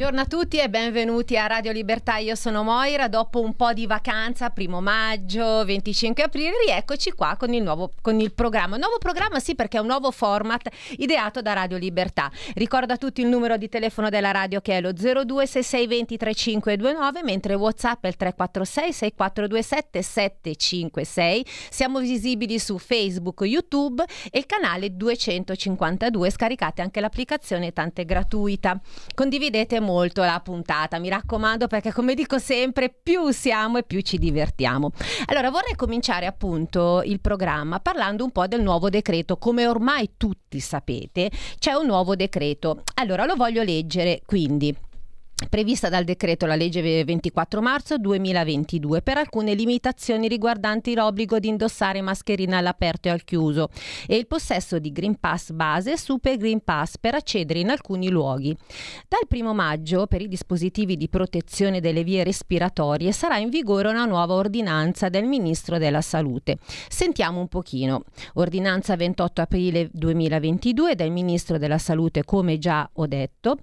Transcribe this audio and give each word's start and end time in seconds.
Buongiorno 0.00 0.26
a 0.26 0.40
tutti 0.40 0.56
e 0.56 0.70
benvenuti 0.70 1.36
a 1.36 1.46
Radio 1.46 1.72
Libertà. 1.72 2.16
Io 2.16 2.34
sono 2.34 2.62
Moira. 2.62 3.06
Dopo 3.06 3.42
un 3.42 3.54
po' 3.54 3.74
di 3.74 3.86
vacanza, 3.86 4.48
primo 4.48 4.80
maggio, 4.80 5.62
25 5.66 6.22
aprile, 6.22 6.52
rieccoci 6.64 7.12
qua 7.12 7.36
con 7.38 7.52
il 7.52 7.62
nuovo 7.62 7.92
con 8.00 8.18
il 8.18 8.32
programma. 8.32 8.78
Nuovo 8.78 8.96
programma, 8.96 9.40
sì, 9.40 9.54
perché 9.54 9.76
è 9.76 9.80
un 9.80 9.88
nuovo 9.88 10.10
format 10.10 10.70
ideato 10.96 11.42
da 11.42 11.52
Radio 11.52 11.76
Libertà. 11.76 12.30
Ricordo 12.54 12.94
a 12.94 12.96
tutti 12.96 13.20
il 13.20 13.26
numero 13.26 13.58
di 13.58 13.68
telefono 13.68 14.08
della 14.08 14.30
radio 14.30 14.62
che 14.62 14.78
è 14.78 14.80
lo 14.80 14.94
026620 14.94 16.16
3529, 16.16 17.22
mentre 17.22 17.52
WhatsApp 17.52 18.02
è 18.04 18.08
il 18.08 18.16
346 18.16 18.92
6427 18.94 20.00
756. 20.00 21.46
Siamo 21.68 21.98
visibili 21.98 22.58
su 22.58 22.78
Facebook, 22.78 23.42
YouTube 23.42 24.02
e 24.30 24.38
il 24.38 24.46
canale 24.46 24.96
252. 24.96 26.30
Scaricate 26.30 26.80
anche 26.80 27.00
l'applicazione, 27.00 27.74
tante 27.74 28.06
gratuita. 28.06 28.80
Condividete 29.14 29.74
molto 29.74 29.88
la 30.14 30.40
puntata, 30.42 30.98
mi 30.98 31.08
raccomando, 31.08 31.66
perché 31.66 31.92
come 31.92 32.14
dico 32.14 32.38
sempre, 32.38 32.94
più 33.02 33.30
siamo 33.30 33.78
e 33.78 33.82
più 33.82 34.00
ci 34.00 34.18
divertiamo. 34.18 34.90
Allora, 35.26 35.50
vorrei 35.50 35.74
cominciare 35.74 36.26
appunto 36.26 37.02
il 37.04 37.20
programma 37.20 37.80
parlando 37.80 38.24
un 38.24 38.30
po' 38.30 38.46
del 38.46 38.62
nuovo 38.62 38.88
decreto. 38.88 39.36
Come 39.36 39.66
ormai 39.66 40.12
tutti 40.16 40.60
sapete, 40.60 41.30
c'è 41.58 41.72
un 41.72 41.86
nuovo 41.86 42.14
decreto. 42.14 42.82
Allora, 42.94 43.24
lo 43.24 43.34
voglio 43.34 43.62
leggere, 43.62 44.22
quindi 44.24 44.74
prevista 45.48 45.88
dal 45.88 46.04
decreto 46.04 46.44
la 46.46 46.54
legge 46.54 47.04
24 47.04 47.62
marzo 47.62 47.96
2022 47.98 49.00
per 49.00 49.16
alcune 49.16 49.54
limitazioni 49.54 50.28
riguardanti 50.28 50.94
l'obbligo 50.94 51.38
di 51.38 51.48
indossare 51.48 52.02
mascherina 52.02 52.58
all'aperto 52.58 53.08
e 53.08 53.10
al 53.12 53.24
chiuso 53.24 53.70
e 54.06 54.16
il 54.16 54.26
possesso 54.26 54.78
di 54.78 54.92
Green 54.92 55.18
Pass 55.18 55.52
base 55.52 55.92
e 55.92 55.98
Super 55.98 56.36
Green 56.36 56.62
Pass 56.62 56.98
per 56.98 57.14
accedere 57.14 57.60
in 57.60 57.70
alcuni 57.70 58.10
luoghi. 58.10 58.54
Dal 59.08 59.26
1 59.28 59.54
maggio 59.54 60.06
per 60.06 60.20
i 60.20 60.28
dispositivi 60.28 60.96
di 60.96 61.08
protezione 61.08 61.80
delle 61.80 62.04
vie 62.04 62.22
respiratorie 62.22 63.12
sarà 63.12 63.38
in 63.38 63.48
vigore 63.48 63.88
una 63.88 64.04
nuova 64.04 64.34
ordinanza 64.34 65.08
del 65.08 65.24
Ministro 65.24 65.78
della 65.78 66.02
Salute. 66.02 66.58
Sentiamo 66.88 67.40
un 67.40 67.48
pochino. 67.48 68.04
Ordinanza 68.34 68.96
28 68.96 69.40
aprile 69.40 69.88
2022 69.92 70.94
del 70.94 71.10
Ministro 71.10 71.58
della 71.58 71.78
Salute 71.78 72.24
come 72.24 72.58
già 72.58 72.88
ho 72.92 73.06
detto. 73.06 73.56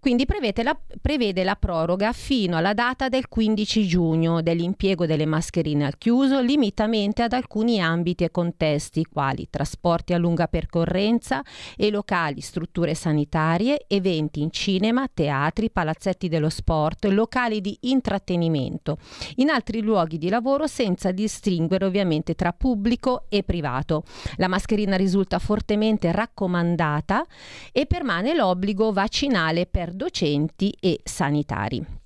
Quindi 0.00 0.26
prevede 0.26 0.62
la, 0.62 0.78
prevede 1.00 1.19
la 1.20 1.54
proroga 1.54 2.12
fino 2.12 2.56
alla 2.56 2.72
data 2.72 3.10
del 3.10 3.28
15 3.28 3.86
giugno 3.86 4.40
dell'impiego 4.40 5.04
delle 5.04 5.26
mascherine 5.26 5.84
al 5.84 5.98
chiuso, 5.98 6.40
limitamente 6.40 7.22
ad 7.22 7.34
alcuni 7.34 7.78
ambiti 7.78 8.24
e 8.24 8.30
contesti, 8.30 9.04
quali 9.04 9.46
trasporti 9.50 10.14
a 10.14 10.18
lunga 10.18 10.46
percorrenza 10.46 11.44
e 11.76 11.90
locali, 11.90 12.40
strutture 12.40 12.94
sanitarie, 12.94 13.84
eventi 13.86 14.40
in 14.40 14.50
cinema, 14.50 15.08
teatri, 15.12 15.70
palazzetti 15.70 16.28
dello 16.28 16.48
sport, 16.48 17.04
locali 17.04 17.60
di 17.60 17.76
intrattenimento, 17.82 18.96
in 19.36 19.50
altri 19.50 19.82
luoghi 19.82 20.16
di 20.16 20.30
lavoro 20.30 20.66
senza 20.66 21.10
distinguere 21.10 21.84
ovviamente 21.84 22.34
tra 22.34 22.54
pubblico 22.54 23.24
e 23.28 23.42
privato. 23.42 24.04
La 24.36 24.48
mascherina 24.48 24.96
risulta 24.96 25.38
fortemente 25.38 26.12
raccomandata 26.12 27.26
e 27.72 27.84
permane 27.84 28.34
l'obbligo 28.34 28.90
vaccinale 28.90 29.66
per 29.66 29.92
docenti 29.92 30.74
e 30.80 31.02
sanitari. 31.10 31.98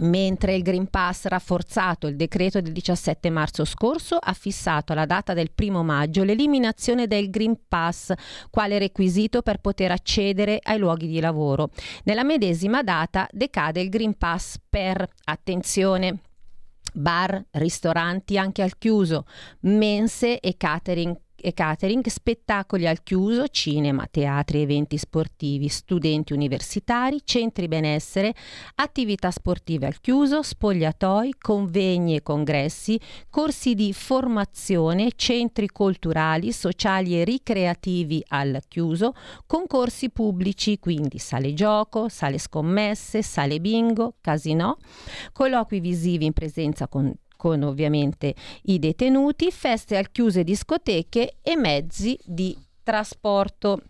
Mentre 0.00 0.56
il 0.56 0.62
Green 0.62 0.88
Pass 0.90 1.26
rafforzato, 1.26 2.08
il 2.08 2.16
decreto 2.16 2.60
del 2.60 2.72
17 2.72 3.30
marzo 3.30 3.64
scorso 3.64 4.16
ha 4.16 4.32
fissato 4.32 4.92
alla 4.92 5.06
data 5.06 5.34
del 5.34 5.52
primo 5.52 5.84
maggio 5.84 6.24
l'eliminazione 6.24 7.06
del 7.06 7.30
Green 7.30 7.56
Pass 7.68 8.12
quale 8.50 8.78
requisito 8.78 9.42
per 9.42 9.58
poter 9.58 9.92
accedere 9.92 10.58
ai 10.60 10.78
luoghi 10.78 11.06
di 11.06 11.20
lavoro. 11.20 11.70
Nella 12.04 12.24
medesima 12.24 12.82
data 12.82 13.28
decade 13.30 13.82
il 13.82 13.88
Green 13.88 14.18
Pass 14.18 14.56
per, 14.68 15.06
attenzione, 15.26 16.18
bar, 16.92 17.44
ristoranti 17.52 18.36
anche 18.36 18.62
al 18.62 18.76
chiuso, 18.76 19.26
mense 19.60 20.40
e 20.40 20.56
catering 20.56 21.16
e 21.44 21.52
catering, 21.52 22.06
spettacoli 22.06 22.86
al 22.86 23.02
chiuso, 23.02 23.48
cinema, 23.48 24.08
teatri, 24.10 24.62
eventi 24.62 24.96
sportivi, 24.96 25.68
studenti 25.68 26.32
universitari, 26.32 27.20
centri 27.22 27.68
benessere, 27.68 28.34
attività 28.76 29.30
sportive 29.30 29.84
al 29.84 30.00
chiuso, 30.00 30.42
spogliatoi, 30.42 31.34
convegni 31.38 32.16
e 32.16 32.22
congressi, 32.22 32.98
corsi 33.28 33.74
di 33.74 33.92
formazione, 33.92 35.10
centri 35.16 35.68
culturali, 35.68 36.50
sociali 36.50 37.20
e 37.20 37.24
ricreativi 37.24 38.24
al 38.28 38.62
chiuso, 38.66 39.12
concorsi 39.46 40.08
pubblici, 40.08 40.78
quindi 40.78 41.18
sale 41.18 41.52
gioco, 41.52 42.08
sale 42.08 42.38
scommesse, 42.38 43.22
sale 43.22 43.60
bingo, 43.60 44.14
casinò, 44.22 44.74
colloqui 45.32 45.80
visivi 45.80 46.24
in 46.24 46.32
presenza 46.32 46.88
con 46.88 47.12
con 47.36 47.62
ovviamente 47.62 48.34
i 48.64 48.78
detenuti, 48.78 49.50
feste 49.50 49.96
al 49.96 50.10
chiuse 50.10 50.44
discoteche 50.44 51.36
e 51.42 51.56
mezzi 51.56 52.18
di 52.24 52.56
trasporto. 52.82 53.80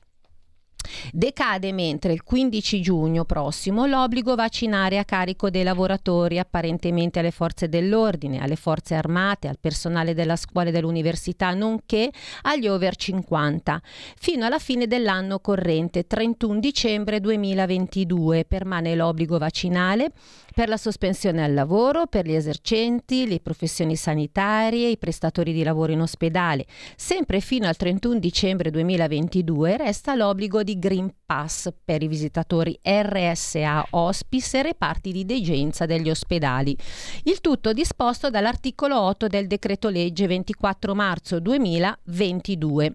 Decade 1.13 1.73
mentre 1.73 2.13
il 2.13 2.23
15 2.23 2.81
giugno 2.81 3.25
prossimo 3.25 3.87
l'obbligo 3.87 4.35
vaccinare 4.35 4.99
a 4.99 5.05
carico 5.05 5.49
dei 5.49 5.63
lavoratori 5.63 6.39
apparentemente 6.39 7.19
alle 7.19 7.31
forze 7.31 7.69
dell'ordine, 7.69 8.41
alle 8.41 8.57
forze 8.57 8.95
armate, 8.95 9.49
al 9.49 9.59
personale 9.59 10.15
della 10.15 10.37
scuola 10.37 10.69
e 10.69 10.73
dell'università, 10.73 11.53
nonché 11.55 12.11
agli 12.43 12.69
over 12.69 12.97
50, 12.97 13.81
fino 14.19 14.45
alla 14.45 14.59
fine 14.59 14.87
dell'anno 14.87 15.41
corrente 15.41 16.07
31 16.07 16.61
dicembre 16.61 17.21
2022 17.21 18.45
permane 18.45 18.95
l'obbligo 18.95 19.39
vaccinale 19.39 20.13
per 20.55 20.69
la 20.69 20.77
sospensione 20.77 21.43
al 21.43 21.53
lavoro, 21.53 22.07
per 22.07 22.27
gli 22.27 22.35
esercenti, 22.35 23.27
le 23.27 23.41
professioni 23.41 23.97
sanitarie, 23.97 24.89
i 24.89 24.99
prestatori 24.99 25.53
di 25.53 25.65
lavoro 25.65 25.91
in 25.91 26.01
ospedale. 26.01 26.65
Sempre 26.97 27.41
fino 27.41 27.67
al 27.67 27.77
31 27.77 28.21
dicembre 28.21 28.71
2022 28.71 29.77
resta 29.77 30.15
l'obbligo 30.15 30.63
di 30.63 30.79
Green 30.79 31.13
Pass 31.27 31.71
per 31.85 32.03
i 32.03 32.09
visitatori 32.09 32.79
RSA 32.81 33.89
hospice 33.91 34.59
e 34.59 34.63
reparti 34.63 35.11
di 35.11 35.25
degenza 35.25 35.87
degli 35.87 36.09
ospedali. 36.09 36.77
Il 37.25 37.41
tutto 37.41 37.73
disposto 37.73 38.31
dall'articolo 38.31 39.01
8 39.01 39.27
del 39.27 39.49
decreto 39.49 39.89
legge 39.89 40.29
24 40.29 40.95
marzo 40.95 41.41
2022. 41.41 42.95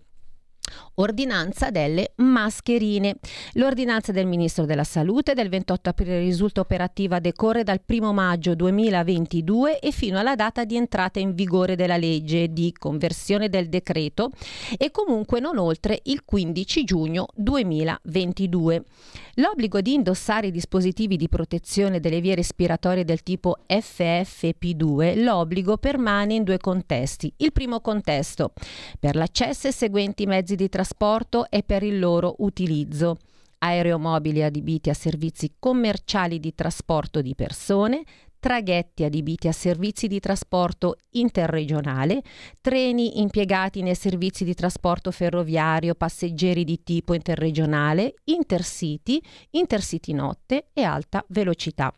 Ordinanza 0.99 1.69
delle 1.69 2.11
mascherine. 2.17 3.15
L'ordinanza 3.53 4.11
del 4.11 4.25
Ministro 4.25 4.65
della 4.65 4.83
Salute 4.83 5.33
del 5.33 5.47
28 5.47 5.89
aprile 5.89 6.19
risulta 6.19 6.59
operativa 6.59 7.15
a 7.15 7.19
decorre 7.21 7.63
dal 7.63 7.79
1 7.85 8.11
maggio 8.11 8.53
2022 8.53 9.79
e 9.79 9.91
fino 9.91 10.19
alla 10.19 10.35
data 10.35 10.65
di 10.65 10.75
entrata 10.75 11.19
in 11.19 11.35
vigore 11.35 11.77
della 11.77 11.95
legge 11.95 12.51
di 12.51 12.73
conversione 12.77 13.47
del 13.47 13.69
decreto 13.69 14.31
e 14.77 14.91
comunque 14.91 15.39
non 15.39 15.57
oltre 15.57 16.01
il 16.03 16.23
15 16.25 16.83
giugno 16.83 17.27
2022. 17.33 18.83
L'obbligo 19.35 19.79
di 19.79 19.93
indossare 19.93 20.47
i 20.47 20.51
dispositivi 20.51 21.15
di 21.15 21.29
protezione 21.29 22.01
delle 22.01 22.19
vie 22.19 22.35
respiratorie 22.35 23.05
del 23.05 23.23
tipo 23.23 23.59
FFP2, 23.69 25.23
l'obbligo 25.23 25.77
permane 25.77 26.33
in 26.33 26.43
due 26.43 26.57
contesti. 26.57 27.31
Il 27.37 27.53
primo 27.53 27.79
contesto, 27.79 28.51
per 28.99 29.15
l'accesso 29.15 29.67
ai 29.67 29.73
seguenti 29.73 30.25
mezzi 30.25 30.55
di 30.55 30.67
trasporto 30.67 30.87
e 31.49 31.63
per 31.63 31.83
il 31.83 31.99
loro 31.99 32.35
utilizzo 32.39 33.17
aeromobili 33.59 34.43
adibiti 34.43 34.89
a 34.89 34.93
servizi 34.93 35.53
commerciali 35.59 36.39
di 36.39 36.55
trasporto 36.55 37.21
di 37.21 37.35
persone, 37.35 38.03
traghetti 38.39 39.03
adibiti 39.03 39.47
a 39.47 39.51
servizi 39.51 40.07
di 40.07 40.19
trasporto 40.19 40.95
interregionale, 41.11 42.23
treni 42.61 43.19
impiegati 43.19 43.81
nei 43.81 43.95
servizi 43.95 44.43
di 44.45 44.53
trasporto 44.53 45.11
ferroviario 45.11 45.93
passeggeri 45.93 46.63
di 46.63 46.81
tipo 46.83 47.13
interregionale, 47.13 48.15
intercity, 48.25 49.21
intercity 49.51 50.13
notte 50.13 50.69
e 50.73 50.83
alta 50.83 51.23
velocità. 51.27 51.93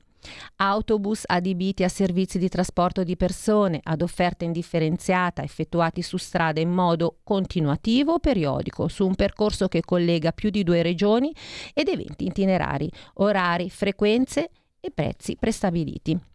Autobus 0.58 1.24
adibiti 1.26 1.84
a 1.84 1.90
servizi 1.90 2.38
di 2.38 2.50
trasporto 2.50 3.04
di 3.04 3.16
persone 3.18 3.80
ad 3.84 4.02
offerta 4.02 4.46
indifferenziata 4.46 5.44
effettuati 5.44 6.02
su 6.02 6.18
strada 6.18 6.60
in 6.60 6.70
modo 6.70 7.18
continuativo 7.24 8.14
o 8.14 8.20
periodico 8.20 8.88
su 8.88 9.06
un 9.06 9.16
percorso 9.16 9.68
che 9.68 9.82
collega 9.82 10.32
più 10.32 10.50
di 10.50 10.64
due 10.64 10.82
regioni 10.82 11.34
ed 11.74 11.88
eventi 11.88 12.26
itinerari, 12.26 12.90
orari, 13.16 13.70
frequenze 13.70 14.50
e 14.80 14.92
prezzi 14.92 15.38
prestabiliti 15.40 16.31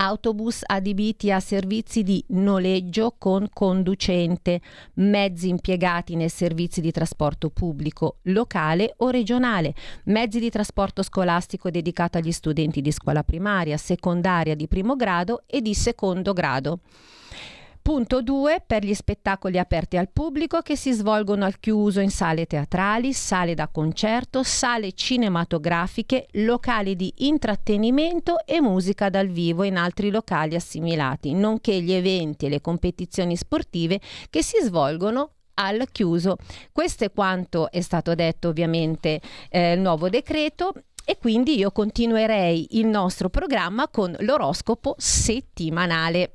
autobus 0.00 0.62
adibiti 0.64 1.32
a 1.32 1.40
servizi 1.40 2.04
di 2.04 2.24
noleggio 2.28 3.16
con 3.18 3.48
conducente, 3.52 4.60
mezzi 4.94 5.48
impiegati 5.48 6.14
nei 6.14 6.28
servizi 6.28 6.80
di 6.80 6.92
trasporto 6.92 7.50
pubblico 7.50 8.18
locale 8.24 8.94
o 8.98 9.10
regionale, 9.10 9.74
mezzi 10.04 10.38
di 10.38 10.50
trasporto 10.50 11.02
scolastico 11.02 11.70
dedicato 11.70 12.18
agli 12.18 12.32
studenti 12.32 12.80
di 12.80 12.92
scuola 12.92 13.24
primaria, 13.24 13.76
secondaria 13.76 14.54
di 14.54 14.68
primo 14.68 14.94
grado 14.94 15.42
e 15.46 15.60
di 15.60 15.74
secondo 15.74 16.32
grado. 16.32 16.78
Punto 17.88 18.20
2 18.20 18.64
per 18.66 18.84
gli 18.84 18.92
spettacoli 18.92 19.58
aperti 19.58 19.96
al 19.96 20.10
pubblico 20.10 20.60
che 20.60 20.76
si 20.76 20.92
svolgono 20.92 21.46
al 21.46 21.58
chiuso 21.58 22.00
in 22.00 22.10
sale 22.10 22.44
teatrali, 22.44 23.14
sale 23.14 23.54
da 23.54 23.68
concerto, 23.68 24.42
sale 24.42 24.92
cinematografiche, 24.92 26.26
locali 26.32 26.96
di 26.96 27.10
intrattenimento 27.16 28.44
e 28.44 28.60
musica 28.60 29.08
dal 29.08 29.28
vivo 29.28 29.62
in 29.62 29.78
altri 29.78 30.10
locali 30.10 30.54
assimilati, 30.54 31.32
nonché 31.32 31.80
gli 31.80 31.92
eventi 31.92 32.44
e 32.44 32.50
le 32.50 32.60
competizioni 32.60 33.36
sportive 33.36 34.02
che 34.28 34.42
si 34.42 34.58
svolgono 34.60 35.30
al 35.54 35.88
chiuso. 35.90 36.36
Questo 36.70 37.04
è 37.04 37.10
quanto 37.10 37.70
è 37.70 37.80
stato 37.80 38.14
detto 38.14 38.48
ovviamente 38.48 39.18
eh, 39.48 39.72
il 39.72 39.80
nuovo 39.80 40.10
decreto 40.10 40.74
e 41.06 41.16
quindi 41.16 41.56
io 41.56 41.70
continuerei 41.70 42.66
il 42.72 42.86
nostro 42.86 43.30
programma 43.30 43.88
con 43.88 44.14
l'oroscopo 44.18 44.94
settimanale. 44.98 46.32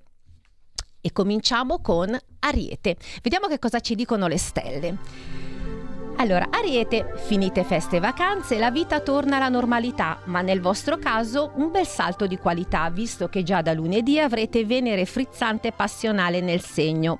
E 1.05 1.11
cominciamo 1.11 1.81
con 1.81 2.17
Ariete. 2.39 2.95
Vediamo 3.21 3.47
che 3.47 3.59
cosa 3.59 3.81
ci 3.81 3.93
dicono 3.93 4.27
le 4.27 4.37
stelle. 4.37 4.97
Allora, 6.15 6.47
Ariete, 6.49 7.11
finite 7.17 7.65
feste 7.65 7.97
e 7.97 7.99
vacanze, 7.99 8.57
la 8.57 8.71
vita 8.71 9.01
torna 9.01 9.35
alla 9.35 9.49
normalità, 9.49 10.21
ma 10.27 10.39
nel 10.39 10.61
vostro 10.61 10.97
caso 10.97 11.51
un 11.55 11.71
bel 11.71 11.85
salto 11.85 12.25
di 12.25 12.37
qualità, 12.37 12.89
visto 12.89 13.27
che 13.27 13.43
già 13.43 13.61
da 13.61 13.73
lunedì 13.73 14.17
avrete 14.17 14.63
Venere 14.63 15.05
frizzante 15.05 15.67
e 15.67 15.71
passionale 15.73 16.39
nel 16.39 16.61
segno. 16.61 17.19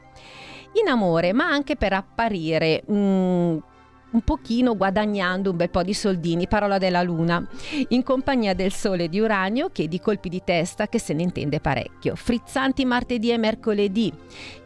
In 0.81 0.88
amore, 0.88 1.33
ma 1.33 1.47
anche 1.47 1.75
per 1.75 1.91
apparire 1.91 2.85
mm, 2.89 3.57
un 4.13 4.21
pochino 4.21 4.75
guadagnando 4.75 5.51
un 5.51 5.57
bel 5.57 5.69
po' 5.69 5.83
di 5.83 5.94
soldini, 5.94 6.48
parola 6.48 6.77
della 6.77 7.04
luna, 7.04 7.45
in 7.89 8.01
compagnia 8.04 8.54
del 8.54 8.71
sole 8.71 9.10
di 9.10 9.19
Uranio 9.19 9.69
che 9.71 9.88
di 9.88 10.00
colpi 10.00 10.30
di 10.30 10.42
testa 10.44 10.88
che 10.88 11.00
se 11.00 11.13
ne 11.13 11.24
intende 11.24 11.60
parecchio. 11.60 12.15
Frizzanti 12.15 12.86
martedì 12.86 13.31
e 13.31 13.38
mercoledì, 13.38 14.13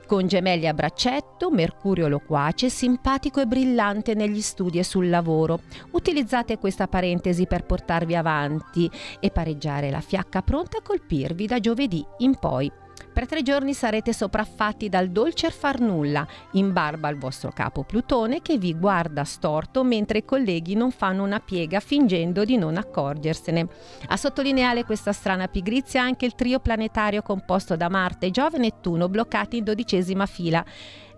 con 0.07 0.25
gemelli 0.25 0.67
a 0.67 0.73
braccetto, 0.73 1.51
Mercurio 1.51 2.07
loquace, 2.07 2.69
simpatico 2.69 3.41
e 3.41 3.45
brillante 3.45 4.13
negli 4.13 4.41
studi 4.41 4.79
e 4.79 4.83
sul 4.83 5.09
lavoro. 5.09 5.61
Utilizzate 5.91 6.57
questa 6.57 6.87
parentesi 6.87 7.45
per 7.45 7.65
portarvi 7.65 8.15
avanti 8.15 8.89
e 9.19 9.31
pareggiare 9.31 9.91
la 9.91 9.99
fiacca 9.99 10.41
pronta 10.41 10.77
a 10.77 10.81
colpirvi 10.81 11.45
da 11.45 11.59
giovedì 11.59 12.05
in 12.19 12.37
poi. 12.39 12.71
Per 13.17 13.25
tre 13.25 13.41
giorni 13.41 13.73
sarete 13.73 14.13
sopraffatti 14.13 14.89
dal 14.89 15.09
dolce 15.09 15.49
far 15.49 15.79
nulla, 15.79 16.23
in 16.51 16.71
barba 16.71 17.07
al 17.07 17.17
vostro 17.17 17.49
capo 17.49 17.81
Plutone 17.81 18.43
che 18.43 18.59
vi 18.59 18.77
guarda 18.77 19.23
storto 19.23 19.83
mentre 19.83 20.19
i 20.19 20.23
colleghi 20.23 20.75
non 20.75 20.91
fanno 20.91 21.23
una 21.23 21.39
piega 21.39 21.79
fingendo 21.79 22.45
di 22.45 22.57
non 22.57 22.77
accorgersene. 22.77 23.67
A 24.09 24.17
sottolineare 24.17 24.83
questa 24.83 25.13
strana 25.13 25.47
pigrizia 25.47 26.03
anche 26.03 26.27
il 26.27 26.35
trio 26.35 26.59
planetario 26.59 27.23
composto 27.23 27.75
da 27.75 27.89
Marte, 27.89 28.29
Giove 28.29 28.57
e 28.57 28.59
Nettuno 28.59 29.09
bloccati 29.09 29.57
in 29.57 29.63
dodicesima 29.63 30.27
fila. 30.27 30.63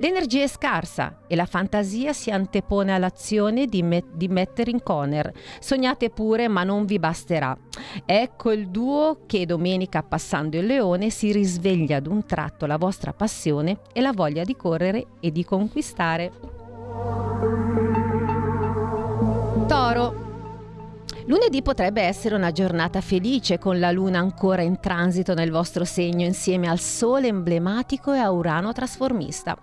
L'energia 0.01 0.43
è 0.43 0.47
scarsa 0.47 1.23
e 1.27 1.35
la 1.35 1.45
fantasia 1.45 2.13
si 2.13 2.31
antepone 2.31 2.93
all'azione 2.93 3.65
di, 3.65 3.83
met- 3.83 4.13
di 4.13 4.29
mettere 4.29 4.71
in 4.71 4.81
corner. 4.81 5.29
Sognate 5.59 6.09
pure, 6.09 6.47
ma 6.47 6.63
non 6.63 6.85
vi 6.85 6.97
basterà. 6.99 7.57
Ecco 8.05 8.51
il 8.51 8.69
duo 8.69 9.23
che 9.25 9.45
domenica 9.45 10.01
passando 10.01 10.55
il 10.55 10.65
leone 10.65 11.09
si 11.09 11.33
risveglia 11.33 11.88
d'un 11.97 12.27
tratto 12.27 12.67
la 12.67 12.77
vostra 12.77 13.13
passione 13.13 13.79
e 13.91 14.01
la 14.01 14.11
voglia 14.13 14.43
di 14.43 14.55
correre 14.55 15.07
e 15.19 15.31
di 15.31 15.43
conquistare. 15.43 16.31
Toro. 19.65 20.28
Lunedì 21.29 21.61
potrebbe 21.61 22.01
essere 22.01 22.33
una 22.33 22.51
giornata 22.51 23.01
felice 23.01 23.59
con 23.59 23.77
la 23.77 23.91
luna 23.91 24.17
ancora 24.17 24.63
in 24.63 24.79
transito 24.79 25.35
nel 25.35 25.51
vostro 25.51 25.85
segno 25.85 26.25
insieme 26.25 26.67
al 26.67 26.79
sole 26.79 27.27
emblematico 27.27 28.13
e 28.13 28.17
a 28.17 28.31
Urano 28.31 28.73
trasformista. 28.73 29.55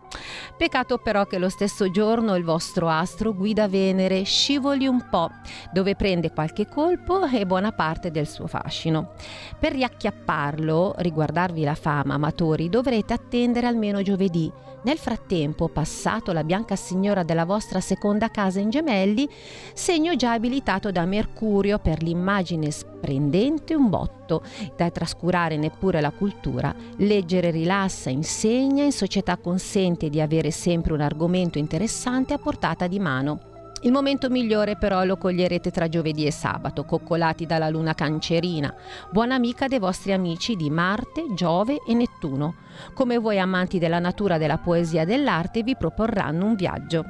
Peccato 0.57 0.99
però 0.99 1.25
che 1.25 1.39
lo 1.39 1.49
stesso 1.49 1.91
giorno 1.91 2.37
il 2.37 2.45
vostro 2.45 2.89
astro 2.89 3.35
guida 3.35 3.67
Venere 3.67 4.23
scivoli 4.23 4.87
un 4.87 5.09
po', 5.11 5.29
dove 5.73 5.97
prende 5.97 6.31
qualche 6.31 6.69
colpo 6.69 7.27
e 7.27 7.45
buona 7.47 7.73
parte 7.73 8.13
del 8.13 8.29
suo 8.29 8.47
fascino. 8.47 9.15
Per 9.59 9.73
riacchiapparlo, 9.73 10.95
riguardarvi 10.99 11.65
la 11.65 11.75
fama, 11.75 12.15
amatori, 12.15 12.69
dovrete 12.69 13.13
attendere 13.13 13.67
almeno 13.67 14.03
giovedì. 14.03 14.53
Nel 14.85 14.99
frattempo, 14.99 15.67
passato 15.67 16.31
la 16.31 16.45
bianca 16.45 16.77
signora 16.77 17.25
della 17.25 17.45
vostra 17.45 17.81
seconda 17.81 18.29
casa 18.29 18.61
in 18.61 18.71
gemelli, 18.71 19.29
segno 19.75 20.15
già 20.15 20.31
abilitato 20.31 20.93
da 20.93 21.05
Mercurio 21.07 21.55
per 21.79 22.03
l'immagine 22.03 22.71
splendente 22.71 23.75
un 23.75 23.89
botto, 23.89 24.43
da 24.77 24.91
trascurare 24.91 25.57
neppure 25.57 26.03
la 26.03 26.11
cultura, 26.11 26.75
leggere 26.99 27.51
rilassa, 27.51 28.11
insegna, 28.11 28.85
in 28.85 28.93
società 28.93 29.39
consente 29.39 30.11
di 30.11 30.21
avere 30.21 30.51
sempre 30.51 30.93
un 30.93 31.01
argomento 31.01 31.57
interessante 31.57 32.35
a 32.35 32.39
portata 32.39 32.87
di 32.87 32.99
mano. 32.99 33.41
Il 33.83 33.93
momento 33.93 34.29
migliore 34.29 34.77
però 34.77 35.05
lo 35.05 35.17
coglierete 35.17 35.71
tra 35.71 35.89
giovedì 35.89 36.27
e 36.27 36.31
sabato, 36.31 36.85
coccolati 36.85 37.47
dalla 37.47 37.71
luna 37.71 37.95
cancerina, 37.95 38.75
buona 39.11 39.35
amica 39.35 39.67
dei 39.67 39.79
vostri 39.79 40.13
amici 40.13 40.57
di 40.57 40.69
Marte, 40.69 41.27
Giove 41.35 41.81
e 41.87 41.95
Nettuno. 41.95 42.57
Come 42.95 43.17
voi 43.19 43.39
amanti 43.39 43.79
della 43.79 43.99
natura, 43.99 44.37
della 44.37 44.59
poesia 44.59 45.03
e 45.03 45.07
dell'arte 45.07 45.63
vi 45.63 45.77
proporranno 45.77 46.45
un 46.45 46.55
viaggio. 46.55 47.05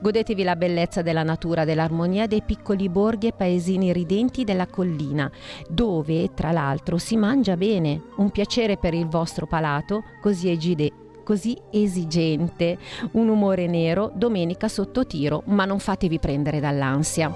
Godetevi 0.00 0.42
la 0.42 0.56
bellezza 0.56 1.02
della 1.02 1.22
natura, 1.22 1.64
dell'armonia 1.64 2.26
dei 2.26 2.42
piccoli 2.42 2.88
borghi 2.88 3.28
e 3.28 3.32
paesini 3.32 3.92
ridenti 3.92 4.44
della 4.44 4.66
collina, 4.66 5.30
dove 5.68 6.32
tra 6.34 6.52
l'altro 6.52 6.98
si 6.98 7.16
mangia 7.16 7.56
bene, 7.56 8.02
un 8.16 8.30
piacere 8.30 8.76
per 8.76 8.94
il 8.94 9.06
vostro 9.06 9.46
palato, 9.46 10.04
così 10.20 10.50
egide 10.50 10.92
così 11.26 11.58
esigente, 11.72 12.78
un 13.12 13.28
umore 13.28 13.66
nero, 13.66 14.12
domenica 14.14 14.68
sotto 14.68 15.06
tiro, 15.06 15.42
ma 15.46 15.64
non 15.64 15.80
fatevi 15.80 16.20
prendere 16.20 16.60
dall'ansia. 16.60 17.34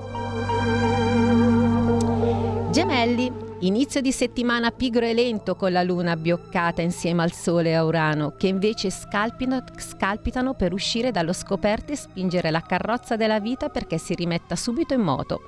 Gemelli, 2.71 3.50
inizio 3.61 4.01
di 4.01 4.13
settimana 4.13 4.71
pigro 4.71 5.05
e 5.05 5.13
lento 5.13 5.55
con 5.55 5.73
la 5.73 5.83
luna 5.83 6.13
abbioccata 6.13 6.81
insieme 6.81 7.23
al 7.23 7.33
sole 7.33 7.71
e 7.71 7.75
a 7.75 7.85
Urano, 7.85 8.35
che 8.37 8.47
invece 8.47 8.91
scalpino- 8.91 9.65
scalpitano 9.77 10.55
per 10.55 10.73
uscire 10.73 11.11
dallo 11.11 11.33
scoperto 11.33 11.93
e 11.93 11.97
spingere 11.97 12.51
la 12.51 12.63
carrozza 12.63 13.17
della 13.17 13.41
vita 13.41 13.69
perché 13.69 13.99
si 13.99 14.15
rimetta 14.15 14.57
subito 14.57 14.95
in 14.95 15.03
moto. 15.03 15.43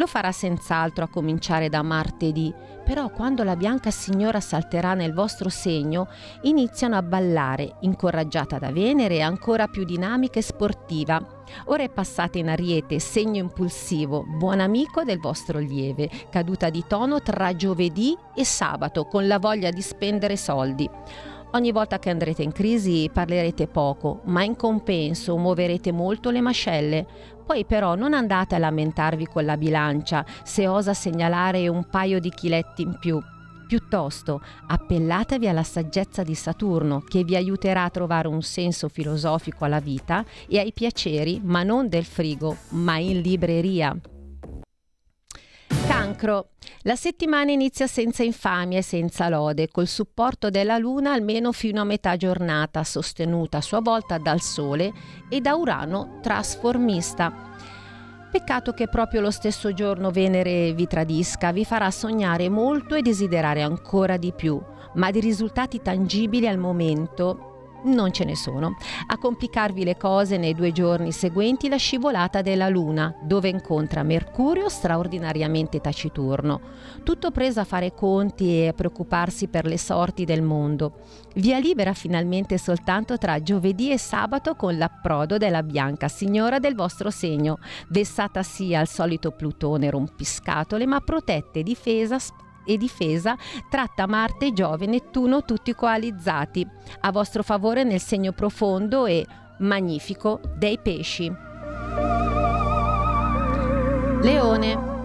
Lo 0.00 0.06
farà 0.06 0.32
senz'altro 0.32 1.04
a 1.04 1.08
cominciare 1.08 1.68
da 1.68 1.82
martedì, 1.82 2.50
però 2.82 3.10
quando 3.10 3.44
la 3.44 3.54
bianca 3.54 3.90
signora 3.90 4.40
salterà 4.40 4.94
nel 4.94 5.12
vostro 5.12 5.50
segno, 5.50 6.08
iniziano 6.44 6.96
a 6.96 7.02
ballare, 7.02 7.76
incoraggiata 7.80 8.58
da 8.58 8.72
Venere 8.72 9.20
ancora 9.20 9.66
più 9.68 9.84
dinamica 9.84 10.38
e 10.38 10.42
sportiva. 10.42 11.22
Ora 11.66 11.82
è 11.82 11.90
passata 11.90 12.38
in 12.38 12.48
Ariete, 12.48 12.98
segno 12.98 13.40
impulsivo, 13.40 14.24
buon 14.24 14.60
amico 14.60 15.04
del 15.04 15.20
vostro 15.20 15.58
lieve, 15.58 16.08
caduta 16.30 16.70
di 16.70 16.82
tono 16.88 17.20
tra 17.20 17.54
giovedì 17.54 18.16
e 18.34 18.44
sabato, 18.46 19.04
con 19.04 19.26
la 19.26 19.38
voglia 19.38 19.68
di 19.68 19.82
spendere 19.82 20.38
soldi. 20.38 20.88
Ogni 21.52 21.72
volta 21.72 21.98
che 21.98 22.10
andrete 22.10 22.44
in 22.44 22.52
crisi 22.52 23.10
parlerete 23.12 23.66
poco, 23.66 24.20
ma 24.26 24.44
in 24.44 24.54
compenso 24.54 25.36
muoverete 25.36 25.90
molto 25.90 26.30
le 26.30 26.40
mascelle. 26.40 27.04
Poi 27.44 27.64
però 27.64 27.96
non 27.96 28.14
andate 28.14 28.54
a 28.54 28.58
lamentarvi 28.58 29.26
con 29.26 29.44
la 29.44 29.56
bilancia 29.56 30.24
se 30.44 30.68
osa 30.68 30.94
segnalare 30.94 31.66
un 31.66 31.88
paio 31.90 32.20
di 32.20 32.30
chiletti 32.30 32.82
in 32.82 32.96
più. 33.00 33.20
Piuttosto 33.66 34.40
appellatevi 34.68 35.48
alla 35.48 35.64
saggezza 35.64 36.22
di 36.22 36.36
Saturno 36.36 37.00
che 37.00 37.24
vi 37.24 37.34
aiuterà 37.34 37.82
a 37.82 37.90
trovare 37.90 38.28
un 38.28 38.42
senso 38.42 38.88
filosofico 38.88 39.64
alla 39.64 39.80
vita 39.80 40.24
e 40.46 40.60
ai 40.60 40.72
piaceri, 40.72 41.40
ma 41.42 41.64
non 41.64 41.88
del 41.88 42.04
frigo, 42.04 42.58
ma 42.70 42.98
in 42.98 43.20
libreria. 43.20 43.96
Cancro. 45.86 46.50
La 46.82 46.96
settimana 46.96 47.50
inizia 47.50 47.86
senza 47.86 48.22
infamia 48.22 48.78
e 48.78 48.82
senza 48.82 49.28
lode, 49.28 49.68
col 49.68 49.86
supporto 49.86 50.50
della 50.50 50.78
Luna 50.78 51.12
almeno 51.12 51.52
fino 51.52 51.80
a 51.80 51.84
metà 51.84 52.16
giornata, 52.16 52.84
sostenuta 52.84 53.58
a 53.58 53.62
sua 53.62 53.80
volta 53.80 54.18
dal 54.18 54.40
Sole 54.40 54.92
e 55.28 55.40
da 55.40 55.54
Urano 55.54 56.18
trasformista. 56.22 57.48
Peccato 58.30 58.72
che 58.72 58.88
proprio 58.88 59.20
lo 59.20 59.30
stesso 59.30 59.72
giorno 59.72 60.10
Venere 60.10 60.72
vi 60.72 60.86
tradisca, 60.86 61.52
vi 61.52 61.64
farà 61.64 61.90
sognare 61.90 62.48
molto 62.48 62.94
e 62.94 63.02
desiderare 63.02 63.62
ancora 63.62 64.16
di 64.16 64.32
più, 64.32 64.60
ma 64.94 65.10
di 65.10 65.20
risultati 65.20 65.82
tangibili 65.82 66.46
al 66.46 66.58
momento 66.58 67.49
non 67.84 68.12
ce 68.12 68.24
ne 68.24 68.36
sono. 68.36 68.76
A 69.06 69.18
complicarvi 69.18 69.84
le 69.84 69.96
cose 69.96 70.36
nei 70.36 70.54
due 70.54 70.72
giorni 70.72 71.12
seguenti 71.12 71.68
la 71.68 71.76
scivolata 71.76 72.42
della 72.42 72.68
Luna, 72.68 73.14
dove 73.22 73.48
incontra 73.48 74.02
Mercurio 74.02 74.68
straordinariamente 74.68 75.80
taciturno. 75.80 76.60
Tutto 77.02 77.30
preso 77.30 77.60
a 77.60 77.64
fare 77.64 77.94
conti 77.94 78.60
e 78.60 78.68
a 78.68 78.72
preoccuparsi 78.72 79.48
per 79.48 79.64
le 79.64 79.78
sorti 79.78 80.24
del 80.24 80.42
mondo. 80.42 80.92
Via 81.34 81.58
libera 81.58 81.92
finalmente 81.92 82.58
soltanto 82.58 83.18
tra 83.18 83.42
giovedì 83.42 83.90
e 83.90 83.98
sabato 83.98 84.54
con 84.54 84.76
l'approdo 84.76 85.36
della 85.36 85.62
bianca 85.62 86.08
signora 86.08 86.58
del 86.58 86.74
vostro 86.74 87.10
segno, 87.10 87.58
vessata 87.88 88.42
sia 88.42 88.80
al 88.80 88.88
solito 88.88 89.30
Plutone 89.30 89.90
rompiscatole, 89.90 90.86
ma 90.86 91.00
protetta 91.00 91.58
e 91.58 91.62
difesa 91.62 92.18
e 92.72 92.76
difesa 92.76 93.36
tratta 93.68 94.06
Marte, 94.06 94.52
Giove 94.52 94.86
Nettuno 94.86 95.42
tutti 95.42 95.74
coalizzati 95.74 96.66
a 97.00 97.10
vostro 97.10 97.42
favore 97.42 97.82
nel 97.84 98.00
segno 98.00 98.32
profondo 98.32 99.06
e 99.06 99.26
magnifico 99.58 100.40
dei 100.56 100.78
pesci. 100.78 101.32
Leone. 104.22 104.98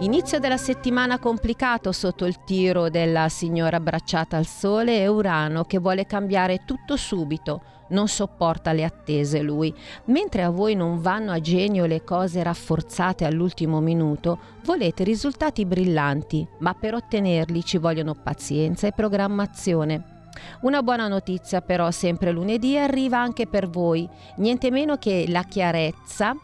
Inizio 0.00 0.38
della 0.38 0.58
settimana 0.58 1.18
complicato 1.18 1.90
sotto 1.90 2.26
il 2.26 2.44
tiro 2.44 2.90
della 2.90 3.30
signora 3.30 3.78
abbracciata 3.78 4.36
al 4.36 4.46
sole 4.46 4.98
e 4.98 5.06
Urano 5.06 5.64
che 5.64 5.78
vuole 5.78 6.04
cambiare 6.04 6.64
tutto 6.66 6.96
subito. 6.96 7.75
Non 7.88 8.08
sopporta 8.08 8.72
le 8.72 8.84
attese 8.84 9.40
lui. 9.40 9.74
Mentre 10.06 10.42
a 10.42 10.50
voi 10.50 10.74
non 10.74 11.00
vanno 11.00 11.32
a 11.32 11.40
genio 11.40 11.86
le 11.86 12.02
cose 12.02 12.42
rafforzate 12.42 13.24
all'ultimo 13.24 13.80
minuto, 13.80 14.38
volete 14.64 15.04
risultati 15.04 15.64
brillanti, 15.64 16.46
ma 16.58 16.74
per 16.74 16.94
ottenerli 16.94 17.64
ci 17.64 17.78
vogliono 17.78 18.14
pazienza 18.14 18.86
e 18.86 18.92
programmazione. 18.92 20.14
Una 20.62 20.82
buona 20.82 21.08
notizia 21.08 21.62
però 21.62 21.90
sempre 21.90 22.30
lunedì 22.30 22.76
arriva 22.76 23.18
anche 23.18 23.46
per 23.46 23.68
voi, 23.68 24.08
niente 24.36 24.70
meno 24.70 24.96
che 24.96 25.24
la 25.28 25.44
chiarezza 25.44 26.36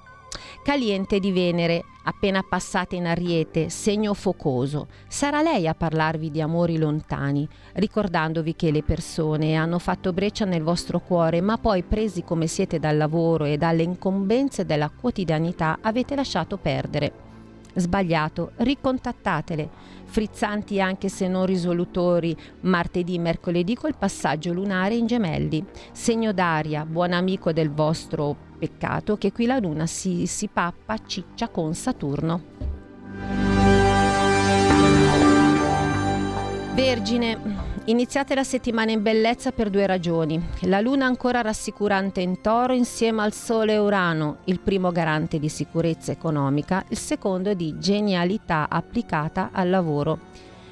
caliente 0.62 1.18
di 1.18 1.32
Venere, 1.32 1.84
appena 2.04 2.42
passata 2.42 2.94
in 2.94 3.06
Ariete, 3.06 3.68
segno 3.68 4.14
focoso. 4.14 4.88
Sarà 5.08 5.42
lei 5.42 5.68
a 5.68 5.74
parlarvi 5.74 6.30
di 6.30 6.40
amori 6.40 6.78
lontani, 6.78 7.48
ricordandovi 7.74 8.54
che 8.54 8.70
le 8.70 8.82
persone 8.82 9.54
hanno 9.54 9.78
fatto 9.78 10.12
breccia 10.12 10.44
nel 10.44 10.62
vostro 10.62 11.00
cuore, 11.00 11.40
ma 11.40 11.58
poi 11.58 11.82
presi 11.82 12.24
come 12.24 12.46
siete 12.46 12.78
dal 12.78 12.96
lavoro 12.96 13.44
e 13.44 13.56
dalle 13.56 13.82
incombenze 13.82 14.64
della 14.64 14.90
quotidianità 14.90 15.78
avete 15.80 16.14
lasciato 16.14 16.56
perdere. 16.56 17.12
Sbagliato, 17.74 18.52
ricontattatele. 18.56 19.68
Frizzanti 20.12 20.78
anche 20.78 21.08
se 21.08 21.26
non 21.26 21.46
risolutori, 21.46 22.36
martedì, 22.60 23.18
mercoledì 23.18 23.74
col 23.74 23.96
passaggio 23.96 24.52
lunare 24.52 24.94
in 24.94 25.06
gemelli. 25.06 25.64
Segno 25.90 26.34
d'aria, 26.34 26.84
buon 26.84 27.14
amico 27.14 27.50
del 27.50 27.70
vostro 27.70 28.36
peccato, 28.58 29.16
che 29.16 29.32
qui 29.32 29.46
la 29.46 29.58
luna 29.58 29.86
si, 29.86 30.26
si 30.26 30.48
pappa, 30.48 30.98
ciccia 31.06 31.48
con 31.48 31.72
Saturno. 31.72 32.42
Vergine, 36.74 37.38
iniziate 37.86 38.34
la 38.36 38.44
settimana 38.44 38.92
in 38.92 39.02
bellezza 39.02 39.50
per 39.50 39.68
due 39.68 39.86
ragioni. 39.86 40.40
La 40.62 40.80
luna 40.80 41.06
ancora 41.06 41.40
rassicurante 41.40 42.20
in 42.20 42.40
toro 42.40 42.72
insieme 42.72 43.22
al 43.22 43.32
sole 43.32 43.76
Urano, 43.76 44.38
il 44.44 44.60
primo 44.60 44.92
garante 44.92 45.40
di 45.40 45.48
sicurezza 45.48 46.12
economica, 46.12 46.84
il 46.88 46.98
secondo 46.98 47.54
di 47.54 47.78
genialità 47.78 48.68
applicata 48.68 49.50
al 49.52 49.68
lavoro. 49.68 50.18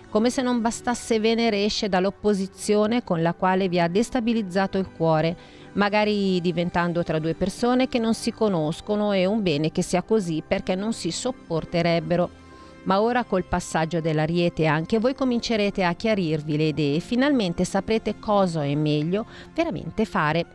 Come 0.08 0.30
se 0.30 0.42
non 0.42 0.60
bastasse 0.60 1.20
Venere 1.20 1.64
esce 1.64 1.88
dall'opposizione 1.88 3.02
con 3.02 3.22
la 3.22 3.32
quale 3.32 3.68
vi 3.68 3.80
ha 3.80 3.88
destabilizzato 3.88 4.78
il 4.78 4.90
cuore, 4.90 5.36
magari 5.72 6.40
diventando 6.40 7.02
tra 7.02 7.18
due 7.18 7.34
persone 7.34 7.88
che 7.88 7.98
non 7.98 8.14
si 8.14 8.32
conoscono 8.32 9.12
e 9.12 9.26
un 9.26 9.42
bene 9.42 9.70
che 9.70 9.82
sia 9.82 10.02
così 10.02 10.42
perché 10.46 10.74
non 10.74 10.92
si 10.92 11.10
sopporterebbero 11.10 12.39
ma 12.84 13.00
ora 13.00 13.24
col 13.24 13.44
passaggio 13.44 14.00
dell'ariete 14.00 14.66
anche 14.66 14.98
voi 14.98 15.14
comincerete 15.14 15.84
a 15.84 15.94
chiarirvi 15.94 16.56
le 16.56 16.68
idee 16.68 16.96
e 16.96 17.00
finalmente 17.00 17.64
saprete 17.64 18.18
cosa 18.18 18.64
è 18.64 18.74
meglio 18.74 19.26
veramente 19.54 20.04
fare. 20.04 20.46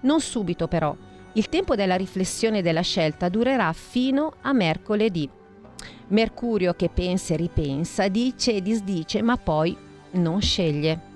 Non 0.00 0.20
subito 0.20 0.68
però. 0.68 0.94
Il 1.34 1.48
tempo 1.48 1.74
della 1.74 1.96
riflessione 1.96 2.58
e 2.58 2.62
della 2.62 2.82
scelta 2.82 3.28
durerà 3.28 3.72
fino 3.72 4.34
a 4.42 4.52
mercoledì. 4.52 5.28
Mercurio 6.08 6.74
che 6.74 6.90
pensa 6.90 7.34
e 7.34 7.38
ripensa, 7.38 8.08
dice 8.08 8.54
e 8.54 8.62
disdice, 8.62 9.22
ma 9.22 9.36
poi 9.38 9.76
non 10.12 10.42
sceglie. 10.42 11.10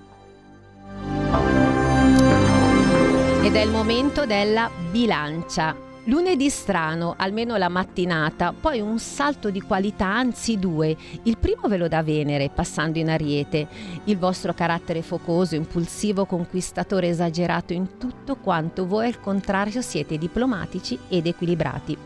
Ed 3.42 3.54
è 3.54 3.60
il 3.62 3.70
momento 3.70 4.24
della 4.24 4.70
bilancia. 4.90 5.85
Lunedì 6.08 6.50
strano, 6.50 7.14
almeno 7.16 7.56
la 7.56 7.68
mattinata, 7.68 8.52
poi 8.52 8.80
un 8.80 9.00
salto 9.00 9.50
di 9.50 9.60
qualità, 9.60 10.06
anzi 10.06 10.56
due. 10.56 10.96
Il 11.24 11.36
primo 11.36 11.66
ve 11.66 11.76
lo 11.76 11.88
dà 11.88 12.04
Venere, 12.04 12.48
passando 12.48 13.00
in 13.00 13.10
Ariete. 13.10 13.66
Il 14.04 14.16
vostro 14.16 14.54
carattere 14.54 15.02
focoso, 15.02 15.56
impulsivo, 15.56 16.24
conquistatore 16.24 17.08
esagerato 17.08 17.72
in 17.72 17.98
tutto 17.98 18.36
quanto 18.36 18.86
voi 18.86 19.06
al 19.06 19.18
contrario 19.18 19.82
siete 19.82 20.16
diplomatici 20.16 20.96
ed 21.08 21.26
equilibrati. 21.26 21.98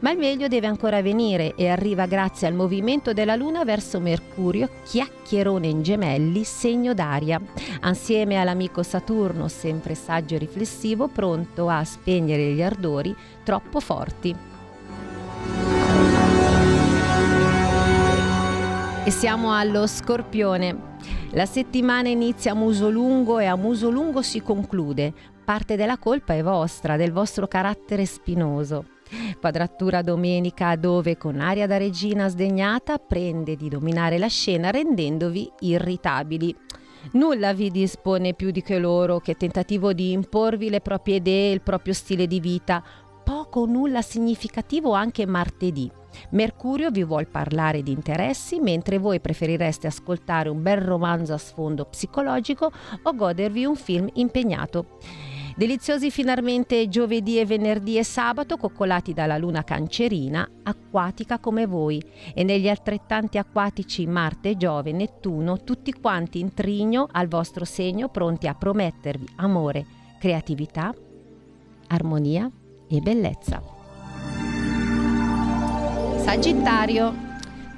Ma 0.00 0.10
il 0.10 0.18
meglio 0.18 0.46
deve 0.46 0.66
ancora 0.66 1.00
venire 1.00 1.54
e 1.54 1.68
arriva 1.68 2.06
grazie 2.06 2.46
al 2.46 2.54
movimento 2.54 3.14
della 3.14 3.34
Luna 3.34 3.64
verso 3.64 3.98
Mercurio, 3.98 4.68
chiacchierone 4.84 5.66
in 5.66 5.82
gemelli, 5.82 6.44
segno 6.44 6.92
d'aria, 6.92 7.40
assieme 7.80 8.36
all'amico 8.36 8.82
Saturno, 8.82 9.48
sempre 9.48 9.94
saggio 9.94 10.34
e 10.34 10.38
riflessivo, 10.38 11.08
pronto 11.08 11.68
a 11.68 11.82
spegnere 11.84 12.52
gli 12.52 12.62
ardori 12.62 13.14
troppo 13.48 13.80
forti. 13.80 14.36
E 19.04 19.10
siamo 19.10 19.54
allo 19.54 19.86
Scorpione. 19.86 20.96
La 21.30 21.46
settimana 21.46 22.10
inizia 22.10 22.52
a 22.52 22.54
muso 22.54 22.90
lungo 22.90 23.38
e 23.38 23.46
a 23.46 23.56
muso 23.56 23.88
lungo 23.88 24.20
si 24.20 24.42
conclude. 24.42 25.14
Parte 25.46 25.76
della 25.76 25.96
colpa 25.96 26.34
è 26.34 26.42
vostra, 26.42 26.98
del 26.98 27.10
vostro 27.10 27.48
carattere 27.48 28.04
spinoso. 28.04 28.84
Quadratura 29.40 30.02
domenica 30.02 30.76
dove 30.76 31.16
con 31.16 31.40
aria 31.40 31.66
da 31.66 31.78
regina 31.78 32.28
sdegnata 32.28 32.98
prende 32.98 33.56
di 33.56 33.70
dominare 33.70 34.18
la 34.18 34.28
scena 34.28 34.70
rendendovi 34.70 35.50
irritabili. 35.60 36.54
Nulla 37.12 37.54
vi 37.54 37.70
dispone 37.70 38.34
più 38.34 38.50
di 38.50 38.60
che 38.60 38.78
loro 38.78 39.20
che 39.20 39.36
tentativo 39.36 39.94
di 39.94 40.12
imporvi 40.12 40.68
le 40.68 40.82
proprie 40.82 41.16
idee 41.16 41.48
e 41.48 41.54
il 41.54 41.62
proprio 41.62 41.94
stile 41.94 42.26
di 42.26 42.40
vita. 42.40 42.84
Poco 43.28 43.60
o 43.60 43.66
nulla 43.66 44.00
significativo 44.00 44.94
anche 44.94 45.26
martedì. 45.26 45.90
Mercurio 46.30 46.90
vi 46.90 47.04
vuol 47.04 47.28
parlare 47.28 47.82
di 47.82 47.92
interessi 47.92 48.58
mentre 48.58 48.96
voi 48.96 49.20
preferireste 49.20 49.86
ascoltare 49.86 50.48
un 50.48 50.62
bel 50.62 50.78
romanzo 50.78 51.34
a 51.34 51.36
sfondo 51.36 51.84
psicologico 51.84 52.72
o 53.02 53.14
godervi 53.14 53.66
un 53.66 53.76
film 53.76 54.08
impegnato. 54.14 54.96
Deliziosi 55.54 56.10
finalmente 56.10 56.88
giovedì 56.88 57.38
e 57.38 57.44
venerdì 57.44 57.98
e 57.98 58.02
sabato 58.02 58.56
coccolati 58.56 59.12
dalla 59.12 59.36
luna 59.36 59.62
cancerina, 59.62 60.48
acquatica 60.62 61.38
come 61.38 61.66
voi, 61.66 62.02
e 62.32 62.42
negli 62.44 62.70
altrettanti 62.70 63.36
acquatici 63.36 64.06
Marte, 64.06 64.56
Giove, 64.56 64.92
Nettuno, 64.92 65.64
tutti 65.64 65.92
quanti 65.92 66.40
in 66.40 66.54
trigno 66.54 67.06
al 67.12 67.28
vostro 67.28 67.66
segno, 67.66 68.08
pronti 68.08 68.46
a 68.46 68.54
promettervi 68.54 69.28
amore, 69.36 69.84
creatività, 70.18 70.94
armonia 71.88 72.50
e 72.88 73.00
bellezza. 73.00 73.62
Sagittario. 76.24 77.26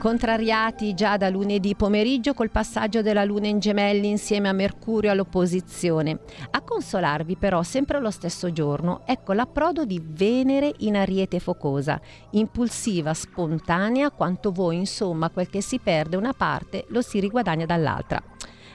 Contrariati 0.00 0.94
già 0.94 1.18
da 1.18 1.28
lunedì 1.28 1.74
pomeriggio 1.76 2.32
col 2.32 2.50
passaggio 2.50 3.02
della 3.02 3.22
Luna 3.22 3.48
in 3.48 3.58
gemelli 3.58 4.08
insieme 4.08 4.48
a 4.48 4.52
Mercurio 4.52 5.10
all'opposizione. 5.10 6.20
A 6.52 6.62
consolarvi 6.62 7.36
però 7.36 7.62
sempre 7.62 8.00
lo 8.00 8.10
stesso 8.10 8.50
giorno, 8.50 9.02
ecco 9.04 9.34
l'approdo 9.34 9.84
di 9.84 10.02
Venere 10.02 10.72
in 10.78 10.96
ariete 10.96 11.38
focosa, 11.38 12.00
impulsiva, 12.30 13.12
spontanea, 13.12 14.10
quanto 14.10 14.52
voi 14.52 14.76
insomma 14.76 15.28
quel 15.28 15.50
che 15.50 15.60
si 15.60 15.78
perde 15.78 16.16
una 16.16 16.32
parte 16.32 16.86
lo 16.88 17.02
si 17.02 17.20
riguadagna 17.20 17.66
dall'altra. 17.66 18.29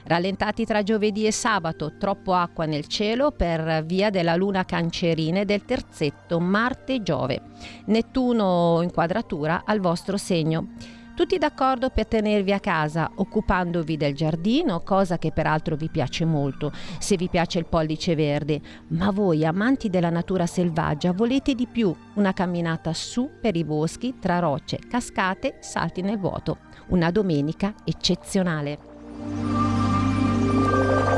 Rallentati 0.06 0.64
tra 0.64 0.84
giovedì 0.84 1.26
e 1.26 1.32
sabato, 1.32 1.96
troppo 1.98 2.32
acqua 2.32 2.64
nel 2.64 2.86
cielo 2.86 3.32
per 3.32 3.84
via 3.84 4.08
della 4.08 4.36
luna 4.36 4.64
cancerina 4.64 5.40
e 5.40 5.44
del 5.44 5.64
terzetto 5.64 6.38
Marte-Giove. 6.38 7.40
Nettuno 7.86 8.82
in 8.82 8.92
quadratura 8.92 9.62
al 9.64 9.80
vostro 9.80 10.16
segno. 10.16 10.68
Tutti 11.16 11.38
d'accordo 11.38 11.90
per 11.90 12.06
tenervi 12.06 12.52
a 12.52 12.60
casa 12.60 13.10
occupandovi 13.16 13.96
del 13.96 14.14
giardino, 14.14 14.80
cosa 14.80 15.18
che 15.18 15.32
peraltro 15.32 15.74
vi 15.74 15.88
piace 15.88 16.24
molto 16.24 16.70
se 16.98 17.16
vi 17.16 17.28
piace 17.28 17.58
il 17.58 17.66
pollice 17.66 18.14
verde, 18.14 18.60
ma 18.88 19.10
voi 19.10 19.44
amanti 19.44 19.88
della 19.88 20.10
natura 20.10 20.46
selvaggia 20.46 21.12
volete 21.12 21.54
di 21.54 21.66
più, 21.66 21.92
una 22.14 22.32
camminata 22.32 22.92
su 22.92 23.28
per 23.40 23.56
i 23.56 23.64
boschi 23.64 24.18
tra 24.20 24.38
rocce, 24.38 24.78
cascate, 24.88 25.56
salti 25.60 26.02
nel 26.02 26.18
vuoto. 26.18 26.58
Una 26.88 27.10
domenica 27.10 27.74
eccezionale. 27.82 29.85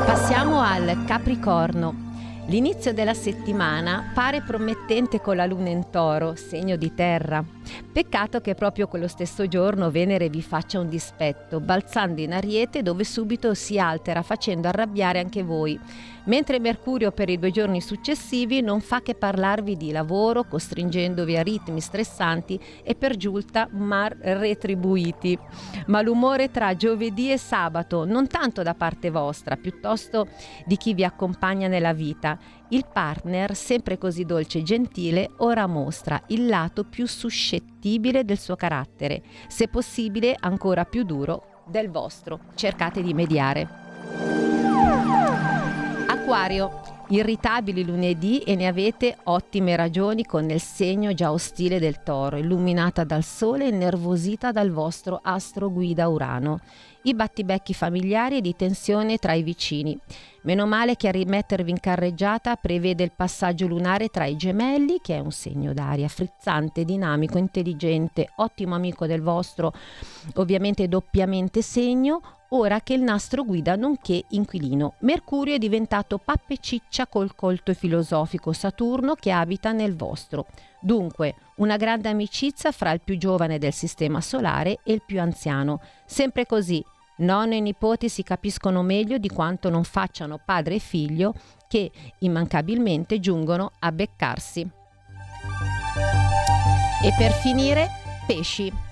Passiamo 0.09 0.59
al 0.59 1.03
Capricorno. 1.05 2.07
L'inizio 2.47 2.93
della 2.93 3.13
settimana 3.13 4.09
pare 4.11 4.41
promettente 4.41 5.21
con 5.21 5.35
la 5.35 5.45
luna 5.45 5.69
in 5.69 5.91
toro, 5.91 6.33
segno 6.33 6.77
di 6.77 6.95
terra. 6.95 7.45
Peccato 7.93 8.41
che 8.41 8.55
proprio 8.55 8.87
quello 8.87 9.07
stesso 9.07 9.47
giorno 9.47 9.91
Venere 9.91 10.29
vi 10.29 10.41
faccia 10.41 10.79
un 10.79 10.89
dispetto, 10.89 11.59
balzando 11.59 12.21
in 12.21 12.33
ariete 12.33 12.81
dove 12.81 13.03
subito 13.03 13.53
si 13.53 13.77
altera 13.77 14.23
facendo 14.23 14.67
arrabbiare 14.67 15.19
anche 15.19 15.43
voi. 15.43 15.79
Mentre 16.29 16.59
Mercurio 16.59 17.11
per 17.11 17.27
i 17.27 17.39
due 17.39 17.49
giorni 17.49 17.81
successivi 17.81 18.61
non 18.61 18.81
fa 18.81 19.01
che 19.01 19.15
parlarvi 19.15 19.75
di 19.75 19.91
lavoro, 19.91 20.43
costringendovi 20.43 21.35
a 21.35 21.41
ritmi 21.41 21.81
stressanti 21.81 22.59
e 22.83 22.93
per 22.93 23.17
giunta 23.17 23.67
mar 23.71 24.15
retribuiti. 24.15 25.37
Ma 25.87 26.03
l'umore 26.03 26.51
tra 26.51 26.75
giovedì 26.75 27.31
e 27.31 27.39
sabato, 27.39 28.05
non 28.05 28.27
tanto 28.27 28.61
da 28.61 28.75
parte 28.75 29.09
vostra, 29.09 29.55
piuttosto 29.55 30.27
di 30.67 30.77
chi 30.77 30.93
vi 30.93 31.03
accompagna 31.03 31.67
nella 31.67 31.93
vita. 31.93 32.37
Il 32.67 32.85
partner, 32.85 33.55
sempre 33.55 33.97
così 33.97 34.23
dolce 34.23 34.59
e 34.59 34.63
gentile, 34.63 35.31
ora 35.37 35.65
mostra 35.65 36.21
il 36.27 36.45
lato 36.45 36.83
più 36.83 37.07
suscettibile 37.07 38.23
del 38.23 38.37
suo 38.37 38.55
carattere, 38.55 39.23
se 39.47 39.67
possibile 39.67 40.35
ancora 40.39 40.85
più 40.85 41.03
duro 41.03 41.63
del 41.65 41.89
vostro. 41.89 42.39
Cercate 42.53 43.01
di 43.01 43.15
mediare. 43.15 44.48
Acquario, 46.29 46.81
irritabili 47.07 47.83
lunedì 47.83 48.43
e 48.43 48.55
ne 48.55 48.67
avete 48.67 49.17
ottime 49.23 49.75
ragioni 49.75 50.25
con 50.25 50.47
il 50.51 50.61
segno 50.61 51.11
già 51.15 51.31
ostile 51.31 51.79
del 51.79 52.03
toro, 52.03 52.37
illuminata 52.37 53.03
dal 53.03 53.23
sole 53.23 53.65
e 53.65 53.71
nervosita 53.71 54.51
dal 54.51 54.69
vostro 54.69 55.19
astro 55.23 55.71
guida 55.71 56.07
Urano. 56.07 56.59
I 57.01 57.15
battibecchi 57.15 57.73
familiari 57.73 58.37
e 58.37 58.41
di 58.41 58.55
tensione 58.55 59.17
tra 59.17 59.33
i 59.33 59.41
vicini. 59.41 59.97
Meno 60.43 60.67
male 60.67 60.95
che 60.97 61.07
a 61.07 61.11
rimettervi 61.11 61.71
in 61.71 61.79
carreggiata 61.79 62.55
prevede 62.57 63.03
il 63.03 63.11
passaggio 63.15 63.65
lunare 63.65 64.09
tra 64.09 64.25
i 64.25 64.35
gemelli, 64.35 64.99
che 65.01 65.15
è 65.15 65.19
un 65.19 65.31
segno 65.31 65.73
d'aria 65.73 66.07
frizzante, 66.09 66.85
dinamico, 66.85 67.39
intelligente, 67.39 68.29
ottimo 68.35 68.75
amico 68.75 69.07
del 69.07 69.23
vostro, 69.23 69.73
ovviamente 70.35 70.87
doppiamente 70.87 71.63
segno, 71.63 72.21
ora 72.49 72.81
che 72.81 72.93
il 72.93 73.01
nastro 73.01 73.43
guida 73.43 73.75
nonché 73.75 74.23
inquilino. 74.29 74.95
Mercurio 74.99 75.55
è 75.55 75.57
diventato 75.57 76.17
pappe 76.17 76.57
ciccia 76.57 77.07
col 77.07 77.35
colto 77.35 77.73
filosofico 77.73 78.53
Saturno 78.53 79.15
che 79.15 79.31
abita 79.31 79.71
nel 79.71 79.95
vostro. 79.95 80.47
Dunque, 80.79 81.35
una 81.55 81.77
grande 81.77 82.09
amicizia 82.09 82.71
fra 82.71 82.91
il 82.91 83.01
più 83.01 83.17
giovane 83.17 83.57
del 83.57 83.73
sistema 83.73 84.21
solare 84.21 84.79
e 84.83 84.93
il 84.93 85.01
più 85.05 85.19
anziano. 85.19 85.81
Sempre 86.05 86.45
così, 86.45 86.83
nonno 87.17 87.53
e 87.53 87.59
nipoti 87.59 88.09
si 88.09 88.23
capiscono 88.23 88.81
meglio 88.81 89.17
di 89.17 89.29
quanto 89.29 89.69
non 89.69 89.83
facciano 89.83 90.39
padre 90.43 90.75
e 90.75 90.79
figlio 90.79 91.33
che 91.67 91.91
immancabilmente 92.19 93.19
giungono 93.19 93.71
a 93.79 93.91
beccarsi. 93.91 94.67
E 97.01 97.13
per 97.17 97.31
finire, 97.31 97.87
pesci. 98.25 98.88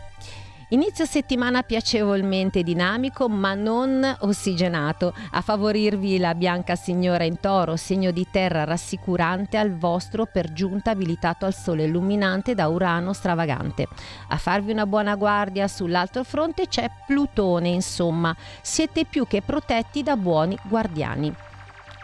Inizio 0.71 1.05
settimana 1.05 1.63
piacevolmente 1.63 2.61
dinamico 2.61 3.29
ma 3.29 3.53
non 3.53 4.17
ossigenato, 4.19 5.13
a 5.31 5.39
favorirvi 5.39 6.17
la 6.17 6.35
bianca 6.35 6.75
signora 6.75 7.23
in 7.23 7.39
toro, 7.39 7.77
segno 7.77 8.11
di 8.11 8.27
terra 8.29 8.65
rassicurante 8.65 9.55
al 9.55 9.77
vostro 9.77 10.25
per 10.25 10.51
giunta 10.51 10.91
abilitato 10.91 11.45
al 11.45 11.53
sole 11.53 11.85
illuminante 11.85 12.53
da 12.53 12.67
Urano 12.67 13.13
stravagante. 13.13 13.87
A 14.27 14.35
farvi 14.35 14.73
una 14.73 14.85
buona 14.85 15.15
guardia 15.15 15.69
sull'altro 15.69 16.25
fronte 16.25 16.67
c'è 16.67 16.91
Plutone, 17.05 17.69
insomma, 17.69 18.35
siete 18.61 19.05
più 19.05 19.25
che 19.25 19.41
protetti 19.41 20.03
da 20.03 20.17
buoni 20.17 20.57
guardiani. 20.63 21.33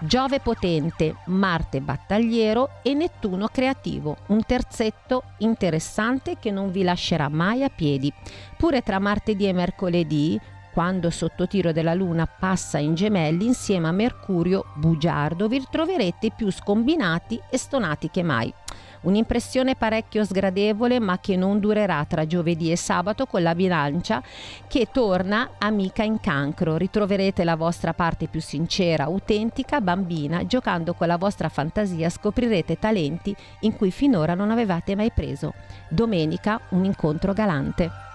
Giove 0.06 0.42
potente, 0.42 1.16
Marte 1.28 1.80
battagliero 1.80 2.82
e 2.84 2.94
Nettuno 2.94 3.48
creativo, 3.48 4.18
un 4.28 4.44
terzetto 4.44 5.24
interessante 5.38 6.36
che 6.40 6.52
non 6.52 6.72
vi 6.72 6.84
lascerà 6.84 7.30
mai 7.30 7.64
a 7.64 7.70
piedi. 7.70 8.12
Pure 8.58 8.82
tra 8.82 9.00
martedì 9.00 9.48
e 9.48 9.54
mercoledì, 9.54 10.38
quando 10.74 11.10
sotto 11.10 11.48
tiro 11.48 11.72
della 11.72 11.94
Luna 11.94 12.26
passa 12.26 12.80
in 12.80 12.96
gemelli 12.96 13.46
insieme 13.46 13.88
a 13.88 13.94
Mercurio 13.94 14.66
bugiardo, 14.76 15.48
vi 15.48 15.60
ritroverete 15.60 16.34
più 16.36 16.52
scombinati 16.52 17.40
e 17.50 17.58
stonati 17.58 18.10
che 18.10 18.24
mai. 18.24 18.54
Un'impressione 19.04 19.76
parecchio 19.76 20.24
sgradevole 20.24 21.00
ma 21.00 21.20
che 21.20 21.36
non 21.36 21.60
durerà 21.60 22.06
tra 22.06 22.26
giovedì 22.26 22.72
e 22.72 22.78
sabato 22.78 23.26
con 23.26 23.42
la 23.42 23.56
bilancia 23.56 24.22
che 24.68 24.88
torna 24.92 25.52
amica 25.58 26.04
in 26.04 26.20
cancro. 26.20 26.78
Ritroverete 26.78 27.44
la 27.44 27.56
vostra 27.56 27.94
parte 27.94 28.28
più 28.28 28.42
sincera, 28.42 29.06
autentica, 29.06 29.82
bambina, 29.82 30.46
giocando 30.46 30.94
con 30.94 31.08
la 31.08 31.18
vostra 31.18 31.50
fantasia 31.50 32.10
scoprirete 32.10 32.80
talenti 32.80 33.36
in 33.62 33.76
cui 33.76 33.92
finora 33.92 34.34
non 34.36 34.52
avevate 34.52 34.96
mai 34.96 35.12
preso. 35.12 35.54
Domenica 35.90 36.60
un 36.70 36.86
incontro 36.86 37.34
galante. 37.34 38.13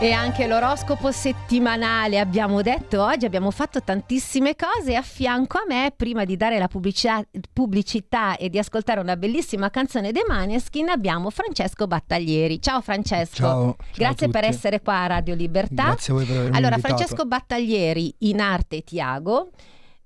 E 0.00 0.10
anche 0.10 0.46
l'oroscopo 0.46 1.12
settimanale 1.12 2.18
abbiamo 2.18 2.62
detto 2.62 3.02
oggi, 3.02 3.24
abbiamo 3.24 3.50
fatto 3.52 3.80
tantissime 3.80 4.54
cose 4.56 4.96
a 4.96 5.02
fianco 5.02 5.58
a 5.58 5.64
me, 5.66 5.92
prima 5.96 6.24
di 6.24 6.36
dare 6.36 6.58
la 6.58 6.66
pubblicità, 6.66 7.24
pubblicità 7.52 8.36
e 8.36 8.50
di 8.50 8.58
ascoltare 8.58 9.00
una 9.00 9.16
bellissima 9.16 9.70
canzone 9.70 10.12
dei 10.12 10.24
Maneskin, 10.26 10.88
abbiamo 10.88 11.30
Francesco 11.30 11.86
Battaglieri. 11.86 12.60
Ciao 12.60 12.80
Francesco. 12.82 13.36
Ciao, 13.36 13.76
Grazie 13.94 14.28
per 14.28 14.44
essere 14.44 14.82
qua 14.82 15.04
a 15.04 15.06
Radio 15.06 15.34
Libertà. 15.34 15.84
Grazie 15.84 16.12
a 16.12 16.16
voi 16.16 16.26
per 16.26 16.36
avermi 16.36 16.56
Allora, 16.56 16.74
invitato. 16.74 16.96
Francesco 16.96 17.24
Battaglieri 17.24 18.14
in 18.18 18.40
arte 18.40 18.82
Tiago. 18.82 19.50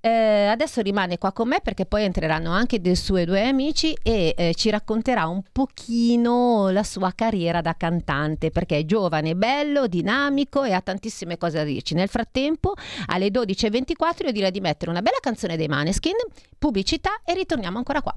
Eh, 0.01 0.45
adesso 0.45 0.81
rimane 0.81 1.17
qua 1.17 1.33
con 1.33 1.49
me 1.49 1.59
perché 1.61 1.85
poi 1.85 2.03
entreranno 2.03 2.51
anche 2.51 2.79
dei 2.79 2.95
suoi 2.95 3.25
due 3.25 3.45
amici 3.47 3.97
e 4.01 4.33
eh, 4.37 4.53
ci 4.55 4.69
racconterà 4.69 5.27
un 5.27 5.41
pochino 5.51 6.69
la 6.69 6.83
sua 6.83 7.11
carriera 7.13 7.59
da 7.61 7.75
cantante 7.75 8.49
perché 8.49 8.77
è 8.77 8.85
giovane, 8.85 9.35
bello, 9.35 9.87
dinamico 9.87 10.63
e 10.63 10.71
ha 10.71 10.81
tantissime 10.81 11.37
cose 11.37 11.57
da 11.57 11.63
dirci. 11.63 11.95
Nel 11.95 12.07
frattempo, 12.07 12.73
alle 13.07 13.27
12.24 13.27 14.25
io 14.25 14.31
direi 14.31 14.51
di 14.51 14.61
mettere 14.61 14.91
una 14.91 15.01
bella 15.01 15.17
canzone 15.19 15.57
dei 15.57 15.67
Maneskin, 15.67 16.15
pubblicità 16.57 17.21
e 17.25 17.33
ritorniamo 17.33 17.77
ancora 17.77 18.01
qua. 18.01 18.15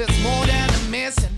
Is 0.00 0.22
more 0.22 0.46
than 0.46 0.70
a 0.70 0.90
missing. 0.90 1.36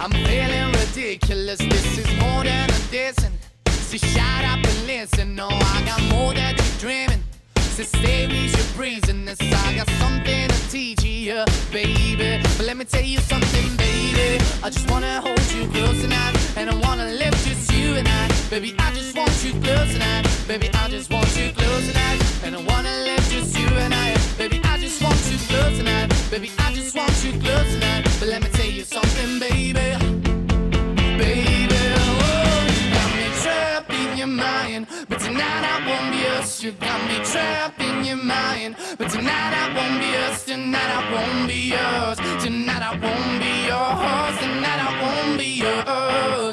I'm 0.00 0.10
feeling 0.10 0.72
ridiculous. 0.72 1.58
This 1.58 1.98
is 1.98 2.08
more 2.18 2.42
than 2.42 2.68
a 2.68 2.80
dissing. 2.90 3.30
So 3.68 3.98
shut 3.98 4.44
up 4.46 4.58
and 4.58 4.86
listen. 4.88 5.36
No, 5.36 5.46
I 5.48 5.82
got 5.86 6.02
more 6.10 6.34
than 6.34 6.56
you 6.56 6.64
dreaming. 6.80 7.22
So 7.76 7.84
stay 7.84 8.26
with 8.26 8.56
your 8.56 8.66
breathing. 8.76 9.24
This 9.26 9.38
I 9.40 9.76
got 9.76 9.88
something 10.02 10.48
to 10.48 10.70
teach 10.70 11.04
you, 11.04 11.44
baby. 11.70 12.42
But 12.56 12.66
let 12.66 12.76
me 12.76 12.84
tell 12.84 13.04
you 13.04 13.18
something, 13.18 13.76
baby. 13.76 14.42
I 14.64 14.70
just 14.70 14.90
wanna 14.90 15.20
hold 15.20 15.40
you 15.52 15.68
close 15.68 16.00
tonight, 16.02 16.34
and 16.56 16.68
I 16.68 16.74
wanna 16.86 17.06
live 17.12 17.34
just 17.44 17.72
you 17.72 17.94
and 17.94 18.08
I, 18.08 18.26
baby. 18.50 18.74
I 18.80 18.92
just 18.92 19.16
want 19.16 19.32
you 19.44 19.52
close 19.62 19.92
tonight, 19.92 20.26
baby. 20.48 20.68
I 20.74 20.88
just 20.88 21.12
want 21.12 21.30
you 21.36 21.52
close 21.52 21.86
tonight, 21.86 22.09
You 36.70 36.76
got 36.76 37.08
me 37.08 37.16
trapped 37.24 37.82
in 37.82 38.04
your 38.04 38.16
mind. 38.16 38.76
But 38.96 39.10
tonight 39.10 39.54
I 39.62 39.74
won't 39.74 39.98
be 39.98 40.06
yours. 40.14 40.44
Tonight 40.44 40.90
I 40.98 41.02
won't 41.12 41.48
be 41.48 41.58
yours. 41.74 42.18
Tonight 42.44 42.82
I 42.90 42.92
won't 43.02 43.40
be 43.42 43.52
yours. 43.66 44.38
Tonight 44.38 44.80
I 44.86 44.90
won't 45.02 45.36
be 45.36 45.48
yours. 45.64 46.49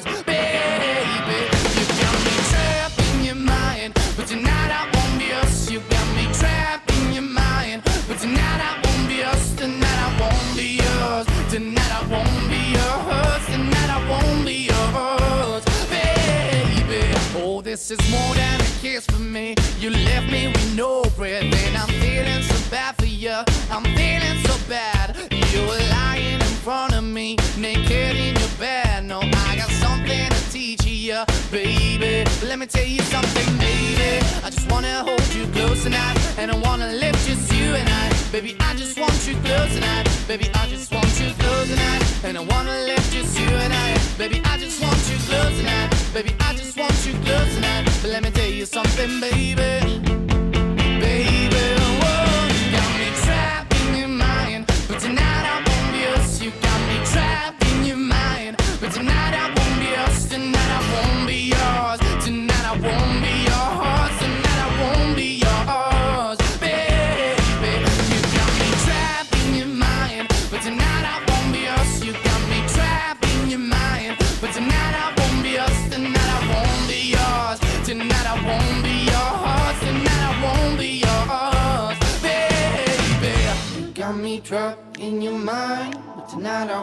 Me. 19.37 19.55
You 19.79 19.91
left 19.91 20.31
me 20.31 20.47
with 20.47 20.75
no 20.75 21.03
breath, 21.15 21.43
and 21.43 21.77
I'm 21.77 21.89
feeling 22.01 22.41
so 22.41 22.57
bad 22.71 22.95
for 22.97 23.05
you. 23.05 23.37
I'm 23.69 23.83
feeling 23.83 24.37
so 24.47 24.55
bad. 24.67 25.15
You 25.53 25.61
were 25.69 25.83
lying 25.89 26.41
in 26.47 26.53
front 26.65 26.95
of 26.95 27.03
me, 27.03 27.37
naked 27.57 28.15
in 28.15 28.35
your 28.35 28.53
bed. 28.59 29.05
No, 29.05 29.19
I 29.19 29.55
got 29.61 29.69
something 29.85 30.29
to 30.29 30.51
teach 30.51 30.85
you, 30.85 31.19
baby. 31.51 32.29
Let 32.45 32.57
me 32.59 32.65
tell 32.65 32.89
you 32.95 33.01
something, 33.13 33.49
baby. 33.57 34.25
I 34.43 34.49
just 34.49 34.69
wanna 34.71 35.03
hold 35.03 35.27
you 35.35 35.45
close 35.47 35.83
tonight, 35.83 36.17
and 36.39 36.51
I 36.51 36.57
wanna 36.67 36.91
lift 36.93 37.19
just 37.27 37.51
you 37.53 37.75
and 37.75 37.89
I. 37.89 38.07
Baby, 38.31 38.55
I 38.59 38.73
just 38.75 38.97
want 38.99 39.17
you 39.27 39.35
close 39.45 39.73
tonight. 39.73 40.05
Baby, 40.27 40.49
I 40.53 40.67
just 40.67 40.91
want 40.91 41.11
you 41.19 41.29
close 41.41 41.67
tonight, 41.69 42.03
and 42.23 42.37
I 42.37 42.43
wanna 42.53 42.77
lift 42.89 43.11
just 43.11 43.39
you 43.39 43.49
and 43.65 43.73
I. 43.73 43.89
Baby, 44.17 44.41
I 44.45 44.57
just 44.57 44.81
want 44.81 44.99
you 45.09 45.17
close 45.29 45.57
tonight. 45.59 45.96
Baby, 46.17 46.35
I 46.39 46.53
just 46.55 46.75
want 46.75 47.05
you 47.05 47.13
close 47.19 47.53
tonight. 47.53 47.85
But 48.01 48.09
let 48.09 48.23
me 48.23 48.31
tell 48.31 48.49
you 48.49 48.65
something, 48.65 49.19
baby. 49.19 49.53
Baby, 49.53 49.86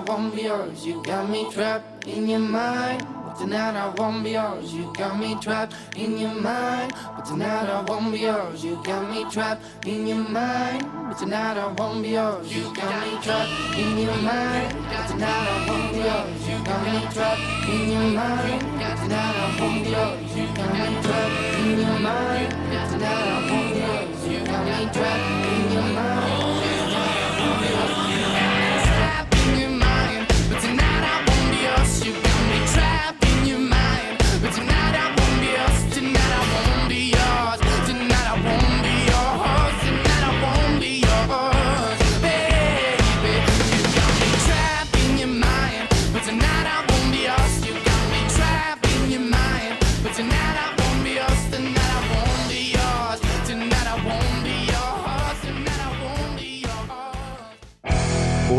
Won't 0.02 0.34
be 0.34 0.42
yours. 0.42 0.84
You 0.84 1.02
got 1.02 1.30
me 1.30 1.50
trapped 1.52 2.06
in 2.06 2.28
your 2.28 2.40
mind. 2.40 3.06
But 3.24 3.38
tonight 3.38 3.76
I 3.76 3.88
won't 3.96 4.24
be 4.24 4.32
yours. 4.32 4.74
You 4.74 4.92
got 4.92 5.18
me 5.18 5.36
trapped 5.40 5.74
in 5.96 6.18
your 6.18 6.34
mind. 6.34 6.92
But 7.16 7.24
tonight 7.24 7.68
I 7.68 7.80
won't 7.82 8.12
be 8.12 8.18
yours. 8.18 8.64
You 8.64 8.82
got 8.82 9.08
me 9.08 9.24
trapped 9.30 9.62
in 9.86 10.06
your 10.06 10.28
mind. 10.28 10.84
But 11.08 11.16
tonight 11.18 11.56
I 11.56 11.72
won't 11.72 12.02
be 12.02 12.10
yours. 12.10 12.54
You 12.54 12.74
got 12.74 13.06
me 13.06 13.22
trapped 13.22 13.78
in 13.78 13.98
your 13.98 14.16
mind. 14.16 14.74
But 14.90 15.08
tonight 15.08 15.46
I 15.48 15.66
won't 15.68 15.92
be 15.92 15.98
yours. 16.00 16.48
You 16.48 16.56
got 16.64 16.82
me 16.84 17.00
trapped 17.14 17.68
in 17.68 17.90
your 17.92 18.10
mind. 18.10 18.62
But 18.78 18.96
tonight 18.98 19.36
I 19.36 19.60
won't 19.60 19.84
be 19.84 19.90
yours. 19.90 20.36
You 20.36 20.46
got 20.54 20.72
me 20.74 21.02
trapped 21.02 21.36
in 21.64 21.78
your 21.80 21.98
mind. 22.00 22.50
But 22.68 22.90
tonight 22.90 23.26
I 23.30 23.50
won't 23.50 23.72
be 23.72 23.80
yours. 23.80 24.28
You 24.28 24.38
got 24.44 24.64
me 24.66 24.92
trapped 24.92 25.46
in 25.46 25.72
your 25.72 25.88
mind. 25.94 26.43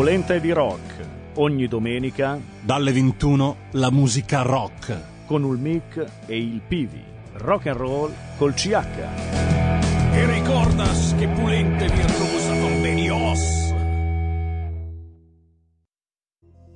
Polenta 0.05 0.37
di 0.37 0.51
rock. 0.51 1.07
Ogni 1.37 1.67
domenica 1.67 2.39
Dalle 2.63 2.91
21 2.91 3.55
la 3.71 3.89
musica 3.89 4.43
rock. 4.43 5.25
con 5.25 5.41
il 5.41 5.57
mic 5.57 5.97
e 6.27 6.37
il 6.37 6.61
Pivi. 6.61 7.03
Rock 7.37 7.65
and 7.65 7.77
roll 7.77 8.13
col 8.37 8.53
CH. 8.53 8.75
E 10.13 10.25
recordas 10.27 11.15
que 11.15 11.27
pulente 11.27 11.87
virtuosa 11.87 12.51
convenios. 12.51 13.73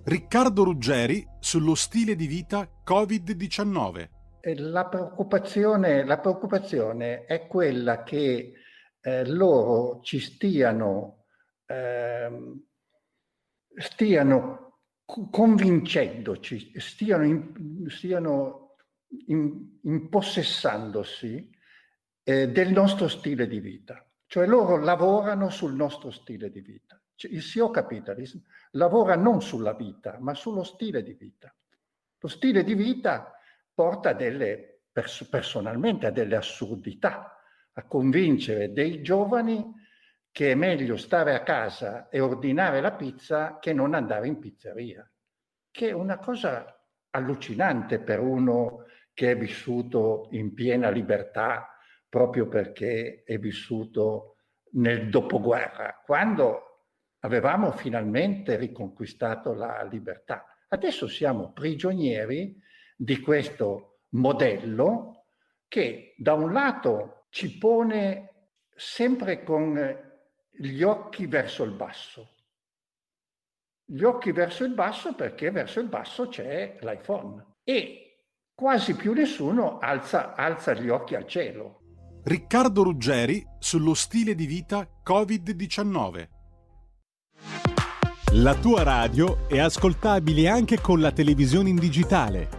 Riccardo 0.06 0.64
Ruggeri 0.64 1.24
sullo 1.40 1.76
stile 1.76 2.16
di 2.16 2.26
vita 2.26 2.68
Covid-19. 2.84 4.10
Eh, 4.42 4.56
La 4.56 4.88
preoccupazione, 4.88 6.04
la 6.04 6.18
preoccupazione 6.18 7.26
è 7.26 7.46
quella 7.46 8.02
che 8.02 8.54
eh, 9.00 9.26
loro 9.28 10.00
ci 10.02 10.20
stiano, 10.20 11.26
ehm, 11.68 12.69
stiano 13.80 14.82
co- 15.06 15.30
convincendoci, 15.30 16.74
stiano, 16.80 17.24
in- 17.26 17.86
stiano 17.90 18.76
in- 19.28 19.80
impossessandosi 19.84 21.50
eh, 22.24 22.50
del 22.50 22.72
nostro 22.72 23.08
stile 23.08 23.48
di 23.48 23.60
vita. 23.60 24.06
Cioè 24.26 24.46
loro 24.46 24.78
lavorano 24.78 25.50
sul 25.50 25.74
nostro 25.74 26.12
stile 26.12 26.52
di 26.52 26.62
vita. 26.62 27.02
Cioè, 27.16 27.32
il 27.32 27.42
CEO 27.42 27.72
Capitalism 27.72 28.38
lavora 28.72 29.16
non 29.16 29.42
sulla 29.42 29.74
vita, 29.74 30.18
ma 30.20 30.36
sullo 30.36 30.64
stile 30.64 31.02
di 31.02 31.14
vita. 31.14 31.54
Lo 32.20 32.28
stile 32.28 32.64
di 32.64 32.76
vita 32.76 33.34
porta 33.74 34.14
delle, 34.14 34.82
pers- 34.92 35.28
personalmente 35.28 36.06
a 36.06 36.12
delle 36.12 36.36
assurdità, 36.36 37.36
a 37.74 37.84
convincere 37.86 38.72
dei 38.72 39.02
giovani 39.02 39.66
che 40.40 40.52
è 40.52 40.56
meglio 40.56 40.96
stare 40.96 41.36
a 41.36 41.44
casa 41.44 42.08
e 42.08 42.22
ordinare 42.22 42.80
la 42.80 42.94
pizza 42.94 43.60
che 43.60 43.74
non 43.74 43.94
andare 43.94 44.26
in 44.26 44.40
pizzeria, 44.40 45.06
che 45.70 45.90
è 45.90 45.92
una 45.92 46.18
cosa 46.18 46.82
allucinante 47.10 48.00
per 48.00 48.22
uno 48.22 48.86
che 49.14 49.32
è 49.32 49.38
vissuto 49.38 50.30
in 50.32 50.54
piena 50.54 50.90
libertà 50.92 51.76
proprio 52.08 52.48
perché 52.48 53.24
è 53.26 53.38
vissuto 53.38 54.38
nel 54.76 55.10
dopoguerra, 55.10 56.02
quando 56.06 56.86
avevamo 57.20 57.74
finalmente 57.74 58.56
riconquistato 58.56 59.52
la 59.52 59.84
libertà. 59.92 60.46
Adesso 60.70 61.10
siamo 61.10 61.52
prigionieri 61.52 62.58
di 62.96 63.20
questo 63.20 64.04
modello 64.12 65.26
che 65.68 66.14
da 66.16 66.32
un 66.32 66.54
lato 66.54 67.26
ci 67.28 67.58
pone 67.58 68.52
sempre 68.74 69.44
con 69.44 70.08
gli 70.62 70.84
occhi 70.84 71.26
verso 71.26 71.64
il 71.64 71.72
basso. 71.72 72.32
Gli 73.86 74.04
occhi 74.04 74.34
verso 74.34 74.66
il 74.66 74.74
basso 74.74 75.16
perché 75.16 75.52
verso 75.52 75.80
il 75.80 75.88
basso 75.88 76.28
c'è 76.28 76.78
l'iPhone 76.82 77.56
e 77.64 78.26
quasi 78.54 78.94
più 78.96 79.14
nessuno 79.14 79.80
alza, 79.80 80.36
alza 80.36 80.74
gli 80.74 80.90
occhi 80.90 81.16
al 81.16 81.26
cielo. 81.26 81.80
Riccardo 82.24 82.84
Ruggeri 82.84 83.42
sullo 83.58 83.94
stile 83.94 84.36
di 84.36 84.46
vita 84.46 84.86
Covid-19. 85.04 86.28
La 88.34 88.56
tua 88.56 88.84
radio 88.84 89.48
è 89.48 89.60
ascoltabile 89.60 90.50
anche 90.50 90.82
con 90.82 91.00
la 91.00 91.14
televisione 91.14 91.70
in 91.70 91.78
digitale. 91.78 92.59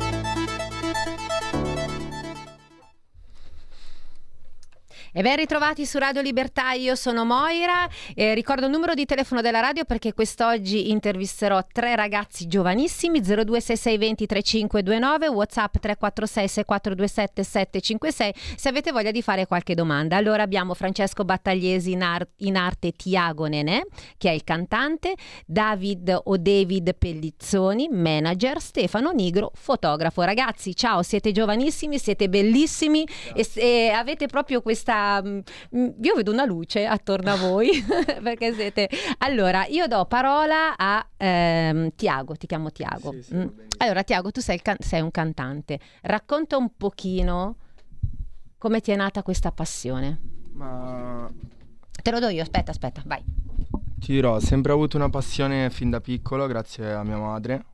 E 5.13 5.21
ben 5.21 5.35
ritrovati 5.35 5.85
su 5.85 5.97
Radio 5.97 6.21
Libertà, 6.21 6.71
io 6.71 6.95
sono 6.95 7.25
Moira, 7.25 7.85
eh, 8.15 8.33
ricordo 8.33 8.67
il 8.67 8.71
numero 8.71 8.93
di 8.93 9.03
telefono 9.03 9.41
della 9.41 9.59
radio 9.59 9.83
perché 9.83 10.13
quest'oggi 10.13 10.89
intervisterò 10.89 11.59
tre 11.69 11.97
ragazzi 11.97 12.47
giovanissimi, 12.47 13.19
026620 13.19 14.25
3529, 14.25 15.27
Whatsapp 15.27 15.75
346 15.79 16.47
6427 16.47 17.43
756, 17.43 18.33
se 18.55 18.69
avete 18.69 18.93
voglia 18.93 19.11
di 19.11 19.21
fare 19.21 19.45
qualche 19.47 19.75
domanda. 19.75 20.15
Allora 20.15 20.43
abbiamo 20.43 20.73
Francesco 20.75 21.25
Battagliesi 21.25 21.91
in, 21.91 22.03
ar- 22.03 22.25
in 22.37 22.55
arte 22.55 22.93
Tiago 22.93 23.47
Nenè, 23.47 23.81
che 24.17 24.29
è 24.29 24.31
il 24.31 24.45
cantante, 24.45 25.15
David 25.45 26.21
o 26.23 26.37
David 26.37 26.95
Pellizzoni, 26.95 27.89
manager, 27.91 28.61
Stefano 28.61 29.11
Nigro, 29.11 29.51
fotografo. 29.55 30.21
Ragazzi, 30.21 30.73
ciao, 30.73 31.03
siete 31.03 31.33
giovanissimi, 31.33 31.99
siete 31.99 32.29
bellissimi 32.29 33.05
e, 33.33 33.45
e 33.55 33.89
avete 33.89 34.27
proprio 34.27 34.61
questa 34.61 34.99
mm, 35.25 35.39
io 36.01 36.15
vedo 36.15 36.31
una 36.31 36.45
luce 36.45 36.85
attorno 36.85 37.31
a 37.31 37.35
voi 37.37 37.69
perché 38.21 38.53
siete 38.53 38.89
allora 39.19 39.65
io 39.65 39.87
do 39.87 40.05
parola 40.05 40.75
a 40.77 41.05
ehm, 41.17 41.91
Tiago 41.95 42.35
ti 42.35 42.47
chiamo 42.47 42.71
Tiago. 42.71 43.11
Sì, 43.13 43.21
sì, 43.23 43.35
Mm. 43.35 43.47
allora 43.77 44.03
Tiago 44.03 44.31
tu 44.31 44.41
sei, 44.41 44.61
can- 44.61 44.77
sei 44.79 45.01
un 45.01 45.11
cantante. 45.11 45.79
Racconta 46.01 46.57
un 46.57 46.69
pochino 46.77 47.55
come 48.57 48.79
ti 48.81 48.91
è 48.91 48.95
nata 48.95 49.23
questa 49.23 49.51
passione. 49.51 50.19
Ma 50.53 51.29
te 52.03 52.11
lo 52.11 52.19
do 52.19 52.27
io 52.29 52.41
aspetta 52.41 52.71
aspetta 52.71 53.01
vai. 53.05 53.23
Ti 53.99 54.11
dirò, 54.13 54.35
ho 54.35 54.39
sempre 54.39 54.71
avuto 54.71 54.97
una 54.97 55.09
passione 55.09 55.69
fin 55.69 55.89
da 55.89 56.01
piccolo, 56.01 56.47
grazie 56.47 56.91
a 56.91 57.03
mia 57.03 57.17
madre. 57.17 57.65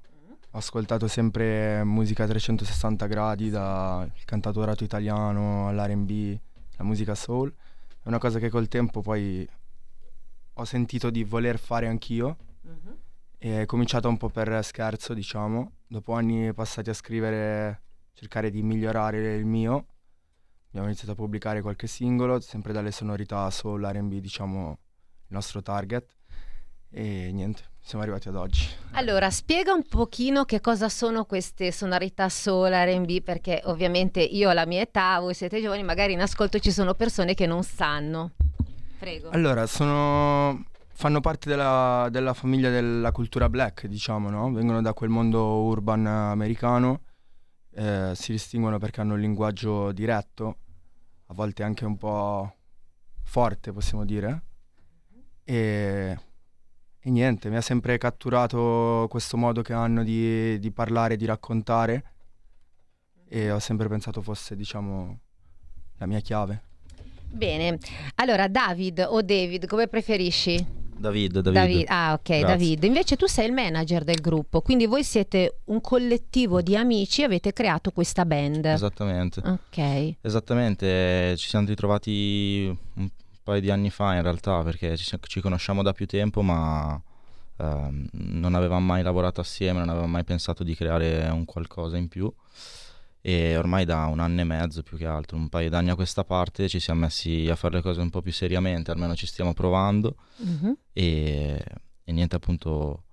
Ho 0.51 0.57
ascoltato 0.57 1.07
sempre 1.07 1.83
musica 1.83 2.23
a 2.23 2.27
360 2.27 3.05
gradi, 3.07 3.49
dal 3.49 4.11
cantautorato 4.25 4.83
italiano 4.83 5.67
all'R&B, 5.69 6.37
la 6.77 6.83
musica 6.83 7.15
soul. 7.15 7.53
È 8.01 8.07
una 8.07 8.17
cosa 8.17 8.39
che 8.39 8.49
col 8.49 8.67
tempo 8.67 9.01
poi 9.01 9.47
ho 10.53 10.65
sentito 10.65 11.09
di 11.09 11.23
voler 11.23 11.59
fare 11.59 11.87
anch'io. 11.87 12.37
E 13.39 13.61
è 13.61 13.65
cominciato 13.65 14.09
un 14.09 14.17
po' 14.17 14.29
per 14.29 14.63
scherzo, 14.63 15.13
diciamo. 15.13 15.73
Dopo 15.87 16.13
anni 16.13 16.53
passati 16.53 16.89
a 16.89 16.93
scrivere, 16.93 17.81
cercare 18.13 18.49
di 18.49 18.63
migliorare 18.63 19.35
il 19.35 19.45
mio, 19.45 19.85
abbiamo 20.69 20.87
iniziato 20.87 21.11
a 21.11 21.15
pubblicare 21.15 21.61
qualche 21.61 21.87
singolo, 21.87 22.39
sempre 22.39 22.73
dalle 22.73 22.91
sonorità 22.91 23.49
soul, 23.51 23.83
R&B, 23.83 24.19
diciamo, 24.19 24.79
il 25.27 25.33
nostro 25.33 25.61
target. 25.61 26.15
E 26.89 27.32
niente, 27.32 27.63
siamo 27.80 28.04
arrivati 28.04 28.28
ad 28.28 28.36
oggi. 28.36 28.67
Allora, 28.91 29.30
spiega 29.30 29.73
un 29.73 29.84
pochino 29.84 30.45
che 30.45 30.62
cosa 30.62 30.89
sono 30.89 31.26
queste 31.26 31.71
sonorità 31.71 32.30
soul, 32.30 32.71
R&B, 32.71 33.21
perché 33.21 33.62
ovviamente 33.65 34.21
io 34.21 34.50
ho 34.50 34.54
la 34.54 34.65
mia 34.65 34.82
età, 34.82 35.19
voi 35.19 35.34
siete 35.34 35.62
giovani, 35.62 35.84
magari 35.84 36.13
in 36.13 36.21
ascolto 36.21 36.60
ci 36.60 36.71
sono 36.71 36.93
persone 36.93 37.34
che 37.34 37.45
non 37.45 37.63
sanno. 37.63 38.32
Prego. 39.00 39.30
Allora, 39.30 39.67
sono... 39.67 40.65
fanno 40.93 41.19
parte 41.19 41.50
della, 41.50 42.08
della 42.10 42.34
famiglia 42.34 42.69
della 42.69 43.12
cultura 43.12 43.50
black, 43.50 43.86
diciamo, 43.86 44.30
no? 44.30 44.52
Vengono 44.52 44.82
da 44.82 44.93
quel 44.93 45.10
mondo 45.10 45.62
urban 45.63 46.06
americano, 46.06 47.02
eh, 47.76 48.13
si 48.15 48.32
distinguono 48.32 48.80
perché 48.80 49.02
hanno 49.02 49.13
un 49.13 49.19
linguaggio 49.19 49.91
diretto, 49.91 50.58
a 51.28 51.34
volte 51.34 51.63
anche 51.63 51.86
un 51.86 51.95
po' 51.95 52.56
forte, 53.21 53.71
possiamo 53.71 54.04
dire. 54.04 54.41
E, 55.43 56.17
e 57.07 57.09
niente, 57.09 57.49
mi 57.49 57.55
ha 57.55 57.61
sempre 57.61 57.97
catturato 57.97 59.07
questo 59.09 59.37
modo 59.37 59.61
che 59.61 59.71
hanno 59.71 60.03
di, 60.03 60.59
di 60.59 60.71
parlare, 60.71 61.15
di 61.15 61.23
raccontare 61.23 62.03
e 63.29 63.49
ho 63.49 63.59
sempre 63.59 63.87
pensato 63.87 64.21
fosse, 64.21 64.57
diciamo, 64.57 65.19
la 65.99 66.05
mia 66.05 66.19
chiave. 66.19 66.63
Bene, 67.29 67.77
allora 68.15 68.49
David 68.49 69.05
o 69.07 69.21
David, 69.21 69.67
come 69.67 69.87
preferisci? 69.87 70.65
David, 70.97 71.39
David. 71.39 71.85
Ah, 71.87 72.11
ok, 72.11 72.23
Grazie. 72.23 72.45
David. 72.45 72.83
Invece 72.83 73.15
tu 73.15 73.25
sei 73.25 73.45
il 73.47 73.53
manager 73.53 74.03
del 74.03 74.19
gruppo, 74.19 74.59
quindi 74.59 74.85
voi 74.85 75.05
siete 75.05 75.59
un 75.65 75.79
collettivo 75.79 76.61
di 76.61 76.75
amici 76.75 77.21
e 77.21 77.23
avete 77.23 77.53
creato 77.53 77.91
questa 77.91 78.25
band. 78.25 78.65
Esattamente. 78.65 79.39
Ok. 79.45 80.15
Esattamente, 80.19 81.37
ci 81.37 81.47
siamo 81.47 81.67
ritrovati 81.67 82.77
un 82.95 83.09
paio 83.47 83.62
di 83.62 83.71
anni 83.71 83.89
fa 83.89 84.13
in 84.15 84.21
realtà 84.21 84.62
perché 84.62 84.97
ci, 84.97 85.17
ci 85.27 85.39
conosciamo 85.41 85.81
da 85.81 85.93
più 85.93 86.05
tempo 86.05 86.41
ma 86.41 87.01
ehm, 87.57 88.07
non 88.12 88.55
avevamo 88.55 88.86
mai 88.86 89.01
lavorato 89.03 89.39
assieme, 89.41 89.79
non 89.79 89.88
avevamo 89.89 90.12
mai 90.12 90.23
pensato 90.25 90.63
di 90.65 90.75
creare 90.75 91.27
un 91.29 91.45
qualcosa 91.45 91.95
in 91.95 92.10
più 92.10 92.31
e 93.21 93.57
ormai 93.57 93.86
da 93.86 94.05
un 94.05 94.19
anno 94.19 94.41
e 94.41 94.43
mezzo 94.43 94.83
più 94.83 94.97
che 94.97 95.05
altro, 95.05 95.38
un 95.38 95.49
paio 95.49 95.69
d'anni 95.69 95.89
a 95.89 95.95
questa 95.95 96.23
parte 96.23 96.67
ci 96.67 96.79
siamo 96.79 97.01
messi 97.01 97.47
a 97.49 97.55
fare 97.55 97.75
le 97.75 97.81
cose 97.81 98.01
un 98.01 98.10
po' 98.10 98.21
più 98.21 98.31
seriamente, 98.31 98.91
almeno 98.91 99.15
ci 99.15 99.25
stiamo 99.25 99.53
provando 99.53 100.15
Mhm. 100.38 100.77
e, 100.93 101.63
e 102.03 102.12
niente 102.12 102.36
appunto 102.36 103.03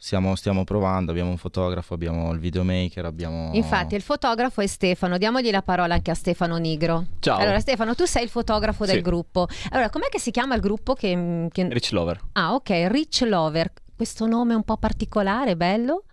stiamo, 0.00 0.34
stiamo 0.36 0.62
provando, 0.64 1.10
abbiamo 1.10 1.30
un 1.30 1.36
fotografo, 1.36 1.92
abbiamo 1.94 2.32
il 2.32 2.38
videomaker, 2.38 3.04
abbiamo... 3.04 3.50
Infatti 3.54 3.94
il 3.96 4.02
fotografo 4.02 4.60
è 4.60 4.66
Stefano, 4.66 5.18
diamogli 5.18 5.50
la 5.50 5.62
parola 5.62 5.94
anche 5.94 6.10
a 6.12 6.14
Stefano 6.14 6.56
Nigro. 6.56 7.06
Ciao. 7.18 7.38
Allora 7.38 7.58
Stefano, 7.60 7.94
tu 7.94 8.04
sei 8.04 8.22
il 8.22 8.28
fotografo 8.30 8.86
del 8.86 8.96
Sì. 8.96 9.00
gruppo. 9.02 9.48
Allora, 9.70 9.90
com'è 9.90 10.08
che 10.08 10.20
si 10.20 10.30
chiama 10.30 10.54
il 10.54 10.60
gruppo 10.60 10.94
che... 10.94 11.48
che- 11.50 11.68
Rich 11.68 11.90
Lover. 11.90 12.20
Ah, 12.32 12.54
ok, 12.54 12.86
Rich 12.88 13.22
Lover. 13.22 13.72
Questo 13.96 14.26
nome 14.26 14.54
un 14.54 14.62
po' 14.62 14.76
particolare, 14.76 15.56
bello? 15.56 16.04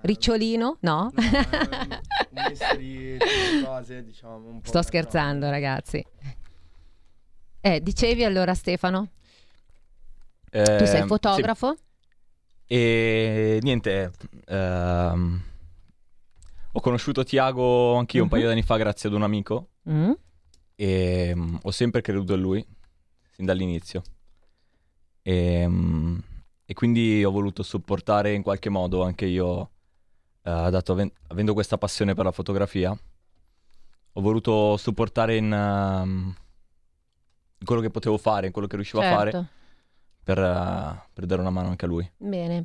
Ricciolino? 0.00 0.76
No? 0.80 1.10
di 2.76 3.16
tante 3.16 3.64
cose, 3.64 4.04
diciamo, 4.04 4.36
un 4.48 4.60
po' 4.60 4.68
Sto 4.68 4.82
scherzando, 4.82 5.48
ragazzi. 5.48 6.04
Eh, 7.60 7.80
dicevi 7.80 8.22
allora 8.24 8.52
Stefano? 8.54 9.08
Tu 10.50 10.62
sei 10.62 10.96
il 10.98 11.02
Eh, 11.04 11.06
fotografo? 11.06 11.74
sì. 11.74 11.82
E 12.66 13.58
niente, 13.62 14.12
ehm, 14.46 15.42
ho 16.72 16.80
conosciuto 16.80 17.22
Tiago 17.22 17.94
anch'io 17.96 18.22
un 18.22 18.26
Mhm. 18.26 18.30
paio 18.30 18.46
di 18.46 18.52
anni 18.52 18.62
fa 18.62 18.76
grazie 18.76 19.08
ad 19.08 19.14
un 19.14 19.22
amico 19.22 19.68
Mm? 19.88 20.12
e 20.76 21.32
mm, 21.36 21.56
ho 21.62 21.70
sempre 21.70 22.00
creduto 22.00 22.34
in 22.34 22.40
lui, 22.40 22.66
sin 23.30 23.44
dall'inizio. 23.44 24.02
E, 25.22 25.66
mm, 25.68 26.18
e 26.64 26.72
quindi 26.74 27.22
ho 27.22 27.30
voluto 27.30 27.62
supportare 27.62 28.32
in 28.32 28.42
qualche 28.42 28.70
modo 28.70 29.02
anche 29.02 29.26
io, 29.26 29.70
eh, 30.42 30.68
dato 30.70 30.92
aven- 30.92 31.12
avendo 31.28 31.52
questa 31.52 31.76
passione 31.78 32.14
per 32.14 32.24
la 32.24 32.32
fotografia, 32.32 32.96
ho 34.16 34.20
voluto 34.20 34.76
supportare 34.78 35.36
in, 35.36 35.52
ehm, 35.52 36.34
in 37.58 37.66
quello 37.66 37.82
che 37.82 37.90
potevo 37.90 38.16
fare, 38.16 38.46
in 38.46 38.52
quello 38.52 38.66
che 38.68 38.76
riuscivo 38.76 39.02
a 39.02 39.04
fare, 39.08 39.30
Certo. 39.30 39.48
Per, 40.24 40.38
eh, 40.38 41.08
per 41.12 41.26
dare 41.26 41.40
una 41.40 41.50
mano 41.50 41.68
anche 41.68 41.84
a 41.84 41.88
lui. 41.88 42.10
Bene. 42.16 42.64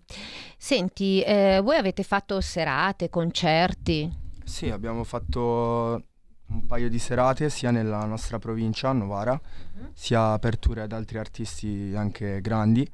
Senti, 0.58 1.22
eh, 1.22 1.60
voi 1.62 1.76
avete 1.76 2.04
fatto 2.04 2.40
serate, 2.42 3.10
concerti? 3.10 4.12
Sì, 4.44 4.70
abbiamo 4.70 5.04
fatto 5.04 6.04
un 6.48 6.66
paio 6.66 6.90
di 6.90 6.98
serate 6.98 7.50
sia 7.50 7.70
nella 7.70 8.04
nostra 8.06 8.40
provincia, 8.40 8.90
a 8.90 8.94
Novara, 8.94 9.40
sia 9.94 10.32
aperture 10.32 10.82
ad 10.82 10.92
altri 10.94 11.18
artisti 11.20 11.94
anche 11.96 12.42
grandi 12.42 12.90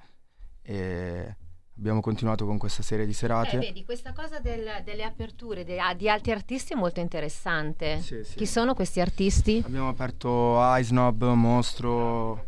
e 0.62 1.36
abbiamo 1.78 2.02
continuato 2.02 2.46
con 2.46 2.58
questa 2.58 2.84
serie 2.84 3.06
di 3.06 3.14
serate. 3.14 3.58
Eh, 3.58 3.60
vedi, 3.60 3.86
questa 3.86 4.12
cosa 4.14 4.40
del- 4.40 4.82
delle 4.84 5.04
aperture 5.04 5.64
de- 5.64 5.80
ah, 5.80 5.94
di 5.94 6.10
altri 6.10 6.32
artisti 6.32 6.74
è 6.74 6.76
molto 6.76 7.00
interessante. 7.00 8.00
Sì, 8.02 8.24
sì. 8.24 8.36
Chi 8.36 8.46
sono 8.46 8.74
questi 8.74 9.00
artisti? 9.00 9.62
Abbiamo 9.66 9.90
aperto 9.90 10.58
Ice 10.78 10.94
Mostro, 10.94 12.48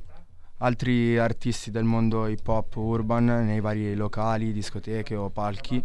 altri 0.59 1.17
artisti 1.17 1.71
del 1.71 1.83
mondo 1.83 2.27
hip 2.27 2.47
hop 2.47 2.75
urban 2.75 3.25
nei 3.25 3.59
vari 3.59 3.95
locali, 3.95 4.51
discoteche 4.51 5.15
o 5.15 5.29
palchi. 5.29 5.83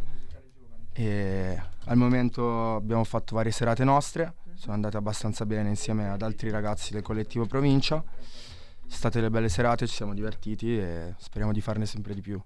E 0.94 1.60
al 1.86 1.96
momento 1.96 2.74
abbiamo 2.74 3.04
fatto 3.04 3.34
varie 3.34 3.50
serate 3.50 3.84
nostre, 3.84 4.34
sono 4.54 4.74
andate 4.74 4.96
abbastanza 4.96 5.46
bene 5.46 5.70
insieme 5.70 6.08
ad 6.08 6.22
altri 6.22 6.50
ragazzi 6.50 6.92
del 6.92 7.02
collettivo 7.02 7.46
provincia. 7.46 8.02
Sono 8.02 8.94
state 8.94 9.18
delle 9.18 9.30
belle 9.30 9.48
serate, 9.48 9.86
ci 9.86 9.94
siamo 9.94 10.14
divertiti 10.14 10.78
e 10.78 11.14
speriamo 11.16 11.52
di 11.52 11.60
farne 11.60 11.86
sempre 11.86 12.14
di 12.14 12.20
più. 12.20 12.40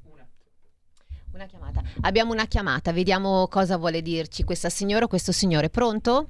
Una 1.32 1.44
chiamata. 1.44 1.82
Abbiamo 2.02 2.32
una 2.32 2.46
chiamata, 2.46 2.92
vediamo 2.92 3.46
cosa 3.48 3.76
vuole 3.76 4.00
dirci 4.00 4.44
questa 4.44 4.70
signora 4.70 5.04
o 5.04 5.08
questo 5.08 5.32
signore. 5.32 5.68
Pronto? 5.68 6.28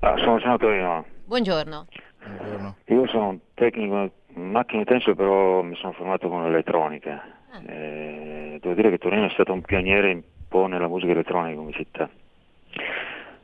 Ah, 0.00 0.16
sono 0.16 0.38
Gian 0.38 0.58
Torino. 0.58 1.04
Buongiorno. 1.26 1.86
Buongiorno. 2.24 2.76
Io 2.86 3.06
sono 3.06 3.28
un 3.28 3.38
tecnico 3.54 4.10
macchine 4.34 4.80
intense, 4.80 5.14
però 5.14 5.62
mi 5.62 5.74
sono 5.76 5.92
formato 5.92 6.28
con 6.28 6.44
l'elettronica. 6.44 7.22
Eh, 7.66 8.58
devo 8.60 8.74
dire 8.74 8.90
che 8.90 8.98
Torino 8.98 9.26
è 9.26 9.30
stato 9.30 9.52
un 9.52 9.62
pioniere 9.62 10.12
un 10.12 10.22
po' 10.48 10.66
nella 10.66 10.88
musica 10.88 11.12
elettronica 11.12 11.56
come 11.56 11.72
città. 11.72 12.08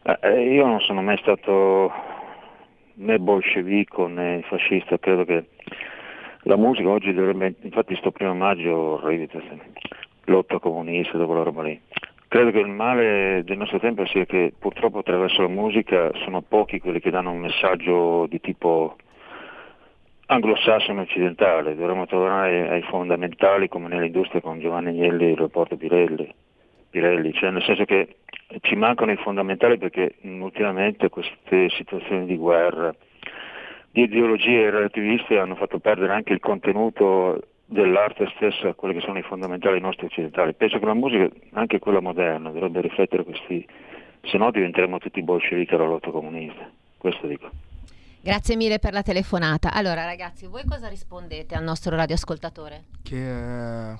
Eh, 0.02 0.18
eh, 0.20 0.52
io 0.52 0.66
non 0.66 0.80
sono 0.80 1.02
mai 1.02 1.18
stato 1.18 1.92
né 2.94 3.18
bolscevico 3.18 4.06
né 4.06 4.42
fascista, 4.46 4.98
credo 4.98 5.24
che 5.24 5.46
la 6.42 6.56
musica 6.56 6.88
oggi 6.88 7.12
dovrebbe, 7.12 7.54
infatti 7.62 7.96
sto 7.96 8.12
primo 8.12 8.34
maggio 8.34 9.00
lotta 10.24 10.58
comunista, 10.58 11.18
dopo 11.18 11.34
la 11.34 11.42
roba 11.42 11.62
lì. 11.62 11.80
Credo 12.28 12.50
che 12.50 12.58
il 12.58 12.68
male 12.68 13.42
del 13.44 13.56
nostro 13.56 13.78
tempo 13.78 14.04
sia 14.06 14.24
che 14.24 14.52
purtroppo 14.58 14.98
attraverso 14.98 15.42
la 15.42 15.48
musica 15.48 16.10
sono 16.24 16.42
pochi 16.42 16.80
quelli 16.80 17.00
che 17.00 17.10
danno 17.10 17.30
un 17.30 17.38
messaggio 17.38 18.26
di 18.28 18.40
tipo 18.40 18.96
anglosassone 20.26 21.02
occidentale, 21.02 21.74
dovremmo 21.76 22.06
tornare 22.06 22.68
ai 22.68 22.82
fondamentali 22.82 23.68
come 23.68 23.88
nell'industria 23.88 24.40
con 24.40 24.60
Giovanni 24.60 24.88
Agnelli 24.88 25.32
e 25.32 25.36
Leopoldo 25.36 25.76
Pirelli, 25.76 26.32
Pirelli, 26.90 27.32
cioè 27.32 27.50
nel 27.50 27.62
senso 27.62 27.84
che 27.84 28.16
ci 28.62 28.74
mancano 28.74 29.12
i 29.12 29.16
fondamentali 29.16 29.78
perché 29.78 30.16
ultimamente 30.22 31.08
queste 31.08 31.68
situazioni 31.70 32.26
di 32.26 32.36
guerra, 32.36 32.94
di 33.90 34.02
ideologie 34.02 34.70
relativiste 34.70 35.38
hanno 35.38 35.54
fatto 35.54 35.78
perdere 35.78 36.12
anche 36.12 36.32
il 36.32 36.40
contenuto 36.40 37.40
dell'arte 37.64 38.30
stessa, 38.36 38.74
quelli 38.74 38.94
che 38.94 39.00
sono 39.00 39.18
i 39.18 39.22
fondamentali 39.22 39.80
nostri 39.80 40.06
occidentali. 40.06 40.54
Penso 40.54 40.78
che 40.78 40.86
la 40.86 40.94
musica, 40.94 41.28
anche 41.52 41.78
quella 41.78 42.00
moderna, 42.00 42.50
dovrebbe 42.50 42.80
riflettere 42.80 43.24
questi, 43.24 43.66
se 44.22 44.38
no 44.38 44.50
diventeremo 44.50 44.98
tutti 44.98 45.22
bolscevichi 45.22 45.74
alla 45.74 45.86
lotta 45.86 46.10
comunista, 46.10 46.68
questo 46.98 47.26
dico. 47.26 47.65
Grazie 48.26 48.56
mille 48.56 48.80
per 48.80 48.92
la 48.92 49.04
telefonata. 49.04 49.72
Allora, 49.72 50.04
ragazzi, 50.04 50.48
voi 50.48 50.64
cosa 50.64 50.88
rispondete 50.88 51.54
al 51.54 51.62
nostro 51.62 51.94
radioascoltatore? 51.94 52.86
Che 53.00 53.92
eh, 53.92 53.96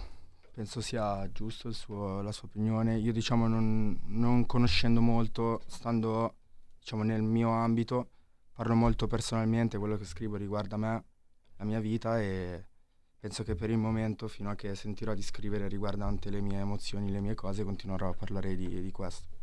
penso 0.53 0.81
sia 0.81 1.31
giusto 1.31 1.71
suo- 1.71 2.23
la 2.23 2.33
sua 2.33 2.49
opinione. 2.49 2.97
Io 2.97 3.13
diciamo 3.13 3.47
non, 3.47 3.97
non 4.07 4.45
conoscendo 4.45 5.01
molto, 5.01 5.63
stando 5.69 6.39
diciamo 6.77 7.05
nel 7.05 7.23
mio 7.23 7.51
ambito, 7.53 8.09
parlo 8.53 8.75
molto 8.75 9.07
personalmente, 9.07 9.79
quello 9.79 9.97
che 9.97 10.05
scrivo 10.05 10.35
riguarda 10.35 10.77
me, 10.77 11.05
la 11.59 11.65
mia 11.65 11.79
vita 11.79 12.21
e 12.21 12.65
penso 13.21 13.45
che 13.45 13.55
per 13.55 13.71
il 13.71 13.79
momento, 13.79 14.27
fino 14.27 14.51
a 14.51 14.57
che 14.57 14.75
sentirò 14.75 15.15
di 15.15 15.23
scrivere 15.23 15.69
riguardante 15.69 16.31
le 16.31 16.41
mie 16.41 16.59
emozioni, 16.59 17.13
le 17.13 17.21
mie 17.21 17.37
cose, 17.37 17.63
continuerò 17.63 18.09
a 18.09 18.15
parlare 18.15 18.57
di, 18.57 18.83
di 18.83 18.91
questo. 18.91 19.36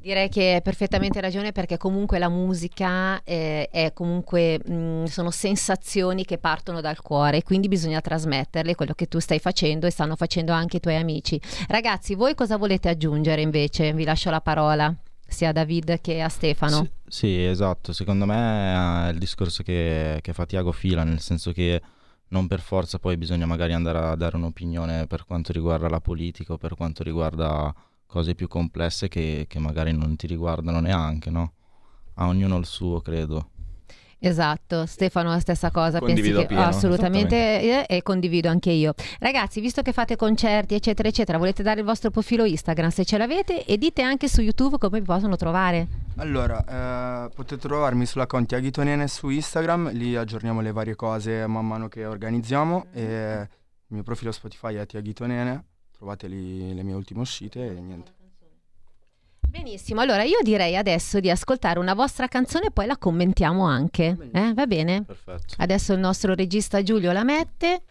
Direi 0.00 0.30
che 0.30 0.54
hai 0.54 0.62
perfettamente 0.62 1.20
ragione 1.20 1.52
perché 1.52 1.76
comunque 1.76 2.18
la 2.18 2.30
musica 2.30 3.22
eh, 3.22 3.68
è 3.70 3.92
comunque 3.92 4.58
mh, 4.64 5.04
sono 5.04 5.30
sensazioni 5.30 6.24
che 6.24 6.38
partono 6.38 6.80
dal 6.80 7.02
cuore, 7.02 7.42
quindi 7.42 7.68
bisogna 7.68 8.00
trasmetterle, 8.00 8.74
quello 8.74 8.94
che 8.94 9.08
tu 9.08 9.18
stai 9.18 9.38
facendo 9.38 9.86
e 9.86 9.90
stanno 9.90 10.16
facendo 10.16 10.52
anche 10.52 10.78
i 10.78 10.80
tuoi 10.80 10.96
amici. 10.96 11.38
Ragazzi, 11.68 12.14
voi 12.14 12.34
cosa 12.34 12.56
volete 12.56 12.88
aggiungere 12.88 13.42
invece? 13.42 13.92
Vi 13.92 14.04
lascio 14.04 14.30
la 14.30 14.40
parola 14.40 14.94
sia 15.26 15.50
a 15.50 15.52
David 15.52 16.00
che 16.00 16.22
a 16.22 16.30
Stefano. 16.30 16.82
Sì, 16.82 16.90
sì, 17.06 17.44
esatto. 17.44 17.92
Secondo 17.92 18.24
me 18.24 19.08
è 19.08 19.12
il 19.12 19.18
discorso 19.18 19.62
che, 19.62 20.18
che 20.22 20.32
fa 20.32 20.46
Tiago 20.46 20.72
fila, 20.72 21.04
nel 21.04 21.20
senso 21.20 21.52
che 21.52 21.80
non 22.28 22.46
per 22.46 22.60
forza 22.60 22.98
poi 22.98 23.16
bisogna 23.16 23.44
magari 23.44 23.74
andare 23.74 23.98
a 23.98 24.14
dare 24.14 24.36
un'opinione 24.36 25.06
per 25.06 25.24
quanto 25.24 25.52
riguarda 25.52 25.88
la 25.88 26.00
politica 26.00 26.54
o 26.54 26.56
per 26.56 26.74
quanto 26.74 27.02
riguarda 27.02 27.74
cose 28.10 28.34
più 28.34 28.48
complesse 28.48 29.08
che, 29.08 29.46
che 29.48 29.58
magari 29.58 29.92
non 29.92 30.16
ti 30.16 30.26
riguardano 30.26 30.80
neanche, 30.80 31.30
no? 31.30 31.52
A 32.14 32.26
ognuno 32.26 32.58
il 32.58 32.66
suo, 32.66 33.00
credo. 33.00 33.50
Esatto, 34.22 34.84
Stefano 34.84 35.30
la 35.30 35.40
stessa 35.40 35.70
cosa, 35.70 35.98
Condivido 35.98 36.22
pensi 36.22 36.36
che 36.36 36.42
appieno, 36.42 36.62
assolutamente 36.62 37.86
eh, 37.86 37.96
e 37.96 38.02
condivido 38.02 38.50
anche 38.50 38.70
io. 38.70 38.92
Ragazzi, 39.18 39.62
visto 39.62 39.80
che 39.80 39.92
fate 39.92 40.16
concerti 40.16 40.74
eccetera 40.74 41.08
eccetera, 41.08 41.38
volete 41.38 41.62
dare 41.62 41.80
il 41.80 41.86
vostro 41.86 42.10
profilo 42.10 42.44
Instagram 42.44 42.90
se 42.90 43.06
ce 43.06 43.16
l'avete 43.16 43.64
e 43.64 43.78
dite 43.78 44.02
anche 44.02 44.28
su 44.28 44.42
YouTube 44.42 44.76
come 44.76 45.00
vi 45.00 45.06
possono 45.06 45.36
trovare. 45.36 45.86
Allora, 46.16 46.62
eh, 47.24 47.30
potete 47.34 47.66
trovarmi 47.66 48.04
sull'account 48.04 48.46
Tiaghito 48.46 48.82
Nene 48.82 49.08
su 49.08 49.30
Instagram, 49.30 49.90
lì 49.92 50.14
aggiorniamo 50.14 50.60
le 50.60 50.72
varie 50.72 50.96
cose 50.96 51.46
man 51.46 51.66
mano 51.66 51.88
che 51.88 52.04
organizziamo 52.04 52.88
e 52.92 53.48
il 53.90 53.94
mio 53.94 54.02
profilo 54.02 54.32
Spotify 54.32 54.74
è 54.74 54.84
Tiaghito 54.84 55.24
Nene, 55.24 55.64
trovate 56.00 56.28
lì 56.28 56.72
le 56.74 56.82
mie 56.82 56.94
ultime 56.94 57.20
uscite 57.20 57.66
e 57.66 57.78
niente. 57.78 58.12
Benissimo, 59.46 60.00
allora 60.00 60.22
io 60.22 60.38
direi 60.42 60.74
adesso 60.74 61.20
di 61.20 61.28
ascoltare 61.28 61.78
una 61.78 61.92
vostra 61.92 62.26
canzone 62.26 62.66
e 62.66 62.70
poi 62.70 62.86
la 62.86 62.96
commentiamo 62.96 63.66
anche. 63.66 64.16
Eh, 64.32 64.54
va 64.54 64.66
bene? 64.66 65.02
Perfetto. 65.02 65.56
Adesso 65.58 65.92
il 65.92 65.98
nostro 65.98 66.34
regista 66.34 66.82
Giulio 66.82 67.12
la 67.12 67.22
mette. 67.22 67.82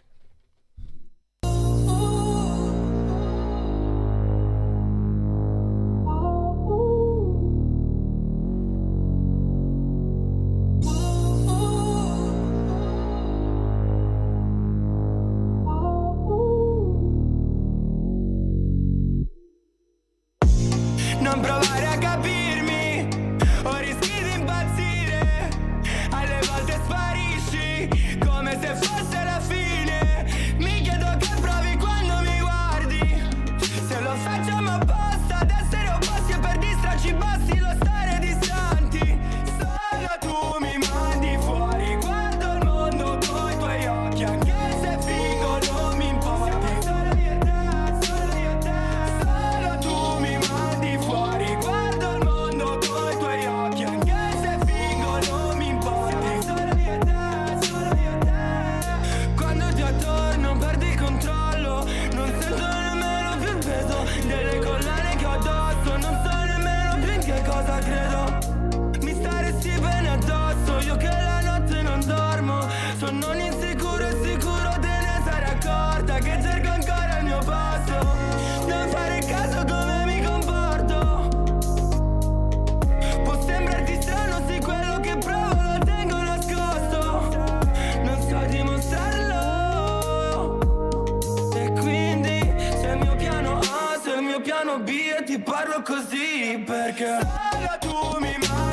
Così 95.82 96.62
perché 96.64 97.18
Solo 97.20 97.78
tu 97.80 98.20
mi 98.20 98.36
mandi 98.48 98.69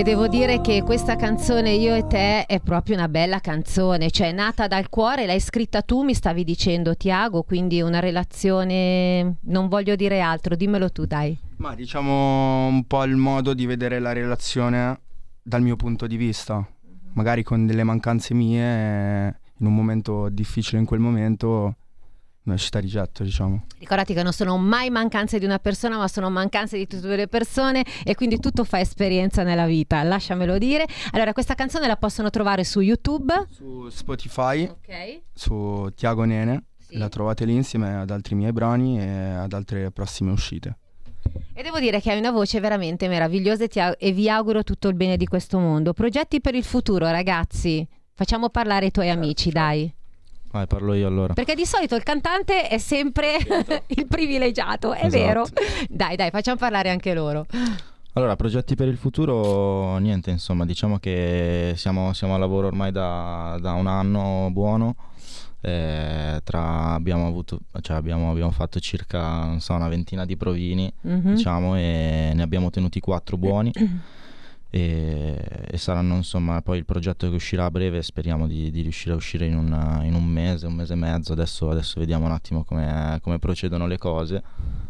E 0.00 0.02
devo 0.02 0.28
dire 0.28 0.62
che 0.62 0.82
questa 0.82 1.14
canzone 1.14 1.72
Io 1.72 1.94
e 1.94 2.06
te 2.06 2.46
è 2.46 2.58
proprio 2.60 2.96
una 2.96 3.06
bella 3.06 3.38
canzone, 3.38 4.10
cioè 4.10 4.28
è 4.28 4.32
nata 4.32 4.66
dal 4.66 4.88
cuore, 4.88 5.26
l'hai 5.26 5.40
scritta 5.40 5.82
tu, 5.82 6.04
mi 6.04 6.14
stavi 6.14 6.42
dicendo 6.42 6.96
Tiago, 6.96 7.42
quindi 7.42 7.82
una 7.82 8.00
relazione, 8.00 9.36
non 9.42 9.68
voglio 9.68 9.96
dire 9.96 10.22
altro, 10.22 10.56
dimmelo 10.56 10.90
tu 10.90 11.04
dai. 11.04 11.38
Ma 11.56 11.74
diciamo 11.74 12.66
un 12.68 12.86
po' 12.86 13.04
il 13.04 13.16
modo 13.16 13.52
di 13.52 13.66
vedere 13.66 13.98
la 13.98 14.14
relazione 14.14 15.00
dal 15.42 15.60
mio 15.60 15.76
punto 15.76 16.06
di 16.06 16.16
vista, 16.16 16.66
magari 17.12 17.42
con 17.42 17.66
delle 17.66 17.84
mancanze 17.84 18.32
mie, 18.32 19.38
in 19.58 19.66
un 19.66 19.74
momento 19.74 20.30
difficile 20.30 20.78
in 20.78 20.86
quel 20.86 21.00
momento, 21.00 21.74
uscita 22.54 22.80
di 22.80 22.86
getto, 22.88 23.22
diciamo. 23.22 23.64
Ricordati 23.78 24.14
che 24.14 24.22
non 24.22 24.32
sono 24.32 24.56
mai 24.58 24.90
mancanze 24.90 25.38
di 25.38 25.44
una 25.44 25.58
persona, 25.58 25.96
ma 25.96 26.08
sono 26.08 26.30
mancanze 26.30 26.76
di 26.76 26.86
tutte 26.86 27.14
le 27.16 27.28
persone 27.28 27.84
e 28.04 28.14
quindi 28.14 28.38
tutto 28.38 28.64
fa 28.64 28.80
esperienza 28.80 29.42
nella 29.42 29.66
vita, 29.66 30.02
lasciamelo 30.02 30.58
dire. 30.58 30.86
Allora, 31.12 31.32
questa 31.32 31.54
canzone 31.54 31.86
la 31.86 31.96
possono 31.96 32.30
trovare 32.30 32.64
su 32.64 32.80
YouTube. 32.80 33.46
Su 33.50 33.88
Spotify, 33.90 34.64
Ok. 34.64 35.20
su 35.34 35.88
Tiago 35.94 36.24
Nene, 36.24 36.64
Sì. 36.78 36.98
la 36.98 37.08
trovate 37.08 37.44
lì 37.44 37.54
insieme 37.54 37.96
ad 37.96 38.10
altri 38.10 38.34
miei 38.34 38.52
brani 38.52 39.00
e 39.00 39.06
ad 39.08 39.52
altre 39.52 39.90
prossime 39.90 40.30
uscite. 40.32 40.76
E 41.54 41.62
devo 41.62 41.78
dire 41.78 42.00
che 42.00 42.10
hai 42.10 42.18
una 42.18 42.30
voce 42.30 42.58
veramente 42.60 43.06
meravigliosa 43.06 43.64
e, 43.64 43.68
ti 43.68 43.78
au- 43.78 43.94
e 43.98 44.12
vi 44.12 44.28
auguro 44.30 44.64
tutto 44.64 44.88
il 44.88 44.94
bene 44.94 45.16
di 45.16 45.26
questo 45.26 45.58
mondo. 45.58 45.92
Progetti 45.92 46.40
per 46.40 46.54
il 46.54 46.64
futuro, 46.64 47.08
ragazzi. 47.10 47.86
Facciamo 48.14 48.48
parlare 48.48 48.86
i 48.86 48.90
tuoi 48.90 49.10
amici, 49.10 49.50
dai. 49.50 49.92
Vai, 50.52 50.66
parlo 50.66 50.94
io 50.94 51.06
allora. 51.06 51.32
Perché 51.34 51.54
di 51.54 51.64
solito 51.64 51.94
il 51.94 52.02
cantante 52.02 52.66
è 52.68 52.78
sempre 52.78 53.36
il 53.86 54.06
privilegiato, 54.06 54.92
è 54.92 55.06
Esatto. 55.06 55.22
vero. 55.24 55.46
Dai, 55.88 56.16
dai, 56.16 56.30
facciamo 56.30 56.56
parlare 56.56 56.90
anche 56.90 57.14
loro. 57.14 57.46
Allora, 58.14 58.34
progetti 58.34 58.74
per 58.74 58.88
il 58.88 58.96
futuro, 58.96 59.96
niente, 59.98 60.30
insomma, 60.30 60.64
diciamo 60.64 60.98
che 60.98 61.74
siamo, 61.76 62.12
siamo 62.12 62.34
a 62.34 62.38
lavoro 62.38 62.66
ormai 62.66 62.90
da, 62.90 63.56
da 63.60 63.72
un 63.74 63.86
anno 63.86 64.48
buono. 64.50 64.96
eh, 65.62 66.40
tra, 66.42 66.94
abbiamo, 66.94 67.26
avuto, 67.26 67.60
cioè 67.82 67.94
abbiamo, 67.96 68.30
abbiamo 68.30 68.50
fatto 68.50 68.80
circa 68.80 69.44
non 69.44 69.60
so, 69.60 69.74
una 69.74 69.88
ventina 69.88 70.24
di 70.24 70.36
provini, 70.36 70.90
Mhm. 71.02 71.34
diciamo, 71.34 71.76
e 71.76 72.32
ne 72.34 72.42
abbiamo 72.42 72.70
tenuti 72.70 72.98
quattro 72.98 73.36
buoni. 73.36 73.70
E, 74.72 75.36
e 75.68 75.76
saranno 75.78 76.14
insomma 76.14 76.62
poi 76.62 76.78
il 76.78 76.84
progetto 76.84 77.28
che 77.28 77.34
uscirà 77.34 77.64
a 77.64 77.70
breve 77.72 78.02
speriamo 78.02 78.46
di, 78.46 78.70
di 78.70 78.82
riuscire 78.82 79.12
a 79.12 79.16
uscire 79.16 79.46
in 79.46 79.56
un, 79.56 80.00
in 80.04 80.14
un 80.14 80.24
mese, 80.24 80.68
un 80.68 80.74
mese 80.74 80.92
e 80.92 80.96
mezzo 80.96 81.32
adesso, 81.32 81.70
adesso 81.70 81.98
vediamo 81.98 82.26
un 82.26 82.30
attimo 82.30 82.62
come, 82.62 83.18
come 83.20 83.40
procedono 83.40 83.88
le 83.88 83.98
cose 83.98 84.40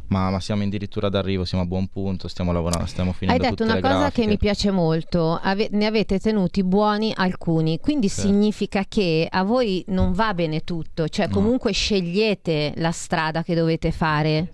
ma, 0.09 0.29
ma 0.29 0.39
siamo 0.39 0.65
addirittura 0.65 1.09
d'arrivo 1.09 1.47
siamo 1.47 1.65
a 1.65 1.67
buon 1.67 1.87
punto 1.87 2.29
stiamo 2.29 2.53
lavorando 2.53 2.85
stiamo 2.85 3.11
Hai 3.13 3.17
finendo 3.17 3.43
detto 3.43 3.55
tutte 3.55 3.65
una 3.65 3.75
le 3.77 3.81
cosa 3.81 3.97
grafiche 4.01 4.21
che 4.21 4.27
mi 4.29 4.37
piace 4.37 4.71
molto, 4.71 5.39
ave- 5.43 5.69
ne 5.73 5.87
avete 5.87 6.19
tenuti 6.19 6.63
buoni 6.63 7.15
alcuni, 7.17 7.79
quindi 7.81 8.09
Sì. 8.09 8.21
significa 8.21 8.85
che 8.87 9.27
a 9.31 9.43
voi 9.45 9.83
non 9.89 10.13
va 10.13 10.35
bene 10.35 10.61
tutto, 10.63 11.09
cioè 11.09 11.27
No. 11.29 11.33
comunque 11.33 11.73
scegliete 11.73 12.75
la 12.77 12.91
strada 12.91 13.43
che 13.43 13.55
dovete 13.55 13.93
fare. 13.93 14.53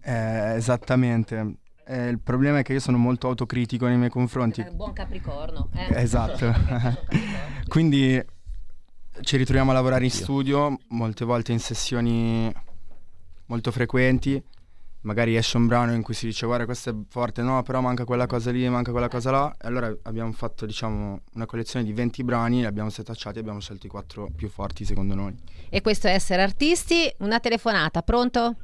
Eh, 0.00 0.54
esattamente. 0.54 1.54
Eh, 1.90 2.08
il 2.08 2.18
problema 2.20 2.58
è 2.58 2.62
che 2.62 2.74
io 2.74 2.80
sono 2.80 2.98
molto 2.98 3.28
autocritico 3.28 3.86
nei 3.86 3.96
miei 3.96 4.10
confronti. 4.10 4.62
Buon 4.72 4.92
Capricorno. 4.92 5.70
Esatto. 5.72 6.52
Quindi 7.66 8.22
ci 9.22 9.36
ritroviamo 9.38 9.70
a 9.70 9.74
lavorare 9.74 10.04
in 10.04 10.10
studio, 10.10 10.76
molte 10.88 11.24
volte 11.24 11.52
in 11.52 11.60
sessioni 11.60 12.52
molto 13.46 13.72
frequenti. 13.72 14.42
Magari 15.02 15.34
esce 15.34 15.56
un 15.56 15.66
brano 15.66 15.94
in 15.94 16.02
cui 16.02 16.12
si 16.12 16.26
dice 16.26 16.44
guarda 16.44 16.66
questo 16.66 16.90
è 16.90 16.94
forte, 17.08 17.40
no, 17.40 17.62
però 17.62 17.80
manca 17.80 18.04
quella 18.04 18.26
cosa 18.26 18.50
lì, 18.50 18.68
manca 18.68 18.90
quella 18.90 19.08
cosa 19.08 19.30
là. 19.30 19.56
E 19.58 19.66
allora 19.66 19.90
abbiamo 20.02 20.32
fatto 20.32 20.66
diciamo 20.66 21.20
una 21.32 21.46
collezione 21.46 21.86
di 21.86 21.94
20 21.94 22.22
brani, 22.22 22.58
li 22.58 22.66
abbiamo 22.66 22.90
setacciati 22.90 23.38
e 23.38 23.40
abbiamo 23.40 23.60
scelto 23.60 23.86
i 23.86 23.88
quattro 23.88 24.28
più 24.36 24.50
forti 24.50 24.84
secondo 24.84 25.14
noi. 25.14 25.34
E 25.70 25.80
questo 25.80 26.08
è 26.08 26.12
essere 26.12 26.42
artisti. 26.42 27.10
Una 27.20 27.40
telefonata, 27.40 28.02
pronto? 28.02 28.56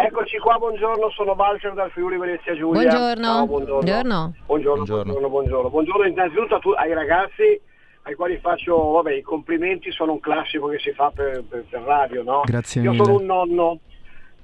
Eccoci 0.00 0.38
qua, 0.38 0.56
buongiorno, 0.58 1.10
sono 1.10 1.34
Balcer 1.34 1.72
dal 1.72 1.90
Friuli 1.90 2.16
Venezia 2.18 2.54
Giulia. 2.54 2.82
Buongiorno. 2.88 3.24
Ciao, 3.24 3.46
buongiorno. 3.46 3.80
Buongiorno. 3.80 4.34
Buongiorno, 4.46 4.84
buongiorno, 4.84 5.28
buongiorno. 5.28 5.70
Buongiorno 5.70 6.06
innanzitutto 6.06 6.54
a 6.54 6.58
tu- 6.60 6.70
ai 6.70 6.92
ragazzi 6.92 7.60
ai 8.02 8.14
quali 8.14 8.38
faccio, 8.38 8.76
vabbè, 8.92 9.12
i 9.12 9.22
complimenti 9.22 9.90
sono 9.90 10.12
un 10.12 10.20
classico 10.20 10.68
che 10.68 10.78
si 10.78 10.92
fa 10.92 11.10
per, 11.12 11.42
per- 11.48 11.64
per 11.68 11.80
radio, 11.82 12.22
no? 12.22 12.42
Grazie 12.44 12.80
Io 12.82 12.92
mille. 12.92 13.04
sono 13.04 13.16
un 13.18 13.24
nonno, 13.24 13.78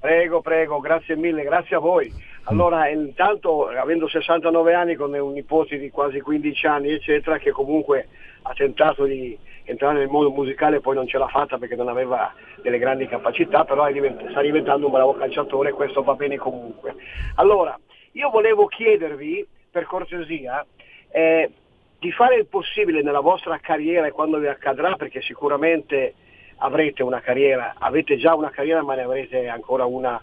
prego, 0.00 0.40
prego, 0.40 0.80
grazie 0.80 1.14
mille, 1.16 1.44
grazie 1.44 1.76
a 1.76 1.78
voi. 1.78 2.12
Allora, 2.46 2.88
intanto, 2.88 3.68
avendo 3.68 4.08
69 4.08 4.74
anni, 4.74 4.96
con 4.96 5.14
un 5.14 5.32
nipote 5.32 5.78
di 5.78 5.88
quasi 5.88 6.20
15 6.20 6.66
anni, 6.66 6.90
eccetera, 6.90 7.38
che 7.38 7.52
comunque 7.52 8.08
ha 8.42 8.52
tentato 8.54 9.04
di 9.04 9.38
entrare 9.64 9.98
nel 9.98 10.08
mondo 10.08 10.30
musicale, 10.30 10.80
poi 10.80 10.94
non 10.94 11.06
ce 11.06 11.18
l'ha 11.18 11.28
fatta 11.28 11.58
perché 11.58 11.74
non 11.74 11.88
aveva 11.88 12.32
delle 12.62 12.78
grandi 12.78 13.06
capacità, 13.06 13.64
però 13.64 13.90
divent- 13.90 14.30
sta 14.30 14.40
diventando 14.40 14.86
un 14.86 14.92
bravo 14.92 15.14
calciatore 15.14 15.70
e 15.70 15.72
questo 15.72 16.02
va 16.02 16.14
bene 16.14 16.36
comunque. 16.36 16.94
Allora, 17.36 17.78
io 18.12 18.30
volevo 18.30 18.66
chiedervi, 18.66 19.46
per 19.70 19.84
cortesia, 19.84 20.64
eh, 21.10 21.50
di 21.98 22.12
fare 22.12 22.36
il 22.36 22.46
possibile 22.46 23.02
nella 23.02 23.20
vostra 23.20 23.58
carriera 23.58 24.06
e 24.06 24.12
quando 24.12 24.38
vi 24.38 24.46
accadrà, 24.46 24.94
perché 24.94 25.20
sicuramente 25.22 26.14
avrete 26.58 27.02
una 27.02 27.20
carriera, 27.20 27.74
avete 27.78 28.16
già 28.16 28.34
una 28.34 28.50
carriera 28.50 28.82
ma 28.82 28.94
ne 28.94 29.02
avrete 29.02 29.48
ancora 29.48 29.84
una, 29.84 30.22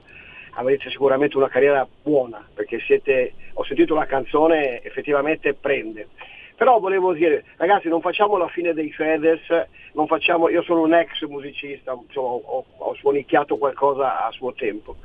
avrete 0.52 0.90
sicuramente 0.90 1.38
una 1.38 1.50
carriera 1.50 1.88
buona, 2.04 2.48
perché 2.54 2.80
siete, 2.80 3.34
ho 3.54 3.64
sentito 3.64 3.96
la 3.96 4.06
canzone, 4.06 4.82
effettivamente 4.84 5.54
prende. 5.54 6.08
Però 6.62 6.78
volevo 6.78 7.12
dire, 7.14 7.44
ragazzi, 7.58 7.88
non 7.88 8.02
facciamo 8.02 8.38
la 8.38 8.48
fine 8.48 8.76
dei 8.76 8.92
Fedez, 8.92 9.42
non 9.94 10.06
facciamo, 10.06 10.48
io 10.48 10.62
sono 10.62 10.82
un 10.82 10.94
ex 10.94 11.24
musicista, 11.24 11.98
insomma, 12.00 12.34
ho, 12.34 12.64
ho 12.78 12.94
suonicchiato 12.94 13.58
qualcosa 13.58 14.24
a 14.24 14.30
suo 14.30 14.54
tempo. 14.54 14.98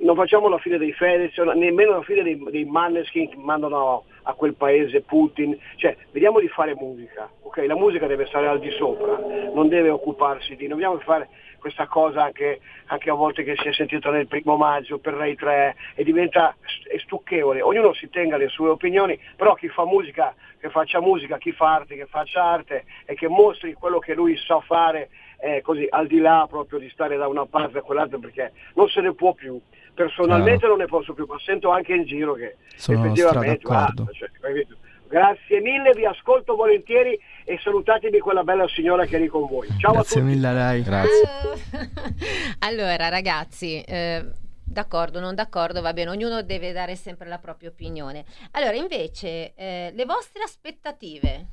Non 0.00 0.16
facciamo 0.16 0.48
la 0.48 0.58
fine 0.58 0.76
dei 0.76 0.92
Fedez, 0.92 1.36
nemmeno 1.54 1.92
la 1.92 2.02
fine 2.02 2.24
dei, 2.24 2.44
dei 2.50 2.64
Manneskin 2.64 3.28
che 3.28 3.36
mandano 3.36 4.06
a 4.22 4.32
quel 4.32 4.54
paese 4.54 5.02
Putin, 5.02 5.56
cioè 5.76 5.96
vediamo 6.10 6.40
di 6.40 6.48
fare 6.48 6.74
musica, 6.74 7.30
ok? 7.42 7.58
La 7.68 7.76
musica 7.76 8.08
deve 8.08 8.26
stare 8.26 8.48
al 8.48 8.58
di 8.58 8.70
sopra, 8.72 9.20
non 9.54 9.68
deve 9.68 9.90
occuparsi 9.90 10.56
di, 10.56 10.66
non 10.66 10.80
dobbiamo 10.80 10.98
fare 10.98 11.28
questa 11.58 11.86
cosa 11.86 12.24
anche, 12.24 12.60
anche 12.86 13.10
a 13.10 13.14
volte 13.14 13.42
che 13.42 13.54
si 13.56 13.68
è 13.68 13.72
sentita 13.72 14.10
nel 14.10 14.26
primo 14.26 14.56
maggio 14.56 14.98
per 14.98 15.14
Rai 15.14 15.34
3 15.34 15.76
e 15.94 16.04
diventa 16.04 16.56
è 16.88 16.98
stucchevole, 16.98 17.60
ognuno 17.60 17.92
si 17.92 18.08
tenga 18.08 18.36
le 18.36 18.48
sue 18.48 18.68
opinioni, 18.68 19.18
però 19.36 19.54
chi 19.54 19.68
fa 19.68 19.84
musica, 19.84 20.34
che 20.58 20.70
faccia 20.70 21.00
musica, 21.00 21.38
chi 21.38 21.52
fa 21.52 21.74
arte, 21.74 21.96
che 21.96 22.06
faccia 22.06 22.42
arte 22.42 22.84
e 23.04 23.14
che 23.14 23.28
mostri 23.28 23.74
quello 23.74 23.98
che 23.98 24.14
lui 24.14 24.36
sa 24.36 24.60
fare 24.60 25.10
eh, 25.40 25.60
così 25.62 25.86
al 25.88 26.06
di 26.06 26.18
là 26.18 26.46
proprio 26.48 26.78
di 26.78 26.88
stare 26.90 27.16
da 27.16 27.28
una 27.28 27.46
parte 27.46 27.78
a 27.78 27.82
quell'altra 27.82 28.18
perché 28.18 28.52
non 28.74 28.88
se 28.88 29.00
ne 29.00 29.14
può 29.14 29.34
più. 29.34 29.60
Personalmente 29.94 30.66
non 30.68 30.78
ne 30.78 30.86
posso 30.86 31.12
più, 31.12 31.26
ma 31.28 31.36
sento 31.40 31.70
anche 31.70 31.92
in 31.92 32.04
giro 32.04 32.34
che 32.34 32.56
Sono 32.76 33.04
effettivamente 33.04 33.66
basta, 33.66 34.06
cioè, 34.12 34.30
capito? 34.40 34.76
Grazie 35.08 35.60
mille, 35.60 35.92
vi 35.94 36.04
ascolto 36.04 36.54
volentieri 36.54 37.18
e 37.44 37.58
salutatemi 37.62 38.18
quella 38.18 38.44
bella 38.44 38.68
signora 38.68 39.06
che 39.06 39.16
è 39.16 39.20
lì 39.20 39.26
con 39.26 39.46
voi. 39.46 39.66
Ciao 39.78 39.92
Grazie 39.92 40.20
a 40.20 40.22
tutti. 40.22 40.34
mille 40.34 40.46
a 40.48 40.52
lei. 40.52 40.84
Allora, 42.60 43.08
ragazzi, 43.08 43.80
eh, 43.80 44.22
d'accordo, 44.62 45.18
non 45.18 45.34
d'accordo, 45.34 45.80
va 45.80 45.94
bene, 45.94 46.10
ognuno 46.10 46.42
deve 46.42 46.72
dare 46.72 46.94
sempre 46.94 47.26
la 47.26 47.38
propria 47.38 47.70
opinione. 47.70 48.24
Allora, 48.52 48.74
invece, 48.74 49.54
eh, 49.54 49.92
le 49.94 50.04
vostre 50.04 50.42
aspettative. 50.42 51.46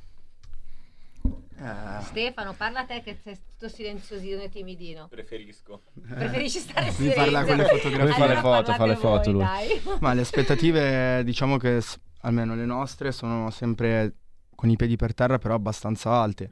Eh, 1.58 2.02
Stefano, 2.02 2.52
parla 2.52 2.80
a 2.80 2.84
te 2.84 3.00
che 3.02 3.16
sei 3.22 3.38
tutto 3.48 3.68
silenziosino 3.72 4.42
e 4.42 4.50
timidino. 4.50 5.08
Preferisco. 5.08 5.80
Preferisci 6.06 6.58
stare 6.58 6.88
in 6.88 6.94
Mi 6.98 7.14
parla 7.14 7.44
con 7.44 7.56
le 7.56 7.64
fotografie. 7.64 8.04
Lui 8.04 8.12
fa 8.12 8.26
le 8.26 8.34
Allora 8.34 8.56
foto, 8.56 8.72
fa 8.74 8.84
le 8.86 8.96
foto 8.96 9.32
voi, 9.32 9.32
lui. 9.32 9.42
dai. 9.42 9.82
Ma 10.00 10.12
le 10.12 10.20
aspettative, 10.20 11.24
diciamo 11.24 11.56
che 11.56 11.80
almeno 12.26 12.54
le 12.54 12.66
nostre 12.66 13.12
sono 13.12 13.50
sempre 13.50 14.14
con 14.54 14.68
i 14.68 14.76
piedi 14.76 14.96
per 14.96 15.14
terra, 15.14 15.38
però 15.38 15.54
abbastanza 15.54 16.10
alte. 16.10 16.50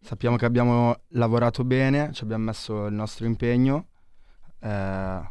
Sappiamo 0.00 0.36
che 0.36 0.44
abbiamo 0.44 0.94
lavorato 1.10 1.64
bene, 1.64 2.12
ci 2.12 2.22
abbiamo 2.24 2.44
messo 2.44 2.86
il 2.86 2.94
nostro 2.94 3.26
impegno. 3.26 3.88
eh, 4.60 5.30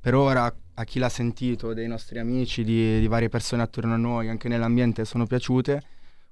per 0.00 0.14
ora, 0.14 0.54
a 0.74 0.84
chi 0.84 0.98
l'ha 0.98 1.08
sentito, 1.08 1.74
dei 1.74 1.88
nostri 1.88 2.18
amici, 2.18 2.64
di, 2.64 3.00
di 3.00 3.06
varie 3.08 3.28
persone 3.28 3.62
attorno 3.62 3.94
a 3.94 3.96
noi, 3.96 4.28
anche 4.28 4.48
nell'ambiente, 4.48 5.04
sono 5.04 5.26
piaciute. 5.26 5.82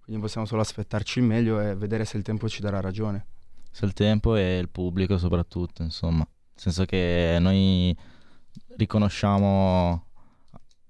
Quindi 0.03 0.23
possiamo 0.23 0.47
solo 0.47 0.61
aspettarci 0.63 1.19
il 1.19 1.25
meglio 1.25 1.61
e 1.61 1.75
vedere 1.75 2.05
se 2.05 2.17
il 2.17 2.23
tempo 2.23 2.49
ci 2.49 2.61
darà 2.61 2.81
ragione. 2.81 3.27
se 3.71 3.85
il 3.85 3.93
tempo 3.93 4.37
e 4.37 4.59
il 4.59 4.69
pubblico 4.71 5.19
soprattutto 5.19 5.83
insomma 5.83 6.19
nel 6.19 6.27
senso 6.55 6.85
che 6.87 7.37
noi 7.41 7.95
riconosciamo 8.77 10.06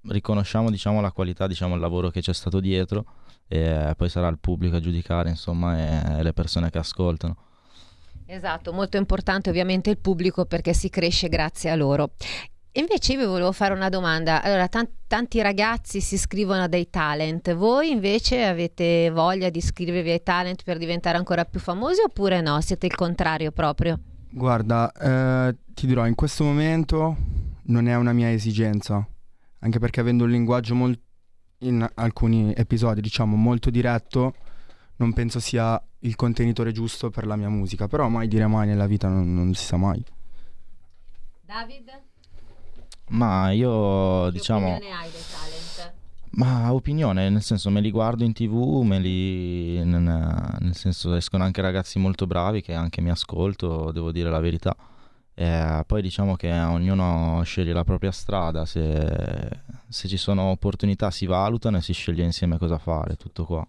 riconosciamo 0.09 0.69
diciamo 0.69 1.01
la 1.01 1.11
qualità 1.11 1.47
diciamo 1.47 1.75
il 1.75 1.81
lavoro 1.81 2.09
che 2.09 2.21
c'è 2.21 2.33
stato 2.33 2.59
dietro 2.59 3.05
e 3.47 3.93
poi 3.95 4.09
sarà 4.09 4.27
il 4.27 4.39
pubblico 4.39 4.75
a 4.75 4.79
giudicare 4.79 5.29
insomma 5.29 6.17
e 6.19 6.23
le 6.23 6.33
persone 6.33 6.69
che 6.69 6.77
ascoltano 6.77 7.37
Esatto, 8.29 8.73
molto 8.73 8.97
importante 8.97 9.49
ovviamente 9.49 9.89
il 9.89 9.97
pubblico 9.97 10.45
perché 10.45 10.73
si 10.73 10.89
cresce 10.89 11.29
grazie 11.29 11.69
a 11.69 11.75
loro. 11.75 12.11
Invece 12.73 13.13
io 13.13 13.19
vi 13.19 13.25
volevo 13.25 13.53
fare 13.53 13.73
una 13.73 13.87
domanda. 13.89 14.43
Allora, 14.43 14.67
tan- 14.67 14.89
tanti 15.07 15.41
ragazzi 15.41 16.01
si 16.01 16.15
iscrivono 16.15 16.63
a 16.63 16.67
dei 16.67 16.89
talent. 16.89 17.55
Voi 17.55 17.89
invece 17.89 18.43
avete 18.43 19.09
voglia 19.11 19.49
di 19.49 19.57
iscrivervi 19.59 20.11
ai 20.11 20.21
talent 20.21 20.63
per 20.63 20.77
diventare 20.77 21.17
ancora 21.17 21.45
più 21.45 21.59
famosi 21.59 22.01
oppure 22.01 22.41
no? 22.41 22.59
Siete 22.59 22.85
il 22.85 22.95
contrario 22.95 23.51
proprio? 23.51 23.97
Guarda, 24.29 24.91
eh, 24.91 25.55
ti 25.73 25.87
dirò, 25.87 26.05
in 26.05 26.13
questo 26.13 26.43
momento 26.43 27.15
non 27.63 27.87
è 27.87 27.95
una 27.95 28.13
mia 28.13 28.31
esigenza, 28.31 29.07
anche 29.59 29.79
perché 29.79 29.99
avendo 29.99 30.23
un 30.23 30.31
linguaggio 30.31 30.75
mol- 30.75 30.99
in 31.59 31.87
alcuni 31.95 32.53
episodi, 32.55 33.01
diciamo, 33.01 33.35
molto 33.35 33.69
diretto, 33.69 34.33
non 34.97 35.13
penso 35.13 35.39
sia 35.39 35.81
il 35.99 36.15
contenitore 36.15 36.71
giusto 36.71 37.09
per 37.09 37.25
la 37.25 37.35
mia 37.35 37.49
musica, 37.49 37.87
però 37.87 38.07
mai 38.07 38.27
dire 38.27 38.47
mai 38.47 38.67
nella 38.67 38.87
vita 38.87 39.07
non, 39.07 39.33
non 39.33 39.53
si 39.53 39.65
sa 39.65 39.77
mai. 39.77 40.03
David? 41.41 42.05
ma 43.09 43.51
io 43.51 44.25
Che 44.25 44.31
diciamo 44.31 44.75
opinione 44.75 44.93
hai 44.93 45.09
dei 45.11 45.21
talent? 45.31 45.93
Ma 46.31 46.73
opinione, 46.73 47.29
nel 47.29 47.41
senso 47.41 47.69
me 47.69 47.79
li 47.79 47.89
guardo 47.89 48.23
in 48.23 48.33
tv, 48.33 48.81
me 48.83 48.99
li, 48.99 49.83
nel 49.83 50.75
senso 50.75 51.15
escono 51.15 51.43
anche 51.43 51.61
ragazzi 51.61 51.97
molto 51.99 52.27
bravi 52.27 52.61
che 52.61 52.73
anche 52.73 53.01
mi 53.01 53.09
ascolto, 53.09 53.91
devo 53.91 54.11
dire 54.11 54.29
la 54.29 54.39
verità. 54.39 54.75
Eh, 55.39 55.83
poi 55.85 56.01
diciamo 56.01 56.35
che 56.35 56.51
ognuno 56.51 57.43
sceglie 57.43 57.71
la 57.71 57.83
propria 57.83 58.11
strada, 58.11 58.65
se, 58.65 59.49
se 59.87 60.07
ci 60.07 60.17
sono 60.17 60.45
opportunità 60.45 61.11
si 61.11 61.27
valutano 61.27 61.77
e 61.77 61.83
si 61.83 61.93
sceglie 61.93 62.23
insieme 62.23 62.57
cosa 62.57 62.79
fare, 62.79 63.17
tutto 63.17 63.45
qua. 63.45 63.65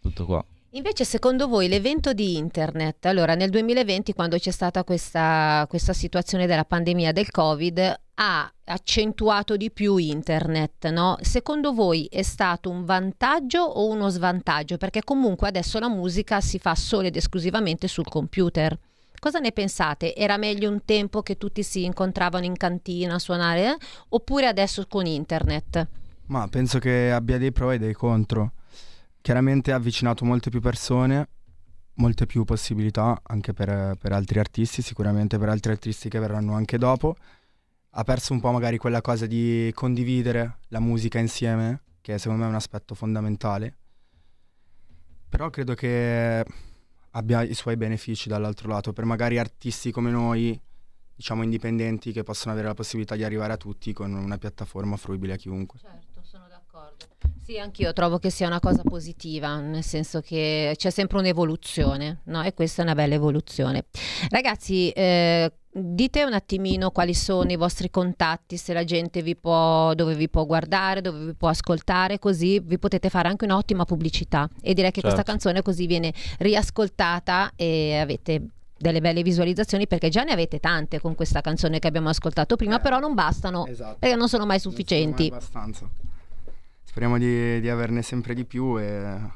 Tutto 0.00 0.24
qua. 0.24 0.44
Invece, 0.74 1.04
secondo 1.04 1.48
voi, 1.48 1.66
l'evento 1.66 2.12
di 2.12 2.36
internet, 2.36 3.06
allora 3.06 3.34
nel 3.34 3.50
2020, 3.50 4.12
quando 4.14 4.38
c'è 4.38 4.52
stata 4.52 4.84
questa, 4.84 5.66
questa 5.68 5.92
situazione 5.92 6.46
della 6.46 6.64
pandemia 6.64 7.10
del 7.10 7.32
Covid, 7.32 8.00
ha 8.14 8.52
accentuato 8.64 9.56
di 9.56 9.72
più 9.72 9.96
internet, 9.96 10.88
no? 10.88 11.16
Secondo 11.20 11.72
voi 11.72 12.06
è 12.10 12.22
stato 12.22 12.70
un 12.70 12.84
vantaggio 12.84 13.60
o 13.60 13.88
uno 13.88 14.08
svantaggio? 14.08 14.76
Perché 14.78 15.02
comunque 15.02 15.48
adesso 15.48 15.80
la 15.80 15.88
musica 15.88 16.40
si 16.40 16.60
fa 16.60 16.76
solo 16.76 17.08
ed 17.08 17.16
esclusivamente 17.16 17.88
sul 17.88 18.06
computer. 18.08 18.78
Cosa 19.22 19.38
ne 19.38 19.52
pensate? 19.52 20.16
Era 20.16 20.36
meglio 20.36 20.68
un 20.68 20.84
tempo 20.84 21.22
che 21.22 21.38
tutti 21.38 21.62
si 21.62 21.84
incontravano 21.84 22.44
in 22.44 22.56
cantina 22.56 23.14
a 23.14 23.18
suonare, 23.20 23.68
eh? 23.68 23.76
oppure 24.08 24.48
adesso 24.48 24.84
con 24.88 25.06
internet? 25.06 25.86
Ma 26.26 26.48
penso 26.48 26.80
che 26.80 27.12
abbia 27.12 27.38
dei 27.38 27.52
pro 27.52 27.70
e 27.70 27.78
dei 27.78 27.92
contro. 27.92 28.54
Chiaramente 29.20 29.70
ha 29.70 29.76
avvicinato 29.76 30.24
molte 30.24 30.50
più 30.50 30.60
persone, 30.60 31.28
molte 31.94 32.26
più 32.26 32.42
possibilità 32.42 33.20
anche 33.22 33.52
per, 33.52 33.94
per 33.96 34.10
altri 34.10 34.40
artisti, 34.40 34.82
sicuramente 34.82 35.38
per 35.38 35.50
altri 35.50 35.70
artisti 35.70 36.08
che 36.08 36.18
verranno 36.18 36.54
anche 36.54 36.76
dopo. 36.76 37.14
Ha 37.90 38.02
perso 38.02 38.32
un 38.32 38.40
po' 38.40 38.50
magari 38.50 38.76
quella 38.76 39.02
cosa 39.02 39.26
di 39.26 39.70
condividere 39.72 40.58
la 40.70 40.80
musica 40.80 41.20
insieme, 41.20 41.82
che 42.00 42.18
secondo 42.18 42.40
me 42.40 42.48
è 42.48 42.50
un 42.50 42.56
aspetto 42.56 42.96
fondamentale. 42.96 43.76
Però 45.28 45.48
credo 45.48 45.74
che 45.74 46.44
abbia 47.12 47.42
i 47.42 47.54
suoi 47.54 47.76
benefici 47.76 48.28
dall'altro 48.28 48.68
lato, 48.68 48.92
per 48.92 49.04
magari 49.04 49.38
artisti 49.38 49.90
come 49.90 50.10
noi, 50.10 50.58
diciamo 51.14 51.42
indipendenti, 51.42 52.12
che 52.12 52.22
possono 52.22 52.52
avere 52.52 52.68
la 52.68 52.74
possibilità 52.74 53.16
di 53.16 53.24
arrivare 53.24 53.52
a 53.52 53.56
tutti 53.56 53.92
con 53.92 54.12
una 54.12 54.38
piattaforma 54.38 54.96
fruibile 54.96 55.34
a 55.34 55.36
chiunque. 55.36 55.78
Certo, 55.78 56.22
sono 56.22 56.46
d'accordo. 56.48 57.06
Sì, 57.44 57.58
anch'io 57.58 57.92
trovo 57.92 58.18
che 58.18 58.30
sia 58.30 58.46
una 58.46 58.60
cosa 58.60 58.82
positiva, 58.82 59.58
nel 59.58 59.82
senso 59.82 60.20
che 60.20 60.74
c'è 60.76 60.90
sempre 60.90 61.18
un'evoluzione, 61.18 62.20
no? 62.26 62.42
E 62.42 62.54
questa 62.54 62.82
è 62.82 62.84
una 62.84 62.94
bella 62.94 63.14
evoluzione. 63.14 63.86
Ragazzi, 64.30 64.90
eh, 64.90 65.52
dite 65.74 66.22
un 66.24 66.34
attimino 66.34 66.90
quali 66.90 67.14
sono 67.14 67.50
i 67.50 67.56
vostri 67.56 67.88
contatti, 67.90 68.56
se 68.58 68.72
la 68.74 68.84
gente 68.84 69.22
vi 69.22 69.34
può, 69.34 69.94
dove 69.94 70.14
vi 70.14 70.28
può 70.28 70.44
guardare, 70.44 71.00
dove 71.00 71.24
vi 71.26 71.34
può 71.34 71.48
ascoltare, 71.48 72.18
così 72.18 72.60
vi 72.60 72.78
potete 72.78 73.08
fare 73.08 73.28
anche 73.28 73.46
un'ottima 73.46 73.84
pubblicità. 73.84 74.48
E 74.60 74.74
direi 74.74 74.90
che 74.90 75.00
questa 75.00 75.18
Certo. 75.22 75.30
canzone 75.32 75.62
così 75.62 75.86
viene 75.86 76.12
riascoltata 76.38 77.52
e 77.56 77.96
avete 77.98 78.42
delle 78.76 79.00
belle 79.00 79.22
visualizzazioni 79.22 79.86
perché 79.86 80.08
già 80.08 80.24
ne 80.24 80.32
avete 80.32 80.58
tante 80.58 81.00
con 81.00 81.14
questa 81.14 81.40
canzone 81.40 81.78
che 81.78 81.86
abbiamo 81.86 82.08
ascoltato 82.08 82.56
prima, 82.56 82.80
però 82.80 82.98
non 82.98 83.14
bastano 83.14 83.66
esatto. 83.66 83.96
perché 84.00 84.16
non 84.16 84.28
sono 84.28 84.44
mai 84.44 84.58
sufficienti. 84.58 85.30
Non 85.30 85.40
sono 85.40 85.50
mai 85.52 85.62
abbastanza. 85.62 85.90
Speriamo 86.92 87.16
di, 87.16 87.58
di 87.62 87.70
averne 87.70 88.02
sempre 88.02 88.34
di 88.34 88.44
più 88.44 88.78
e 88.78 88.86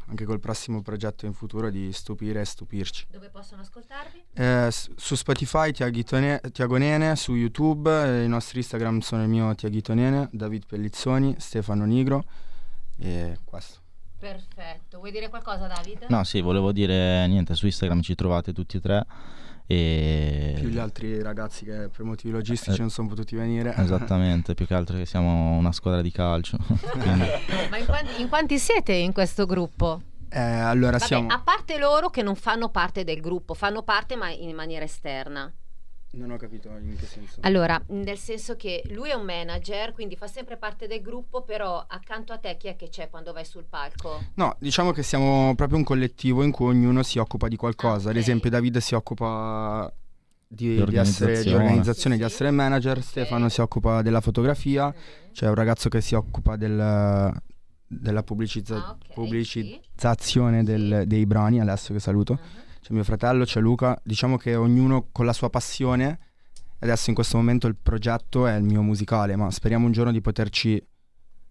anche 0.09 0.27
col 0.27 0.41
prossimo 0.41 0.83
progetto 0.83 1.25
in 1.25 1.33
futuro 1.33 1.71
di 1.71 1.91
stupire 1.91 2.43
e 2.43 2.45
stupirci. 2.45 3.07
Dove 3.11 3.31
possono 3.31 3.63
ascoltarvi? 3.63 4.25
Eh, 4.35 4.69
su 4.71 5.15
Spotify 5.15 5.73
Tiago 5.73 6.77
Nene, 6.77 7.17
su 7.17 7.35
YouTube 7.35 7.91
eh, 7.91 8.25
i 8.25 8.29
nostri 8.29 8.59
Instagram 8.59 8.99
sono 8.99 9.23
il 9.23 9.31
mio 9.31 9.55
Tiaghito 9.55 9.95
Nene, 9.95 10.29
David 10.33 10.67
Pellizzoni, 10.67 11.37
Stefano 11.39 11.87
Nigro 11.87 12.25
e 12.99 13.39
questo. 13.43 13.81
Perfetto, 14.19 14.99
vuoi 14.99 15.11
dire 15.11 15.31
qualcosa 15.31 15.67
David? 15.67 16.05
No, 16.11 16.25
sì, 16.25 16.43
volevo 16.43 16.73
dire 16.73 17.27
niente, 17.27 17.55
su 17.55 17.65
Instagram 17.65 18.03
ci 18.03 18.15
trovate 18.15 18.53
tutti 18.53 18.77
e 18.77 18.81
tre 18.81 19.07
e... 19.67 20.55
Più 20.59 20.69
gli 20.69 20.79
altri 20.79 21.21
ragazzi 21.23 21.65
che 21.65 21.89
per 21.89 22.05
motivi 22.05 22.33
logistici 22.33 22.77
Eh, 22.77 22.81
non 22.81 22.91
sono 22.91 23.09
potuti 23.09 23.35
venire. 23.37 23.75
Esattamente, 23.77 24.55
più 24.55 24.67
che 24.67 24.75
altro 24.75 24.97
che 24.97 25.07
siamo 25.07 25.57
una 25.57 25.73
squadra 25.73 26.03
di 26.03 26.11
calcio. 26.13 26.57
quindi- 26.93 27.27
Ma 27.71 27.77
in 27.79 27.85
quanti, 27.87 28.21
in 28.21 28.29
quanti 28.29 28.59
siete 28.59 28.93
in 28.93 29.13
questo 29.13 29.47
gruppo? 29.47 30.01
Eh, 30.29 30.41
allora 30.41 30.93
Vabbè, 30.93 31.05
siamo... 31.05 31.29
a 31.29 31.41
parte 31.41 31.79
loro 31.79 32.11
che 32.11 32.23
non 32.23 32.35
fanno 32.35 32.69
parte 32.69 33.05
del 33.05 33.21
gruppo, 33.21 33.55
fanno 33.55 33.83
parte 33.83 34.17
ma 34.17 34.31
in 34.31 34.55
maniera 34.55 34.85
esterna. 34.85 35.53
Non 36.17 36.31
ho 36.31 36.37
capito 36.39 36.69
in 36.71 36.97
che 36.99 37.05
senso. 37.05 37.39
Allora, 37.43 37.81
nel 37.89 38.17
senso 38.17 38.57
che 38.57 38.83
lui 38.91 39.11
è 39.11 39.15
un 39.15 39.25
manager, 39.25 39.93
quindi 39.93 40.17
fa 40.17 40.27
sempre 40.27 40.57
parte 40.57 40.87
del 40.87 41.03
gruppo, 41.03 41.43
però 41.43 41.85
accanto 41.87 42.33
a 42.33 42.39
te 42.39 42.57
chi 42.57 42.69
è 42.69 42.77
che 42.77 42.89
c'è 42.89 43.11
quando 43.11 43.33
vai 43.35 43.45
sul 43.45 43.65
palco? 43.69 44.23
No, 44.35 44.57
diciamo 44.59 44.93
che 44.93 45.03
siamo 45.03 45.55
proprio 45.55 45.77
un 45.77 45.85
collettivo 45.85 46.43
in 46.43 46.53
cui 46.53 46.69
ognuno 46.69 47.03
si 47.03 47.19
occupa 47.19 47.49
di 47.49 47.57
qualcosa. 47.57 48.11
Ad 48.11 48.17
esempio, 48.17 48.49
Davide 48.49 48.81
si 48.81 48.95
occupa 48.95 49.93
di, 50.49 50.77
Di 50.77 50.85
di 50.87 50.97
essere 50.97 51.33
di 51.33 51.39
organizzazione. 51.51 51.65
organizzazione, 51.65 52.17
di 52.17 52.23
essere 52.23 52.51
manager. 52.51 53.03
Stefano 53.03 53.49
si 53.51 53.61
occupa 53.61 54.01
della 54.01 54.21
fotografia. 54.23 54.95
C'è 55.33 55.47
un 55.49 55.55
ragazzo 55.55 55.89
che 55.91 56.01
si 56.01 56.15
occupa 56.15 56.57
del- 56.57 57.31
della 57.89 58.23
pubblicizza- 58.23 58.97
pubblicizzazione 59.13 60.65
del- 60.65 61.05
dei 61.07 61.27
brani. 61.27 61.61
Adesso 61.61 61.93
che 61.93 62.01
saluto. 62.01 62.39
C'è 62.87 62.93
mio 62.93 63.03
fratello, 63.03 63.45
c'è 63.45 63.59
Luca. 63.59 64.01
Diciamo 64.05 64.37
che 64.37 64.55
ognuno 64.55 65.09
con 65.11 65.27
la 65.27 65.33
sua 65.33 65.51
passione. 65.51 66.21
Adesso 66.79 67.09
in 67.09 67.17
questo 67.17 67.37
momento 67.37 67.67
il 67.67 67.75
progetto 67.75 68.47
è 68.47 68.55
il 68.55 68.63
mio 68.63 68.81
musicale, 68.81 69.35
ma 69.35 69.51
speriamo 69.51 69.87
un 69.87 69.91
giorno 69.91 70.13
di 70.13 70.21
poterci 70.21 70.81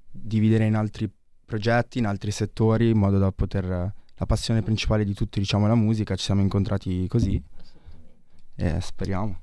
dividere 0.10 0.66
in 0.66 0.76
altri 0.76 1.12
progetti, 1.44 1.98
in 1.98 2.06
altri 2.06 2.32
settori, 2.32 2.92
in 2.92 2.98
modo 2.98 3.18
da 3.18 3.34
poter... 3.34 3.94
La 4.18 4.26
passione 4.26 4.62
principale 4.62 5.04
di 5.04 5.14
tutti, 5.14 5.40
diciamo, 5.40 5.66
è 5.66 5.68
la 5.68 5.76
musica, 5.76 6.16
ci 6.16 6.24
siamo 6.24 6.40
incontrati 6.40 7.06
così 7.10 7.44
e 8.56 8.80
speriamo. 8.80 9.38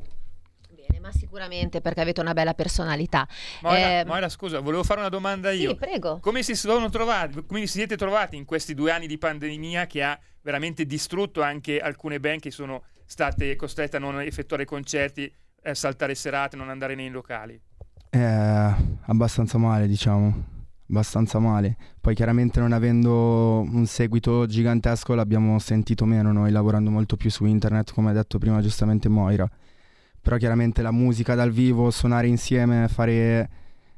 Bene, 0.75 0.99
ma 0.99 1.13
sicuramente 1.13 1.83
perché 1.83 2.01
avete 2.01 2.23
una 2.23 2.33
bella 2.33 2.55
personalità. 2.55 3.29
Moira, 3.61 4.01
Eh, 4.01 4.05
Moira, 4.07 4.31
scusa, 4.31 4.61
volevo 4.61 4.83
fare 4.83 5.01
una 5.01 5.11
domanda 5.11 5.51
io. 5.51 5.69
Sì, 5.69 5.77
prego. 5.77 6.21
Come 6.21 6.43
si 6.43 6.55
sono 6.55 6.89
trovati, 6.89 7.45
come 7.45 7.61
si 7.67 7.67
siete 7.67 7.99
trovati 7.99 8.37
in 8.37 8.47
questi 8.47 8.73
due 8.73 8.93
anni 8.93 9.07
di 9.07 9.19
pandemia 9.19 9.87
che 9.87 10.03
ha 10.03 10.19
veramente 10.43 10.85
distrutto 10.85 11.43
anche 11.43 11.79
alcune 11.79 12.21
band 12.21 12.41
che 12.41 12.51
sono 12.51 12.83
state 13.05 13.57
costrette 13.57 13.97
a 13.97 14.01
non 14.01 14.21
effettuare 14.21 14.65
concerti, 14.65 15.33
a 15.65 15.75
saltare 15.75 16.15
serate, 16.15 16.57
non 16.57 16.71
andare 16.71 16.95
nei 16.95 17.09
locali? 17.09 17.61
Eh, 18.11 18.75
abbastanza 19.07 19.59
male, 19.59 19.87
diciamo. 19.87 20.51
Abbastanza 20.89 21.39
male. 21.39 21.77
Poi 22.01 22.15
chiaramente 22.15 22.61
non 22.61 22.73
avendo 22.73 23.61
un 23.61 23.87
seguito 23.87 24.45
gigantesco 24.47 25.15
l'abbiamo 25.15 25.59
sentito 25.59 26.05
meno 26.05 26.33
noi, 26.33 26.51
lavorando 26.51 26.91
molto 26.91 27.17
più 27.17 27.31
su 27.31 27.47
internet, 27.47 27.93
come 27.95 28.11
ha 28.11 28.13
detto 28.13 28.39
prima 28.39 28.61
giustamente 28.61 29.09
Moira. 29.09 29.49
Però 30.21 30.37
chiaramente 30.37 30.83
la 30.83 30.91
musica 30.91 31.35
dal 31.35 31.51
vivo, 31.51 31.91
suonare 31.91 32.27
insieme, 32.27 32.89
fare 32.89 33.49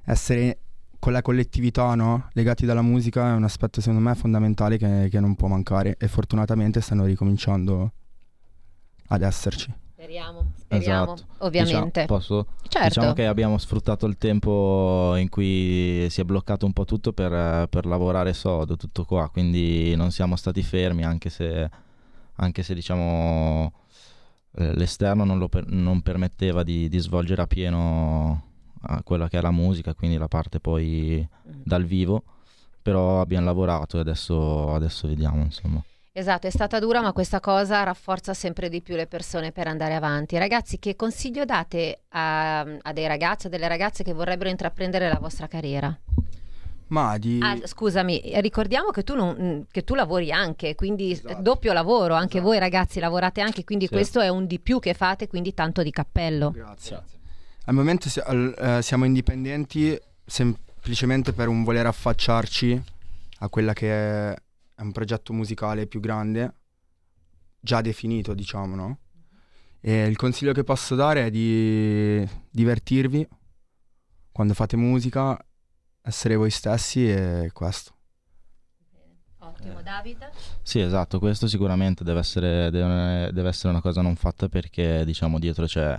essere 0.04 0.58
con 1.04 1.12
la 1.12 1.20
collettività, 1.20 1.94
no? 1.94 2.30
Legati 2.32 2.64
dalla 2.64 2.80
musica 2.80 3.28
è 3.28 3.32
un 3.32 3.44
aspetto 3.44 3.82
secondo 3.82 4.00
me 4.00 4.14
fondamentale 4.14 4.78
che, 4.78 5.08
che 5.10 5.20
non 5.20 5.34
può 5.34 5.48
mancare 5.48 5.96
e 5.98 6.08
fortunatamente 6.08 6.80
stanno 6.80 7.04
ricominciando 7.04 7.92
ad 9.08 9.20
esserci. 9.20 9.70
Speriamo, 9.92 10.52
speriamo, 10.56 11.12
Esatto. 11.12 11.34
ovviamente. 11.44 12.00
Diciamo, 12.00 12.06
posso? 12.06 12.46
Certo. 12.66 12.88
Diciamo 12.88 13.12
che 13.12 13.26
abbiamo 13.26 13.58
sfruttato 13.58 14.06
il 14.06 14.16
tempo 14.16 15.14
in 15.16 15.28
cui 15.28 16.06
si 16.08 16.22
è 16.22 16.24
bloccato 16.24 16.64
un 16.64 16.72
po' 16.72 16.86
tutto 16.86 17.12
per, 17.12 17.68
per 17.68 17.84
lavorare 17.84 18.32
sodo, 18.32 18.76
tutto 18.76 19.04
qua, 19.04 19.28
quindi 19.28 19.94
non 19.96 20.10
siamo 20.10 20.36
stati 20.36 20.62
fermi 20.62 21.04
anche 21.04 21.28
se, 21.28 21.68
anche 22.36 22.62
se 22.62 22.72
diciamo 22.72 23.74
eh, 24.56 24.74
l'esterno 24.74 25.24
non, 25.24 25.36
lo 25.36 25.50
per- 25.50 25.68
non 25.68 26.00
permetteva 26.00 26.62
di, 26.62 26.88
di 26.88 26.98
svolgere 26.98 27.42
a 27.42 27.46
pieno 27.46 28.52
a 28.86 29.02
quella 29.02 29.28
che 29.28 29.38
è 29.38 29.40
la 29.40 29.50
musica, 29.50 29.94
quindi 29.94 30.16
la 30.16 30.28
parte 30.28 30.60
poi 30.60 31.26
dal 31.42 31.84
vivo, 31.84 32.22
però 32.82 33.20
abbiamo 33.20 33.46
lavorato 33.46 33.96
e 33.96 34.00
adesso, 34.00 34.72
adesso 34.74 35.08
vediamo 35.08 35.42
insomma. 35.42 35.82
Esatto, 36.16 36.46
è 36.46 36.50
stata 36.50 36.78
dura, 36.78 37.00
ma 37.02 37.12
questa 37.12 37.40
cosa 37.40 37.82
rafforza 37.82 38.34
sempre 38.34 38.68
di 38.68 38.80
più 38.82 38.94
le 38.94 39.08
persone 39.08 39.50
per 39.50 39.66
andare 39.66 39.94
avanti. 39.96 40.38
Ragazzi, 40.38 40.78
che 40.78 40.94
consiglio 40.94 41.44
date 41.44 42.02
a, 42.10 42.60
a 42.60 42.92
dei 42.92 43.08
ragazzi 43.08 43.46
o 43.46 43.50
delle 43.50 43.66
ragazze 43.66 44.04
che 44.04 44.12
vorrebbero 44.12 44.48
intraprendere 44.48 45.08
la 45.08 45.18
vostra 45.18 45.48
carriera? 45.48 45.98
Ma 46.88 47.18
di... 47.18 47.40
Ah, 47.42 47.58
scusami, 47.64 48.20
ricordiamo 48.36 48.90
che 48.90 49.02
tu, 49.02 49.16
non- 49.16 49.36
mm, 49.40 49.60
che 49.72 49.82
tu 49.82 49.94
lavori 49.96 50.30
anche, 50.30 50.76
quindi 50.76 51.10
Esatto. 51.10 51.42
doppio 51.42 51.72
lavoro, 51.72 52.14
anche 52.14 52.38
voi 52.38 52.60
ragazzi 52.60 53.00
lavorate 53.00 53.40
anche, 53.40 53.64
quindi 53.64 53.86
Sì. 53.86 53.92
questo 53.92 54.20
è 54.20 54.28
un 54.28 54.46
di 54.46 54.60
più 54.60 54.78
che 54.78 54.94
fate, 54.94 55.26
quindi 55.26 55.52
tanto 55.52 55.82
di 55.82 55.90
cappello. 55.90 56.50
Grazie. 56.52 57.02
Al 57.66 57.74
momento 57.74 58.08
si- 58.10 58.20
al- 58.20 58.54
eh, 58.58 58.82
siamo 58.82 59.06
indipendenti 59.06 59.98
semplicemente 60.24 61.32
per 61.32 61.48
un 61.48 61.64
voler 61.64 61.86
affacciarci 61.86 62.82
a 63.38 63.48
quella 63.48 63.72
che 63.72 63.90
è, 64.32 64.34
è 64.74 64.80
un 64.82 64.92
progetto 64.92 65.32
musicale 65.32 65.86
più 65.86 66.00
grande, 66.00 66.54
già 67.58 67.80
definito, 67.80 68.34
diciamo, 68.34 68.74
no? 68.74 68.98
E 69.80 70.06
il 70.06 70.16
consiglio 70.16 70.52
che 70.52 70.62
posso 70.64 70.94
dare 70.94 71.26
è 71.26 71.30
di 71.30 72.26
divertirvi 72.50 73.26
quando 74.30 74.52
fate 74.54 74.76
musica, 74.76 75.38
essere 76.02 76.36
voi 76.36 76.50
stessi 76.50 77.08
e 77.08 77.50
questo. 77.52 77.92
Ottimo, 79.38 79.80
David. 79.82 80.30
Sì, 80.62 80.80
esatto, 80.80 81.18
questo 81.18 81.46
sicuramente 81.46 82.04
deve 82.04 82.20
essere, 82.20 82.70
deve, 82.70 83.30
deve 83.32 83.48
essere 83.48 83.70
una 83.70 83.80
cosa 83.80 84.02
non 84.02 84.16
fatta 84.16 84.48
perché 84.48 85.04
diciamo 85.04 85.38
dietro 85.38 85.66
c'è 85.66 85.96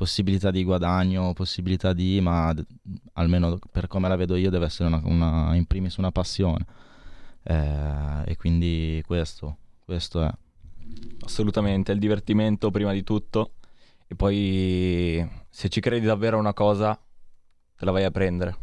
possibilità 0.00 0.50
di 0.50 0.64
guadagno, 0.64 1.34
possibilità 1.34 1.92
di, 1.92 2.22
ma 2.22 2.54
d- 2.54 2.64
almeno 3.12 3.58
per 3.70 3.86
come 3.86 4.08
la 4.08 4.16
vedo 4.16 4.34
io 4.34 4.48
deve 4.48 4.64
essere 4.64 4.88
una, 4.88 5.02
una- 5.04 5.54
in 5.54 5.66
primis 5.66 5.96
una 5.96 6.10
passione. 6.10 6.64
Eh, 7.42 8.22
e 8.24 8.36
quindi 8.38 9.02
questo, 9.04 9.58
Questo 9.84 10.22
è. 10.22 10.30
Assolutamente, 11.24 11.92
il 11.92 11.98
divertimento 11.98 12.70
prima 12.70 12.92
di 12.94 13.04
tutto 13.04 13.56
e 14.06 14.14
poi 14.14 15.28
se 15.50 15.68
ci 15.68 15.80
credi 15.80 16.06
davvero 16.06 16.38
a 16.38 16.40
una 16.40 16.54
cosa 16.54 16.98
te 17.76 17.84
la 17.84 17.90
vai 17.90 18.04
a 18.04 18.10
prendere. 18.10 18.56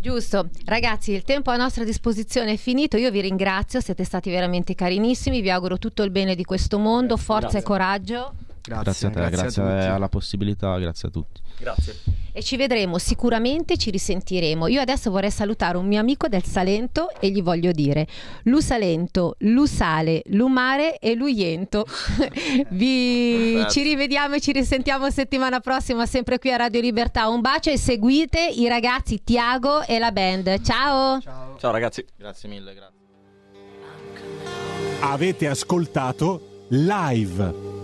Giusto, 0.00 0.50
ragazzi, 0.66 1.12
il 1.12 1.22
tempo 1.22 1.50
a 1.50 1.56
nostra 1.56 1.84
disposizione 1.84 2.52
è 2.52 2.56
finito. 2.58 2.98
Io 2.98 3.10
vi 3.10 3.22
ringrazio, 3.22 3.80
siete 3.80 4.04
stati 4.04 4.28
veramente 4.28 4.74
carinissimi. 4.74 5.40
Vi 5.40 5.50
auguro 5.50 5.78
tutto 5.78 6.02
il 6.02 6.10
bene 6.10 6.34
di 6.34 6.44
questo 6.44 6.78
mondo, 6.78 7.16
forza 7.16 7.48
Grazie. 7.48 7.58
e 7.60 7.62
coraggio. 7.62 8.34
Grazie, 8.68 9.08
a 9.08 9.10
te, 9.10 9.18
grazie 9.20 9.36
a 9.36 9.40
grazie, 9.40 9.62
tutti. 9.62 9.86
alla 9.86 10.08
possibilità, 10.08 10.78
grazie 10.78 11.08
a 11.08 11.10
tutti. 11.10 11.40
Grazie. 11.58 11.94
E 12.32 12.42
ci 12.42 12.56
vedremo 12.56 12.98
sicuramente, 12.98 13.76
ci 13.76 13.90
risentiremo. 13.90 14.68
Io 14.68 14.80
adesso 14.80 15.10
vorrei 15.10 15.30
salutare 15.30 15.76
un 15.76 15.86
mio 15.86 15.98
amico 15.98 16.28
del 16.28 16.44
Salento 16.44 17.08
e 17.18 17.30
gli 17.30 17.42
voglio 17.42 17.72
dire 17.72 18.06
Lu 18.44 18.60
Salento, 18.60 19.34
Lu 19.38 19.66
Sale, 19.66 20.22
Lu 20.26 20.46
Mare 20.46 20.98
e 20.98 21.14
Lu 21.14 21.26
Iento. 21.26 21.84
Vi 22.70 23.64
ci 23.70 23.82
rivediamo 23.82 24.36
e 24.36 24.40
ci 24.40 24.52
risentiamo 24.52 25.10
settimana 25.10 25.60
prossima 25.60 26.06
sempre 26.06 26.38
qui 26.38 26.52
a 26.52 26.56
Radio 26.56 26.80
Libertà. 26.80 27.28
Un 27.28 27.40
bacio 27.40 27.70
e 27.70 27.78
seguite 27.78 28.46
i 28.46 28.68
ragazzi 28.68 29.24
Tiago 29.24 29.82
e 29.82 29.98
la 29.98 30.12
band. 30.12 30.60
Ciao! 30.62 31.20
Ciao 31.58 31.72
ragazzi. 31.72 32.04
Grazie 32.16 32.48
mille, 32.48 32.74
grazie. 32.74 32.96
Avete 35.00 35.48
ascoltato 35.48 36.66
live 36.68 37.77